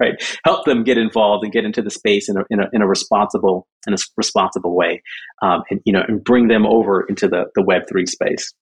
right? 0.00 0.22
Help 0.44 0.66
them 0.66 0.84
get 0.84 0.98
involved 0.98 1.44
and 1.44 1.52
get 1.52 1.64
into 1.64 1.80
the 1.80 1.90
space 1.90 2.28
in 2.28 2.36
a, 2.36 2.42
in 2.50 2.60
a, 2.60 2.64
in 2.72 2.82
a 2.82 2.86
responsible 2.86 3.66
in 3.86 3.94
a 3.94 3.96
responsible 4.18 4.76
way, 4.76 5.02
um, 5.42 5.62
and 5.70 5.80
you 5.86 5.92
know, 5.92 6.02
and 6.06 6.22
bring 6.22 6.48
them 6.48 6.66
over 6.66 7.06
into 7.08 7.26
the, 7.26 7.44
the 7.54 7.62
Web 7.62 7.82
3 7.88 8.04
space. 8.04 8.52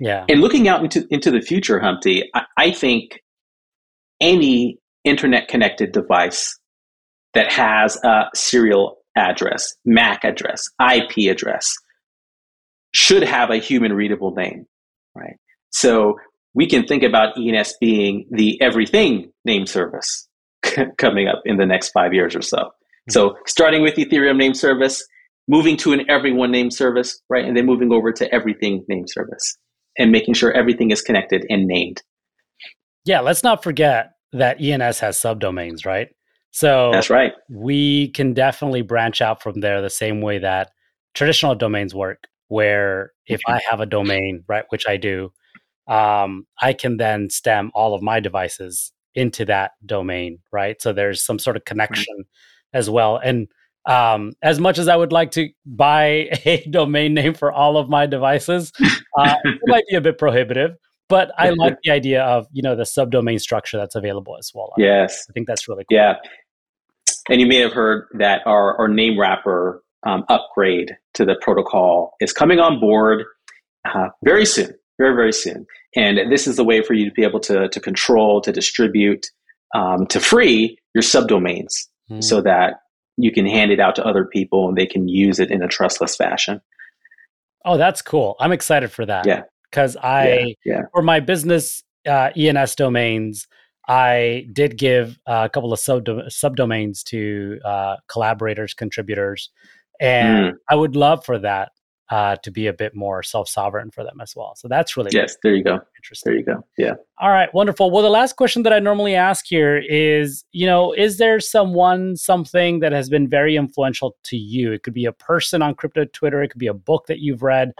Yeah. 0.00 0.24
And 0.28 0.40
looking 0.40 0.68
out 0.68 0.82
into, 0.82 1.06
into 1.10 1.30
the 1.30 1.40
future, 1.40 1.80
Humpty, 1.80 2.30
I, 2.34 2.42
I 2.56 2.70
think 2.72 3.20
any 4.20 4.78
internet 5.04 5.48
connected 5.48 5.92
device 5.92 6.58
that 7.34 7.52
has 7.52 7.96
a 8.04 8.24
serial 8.34 8.98
address, 9.16 9.74
MAC 9.84 10.24
address, 10.24 10.64
IP 10.80 11.30
address 11.30 11.72
should 12.94 13.22
have 13.22 13.50
a 13.50 13.56
human 13.56 13.92
readable 13.92 14.34
name, 14.34 14.66
right? 15.14 15.36
So 15.70 16.16
we 16.54 16.66
can 16.66 16.86
think 16.86 17.02
about 17.02 17.38
ENS 17.38 17.74
being 17.80 18.26
the 18.30 18.60
everything 18.60 19.32
name 19.44 19.66
service 19.66 20.28
coming 20.98 21.28
up 21.28 21.42
in 21.44 21.56
the 21.56 21.66
next 21.66 21.90
five 21.90 22.12
years 22.12 22.36
or 22.36 22.42
so. 22.42 22.58
Mm-hmm. 22.58 23.12
So 23.12 23.36
starting 23.46 23.82
with 23.82 23.94
Ethereum 23.94 24.36
name 24.36 24.54
service, 24.54 25.04
moving 25.48 25.76
to 25.78 25.92
an 25.92 26.08
everyone 26.08 26.50
name 26.52 26.70
service, 26.70 27.20
right? 27.28 27.44
And 27.44 27.56
then 27.56 27.66
moving 27.66 27.92
over 27.92 28.12
to 28.12 28.32
everything 28.32 28.84
name 28.88 29.04
service 29.06 29.56
and 29.98 30.10
making 30.10 30.34
sure 30.34 30.52
everything 30.52 30.90
is 30.90 31.02
connected 31.02 31.46
and 31.48 31.66
named. 31.66 32.02
Yeah, 33.04 33.20
let's 33.20 33.42
not 33.42 33.62
forget 33.62 34.12
that 34.32 34.60
ENS 34.60 35.00
has 35.00 35.18
subdomains, 35.18 35.84
right? 35.84 36.08
So 36.52 36.90
that's 36.92 37.10
right. 37.10 37.32
We 37.50 38.08
can 38.08 38.34
definitely 38.34 38.82
branch 38.82 39.20
out 39.20 39.42
from 39.42 39.60
there 39.60 39.80
the 39.80 39.90
same 39.90 40.20
way 40.20 40.38
that 40.38 40.70
traditional 41.14 41.54
domains 41.54 41.94
work, 41.94 42.24
where 42.48 43.12
if 43.26 43.40
I 43.46 43.60
have 43.68 43.80
a 43.80 43.86
domain, 43.86 44.44
right, 44.48 44.64
which 44.68 44.86
I 44.86 44.96
do, 44.96 45.32
um, 45.88 46.46
I 46.60 46.72
can 46.72 46.98
then 46.98 47.30
stem 47.30 47.70
all 47.74 47.94
of 47.94 48.02
my 48.02 48.20
devices 48.20 48.92
into 49.14 49.44
that 49.46 49.72
domain, 49.84 50.38
right? 50.52 50.80
So 50.80 50.92
there's 50.92 51.22
some 51.24 51.38
sort 51.38 51.56
of 51.56 51.64
connection 51.64 52.24
as 52.72 52.88
well. 52.88 53.16
And 53.16 53.48
um, 53.86 54.32
as 54.42 54.60
much 54.60 54.78
as 54.78 54.88
I 54.88 54.96
would 54.96 55.12
like 55.12 55.32
to 55.32 55.48
buy 55.66 56.28
a 56.44 56.64
domain 56.70 57.14
name 57.14 57.34
for 57.34 57.52
all 57.52 57.76
of 57.76 57.88
my 57.88 58.06
devices, 58.06 58.72
uh, 59.18 59.34
it 59.44 59.60
might 59.66 59.84
be 59.88 59.96
a 59.96 60.00
bit 60.00 60.18
prohibitive 60.18 60.76
but 61.12 61.30
I 61.36 61.50
like 61.50 61.76
the 61.84 61.90
idea 61.90 62.22
of 62.22 62.46
you 62.52 62.62
know 62.62 62.74
the 62.74 62.84
subdomain 62.84 63.38
structure 63.38 63.76
that's 63.76 63.94
available 63.94 64.34
as 64.38 64.50
well. 64.54 64.72
Yes, 64.78 65.26
I 65.28 65.32
think 65.34 65.46
that's 65.46 65.68
really 65.68 65.84
cool. 65.84 65.98
Yeah, 65.98 66.14
and 67.28 67.38
you 67.38 67.46
may 67.46 67.58
have 67.58 67.74
heard 67.74 68.06
that 68.18 68.40
our, 68.46 68.78
our 68.78 68.88
name 68.88 69.20
wrapper 69.20 69.82
um, 70.06 70.24
upgrade 70.30 70.96
to 71.12 71.26
the 71.26 71.36
protocol 71.42 72.14
is 72.20 72.32
coming 72.32 72.60
on 72.60 72.80
board 72.80 73.24
uh, 73.84 74.08
very 74.24 74.46
soon, 74.46 74.72
very 74.98 75.14
very 75.14 75.34
soon. 75.34 75.66
And 75.94 76.32
this 76.32 76.46
is 76.46 76.56
the 76.56 76.64
way 76.64 76.80
for 76.80 76.94
you 76.94 77.04
to 77.04 77.12
be 77.12 77.24
able 77.24 77.40
to 77.40 77.68
to 77.68 77.78
control, 77.78 78.40
to 78.40 78.50
distribute, 78.50 79.26
um, 79.74 80.06
to 80.06 80.18
free 80.18 80.78
your 80.94 81.02
subdomains, 81.02 81.74
mm. 82.10 82.24
so 82.24 82.40
that 82.40 82.76
you 83.22 83.30
can 83.30 83.46
hand 83.46 83.70
it 83.70 83.78
out 83.78 83.94
to 83.94 84.04
other 84.04 84.24
people 84.24 84.68
and 84.68 84.76
they 84.76 84.84
can 84.84 85.06
use 85.06 85.38
it 85.38 85.48
in 85.48 85.62
a 85.62 85.68
trustless 85.68 86.16
fashion. 86.16 86.60
Oh, 87.64 87.78
that's 87.78 88.02
cool! 88.02 88.34
I'm 88.40 88.50
excited 88.50 88.90
for 88.90 89.06
that. 89.06 89.24
Yeah, 89.24 89.42
because 89.70 89.96
I 89.96 90.26
yeah, 90.28 90.54
yeah. 90.64 90.80
for 90.92 91.02
my 91.02 91.20
business 91.20 91.84
uh, 92.04 92.30
ENS 92.36 92.74
domains, 92.74 93.46
I 93.86 94.48
did 94.52 94.76
give 94.76 95.20
uh, 95.28 95.42
a 95.44 95.48
couple 95.48 95.72
of 95.72 95.78
sub 95.78 96.04
subdomains 96.04 97.04
to 97.04 97.60
uh, 97.64 97.96
collaborators, 98.08 98.74
contributors, 98.74 99.50
and 100.00 100.54
mm. 100.54 100.56
I 100.68 100.74
would 100.74 100.96
love 100.96 101.24
for 101.24 101.38
that 101.38 101.70
uh, 102.12 102.36
to 102.36 102.50
be 102.50 102.66
a 102.66 102.74
bit 102.74 102.94
more 102.94 103.22
self 103.22 103.48
sovereign 103.48 103.90
for 103.90 104.04
them 104.04 104.20
as 104.20 104.36
well. 104.36 104.54
So 104.54 104.68
that's 104.68 104.98
really 104.98 105.12
yes. 105.14 105.38
There 105.42 105.54
you 105.54 105.64
go. 105.64 105.80
Interesting. 105.96 106.30
There 106.30 106.38
you 106.38 106.44
go. 106.44 106.62
Yeah. 106.76 106.92
All 107.18 107.30
right. 107.30 107.48
Wonderful. 107.54 107.90
Well, 107.90 108.02
the 108.02 108.10
last 108.10 108.36
question 108.36 108.64
that 108.64 108.72
I 108.72 108.80
normally 108.80 109.14
ask 109.14 109.46
here 109.48 109.78
is, 109.78 110.44
you 110.52 110.66
know, 110.66 110.92
is 110.92 111.16
there 111.16 111.40
someone, 111.40 112.16
something 112.16 112.80
that 112.80 112.92
has 112.92 113.08
been 113.08 113.30
very 113.30 113.56
influential 113.56 114.14
to 114.24 114.36
you? 114.36 114.72
It 114.72 114.82
could 114.82 114.92
be 114.92 115.06
a 115.06 115.12
person 115.12 115.62
on 115.62 115.74
crypto 115.74 116.04
Twitter. 116.04 116.42
It 116.42 116.48
could 116.48 116.58
be 116.58 116.66
a 116.66 116.74
book 116.74 117.06
that 117.06 117.20
you've 117.20 117.42
read. 117.42 117.72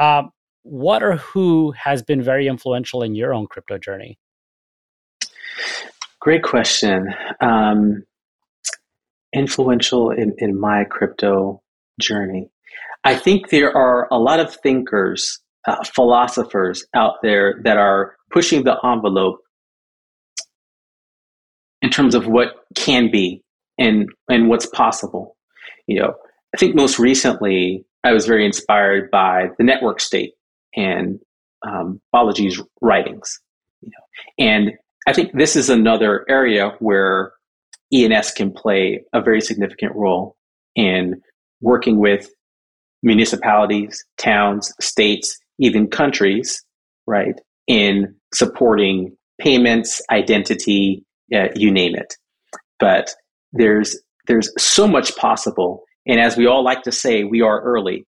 Um, 0.00 0.30
what 0.62 1.02
or 1.02 1.16
who 1.16 1.72
has 1.72 2.02
been 2.02 2.22
very 2.22 2.48
influential 2.48 3.02
in 3.02 3.14
your 3.14 3.34
own 3.34 3.46
crypto 3.46 3.76
journey? 3.76 4.18
Great 6.20 6.42
question. 6.42 7.14
Um, 7.42 8.02
influential 9.34 10.10
in, 10.10 10.34
in 10.38 10.58
my 10.58 10.84
crypto 10.84 11.60
journey. 12.00 12.48
I 13.04 13.16
think 13.16 13.50
there 13.50 13.76
are 13.76 14.08
a 14.10 14.18
lot 14.18 14.40
of 14.40 14.54
thinkers, 14.56 15.38
uh, 15.66 15.84
philosophers 15.84 16.84
out 16.94 17.16
there 17.22 17.60
that 17.64 17.76
are 17.76 18.16
pushing 18.30 18.64
the 18.64 18.76
envelope 18.84 19.40
in 21.82 21.90
terms 21.90 22.14
of 22.14 22.26
what 22.26 22.48
can 22.74 23.10
be 23.10 23.42
and 23.78 24.08
and 24.28 24.48
what's 24.48 24.66
possible. 24.66 25.36
You 25.86 26.00
know, 26.00 26.14
I 26.54 26.58
think 26.58 26.74
most 26.74 26.98
recently 26.98 27.84
I 28.04 28.12
was 28.12 28.26
very 28.26 28.46
inspired 28.46 29.10
by 29.10 29.48
the 29.58 29.64
network 29.64 30.00
state 30.00 30.32
and 30.74 31.20
um, 31.66 32.00
Balaji's 32.14 32.62
writings. 32.80 33.38
You 33.82 33.90
know, 33.90 34.46
and 34.46 34.72
I 35.06 35.12
think 35.12 35.32
this 35.36 35.56
is 35.56 35.68
another 35.68 36.24
area 36.28 36.72
where 36.78 37.32
ENS 37.92 38.32
can 38.32 38.50
play 38.50 39.04
a 39.12 39.20
very 39.20 39.42
significant 39.42 39.94
role 39.94 40.36
in 40.74 41.20
working 41.60 41.98
with 41.98 42.30
municipalities, 43.04 44.04
towns, 44.18 44.72
states, 44.80 45.38
even 45.58 45.88
countries, 45.88 46.64
right, 47.06 47.40
in 47.66 48.14
supporting 48.32 49.16
payments, 49.40 50.02
identity, 50.10 51.04
uh, 51.32 51.48
you 51.54 51.70
name 51.70 51.94
it. 51.94 52.14
But 52.80 53.14
there's 53.52 53.96
there's 54.26 54.50
so 54.58 54.88
much 54.88 55.14
possible, 55.16 55.84
and 56.06 56.18
as 56.18 56.36
we 56.36 56.46
all 56.46 56.64
like 56.64 56.82
to 56.82 56.92
say, 56.92 57.24
we 57.24 57.42
are 57.42 57.62
early. 57.62 58.06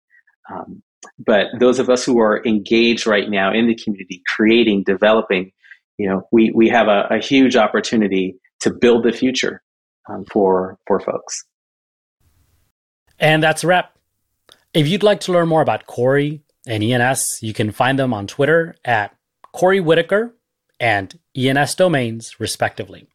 Um, 0.51 0.83
but 1.19 1.47
those 1.59 1.79
of 1.79 1.89
us 1.89 2.05
who 2.05 2.21
are 2.21 2.45
engaged 2.45 3.07
right 3.07 3.29
now 3.29 3.53
in 3.53 3.67
the 3.67 3.75
community, 3.75 4.23
creating, 4.35 4.85
developing, 4.85 5.53
you 5.99 6.09
know, 6.09 6.23
we, 6.33 6.53
we 6.55 6.69
have 6.69 6.89
a, 6.89 7.07
a 7.11 7.19
huge 7.19 7.57
opportunity 7.57 8.37
to 8.61 8.71
build 8.71 9.05
the 9.05 9.13
future 9.13 9.63
um, 10.09 10.25
for, 10.31 10.79
for 10.87 11.01
folks. 11.01 11.45
And 13.19 13.43
that's 13.43 13.65
a 13.65 13.67
wrap. 13.67 13.96
If 14.77 14.87
you'd 14.87 15.03
like 15.03 15.21
to 15.21 15.33
learn 15.33 15.49
more 15.49 15.63
about 15.63 15.87
Khori 15.87 16.43
and 16.67 16.85
ENS, 16.85 17.39
you 17.41 17.55
can 17.55 17.71
find 17.71 17.99
them 17.99 18.13
on 18.13 18.27
Twitter 18.27 18.77
at 18.85 19.17
Khori 19.55 19.83
Whittaker 19.83 20.35
and 20.79 21.19
ENS 21.35 21.77
Domains, 21.77 22.39
respectively. 22.39 23.09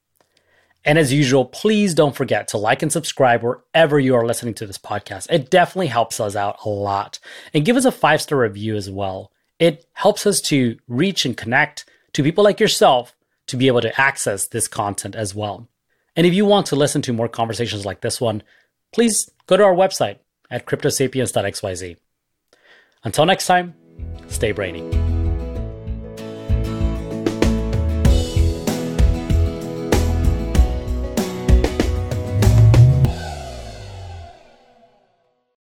And 0.83 0.97
as 0.97 1.13
usual, 1.13 1.45
please 1.45 1.93
don't 1.93 2.15
forget 2.15 2.47
to 2.47 2.57
like 2.57 2.81
and 2.81 2.91
subscribe 2.91 3.43
wherever 3.43 3.99
you 3.99 4.15
are 4.15 4.25
listening 4.25 4.55
to 4.55 4.65
this 4.65 4.79
podcast. 4.79 5.27
It 5.29 5.51
definitely 5.51 5.89
helps 5.89 6.19
us 6.19 6.35
out 6.35 6.57
a 6.65 6.69
lot. 6.69 7.19
And 7.53 7.63
give 7.63 7.77
us 7.77 7.85
a 7.85 7.91
five 7.91 8.23
star 8.23 8.39
review 8.39 8.75
as 8.75 8.89
well. 8.89 9.31
It 9.59 9.85
helps 9.93 10.25
us 10.25 10.41
to 10.45 10.79
reach 10.87 11.25
and 11.25 11.37
connect 11.37 11.85
to 12.13 12.23
people 12.23 12.43
like 12.43 12.59
yourself 12.59 13.15
to 13.45 13.55
be 13.55 13.67
able 13.67 13.81
to 13.81 14.01
access 14.01 14.47
this 14.47 14.67
content 14.67 15.15
as 15.15 15.35
well. 15.35 15.67
And 16.15 16.25
if 16.25 16.33
you 16.33 16.43
want 16.43 16.65
to 16.67 16.75
listen 16.75 17.03
to 17.03 17.13
more 17.13 17.29
conversations 17.29 17.85
like 17.85 18.01
this 18.01 18.19
one, 18.19 18.41
please 18.91 19.29
go 19.45 19.57
to 19.57 19.63
our 19.63 19.75
website 19.75 20.17
at 20.51 20.67
cryptosapiens.xyz. 20.67 21.97
Until 23.03 23.25
next 23.25 23.47
time, 23.47 23.73
stay 24.27 24.51
brainy. 24.51 25.00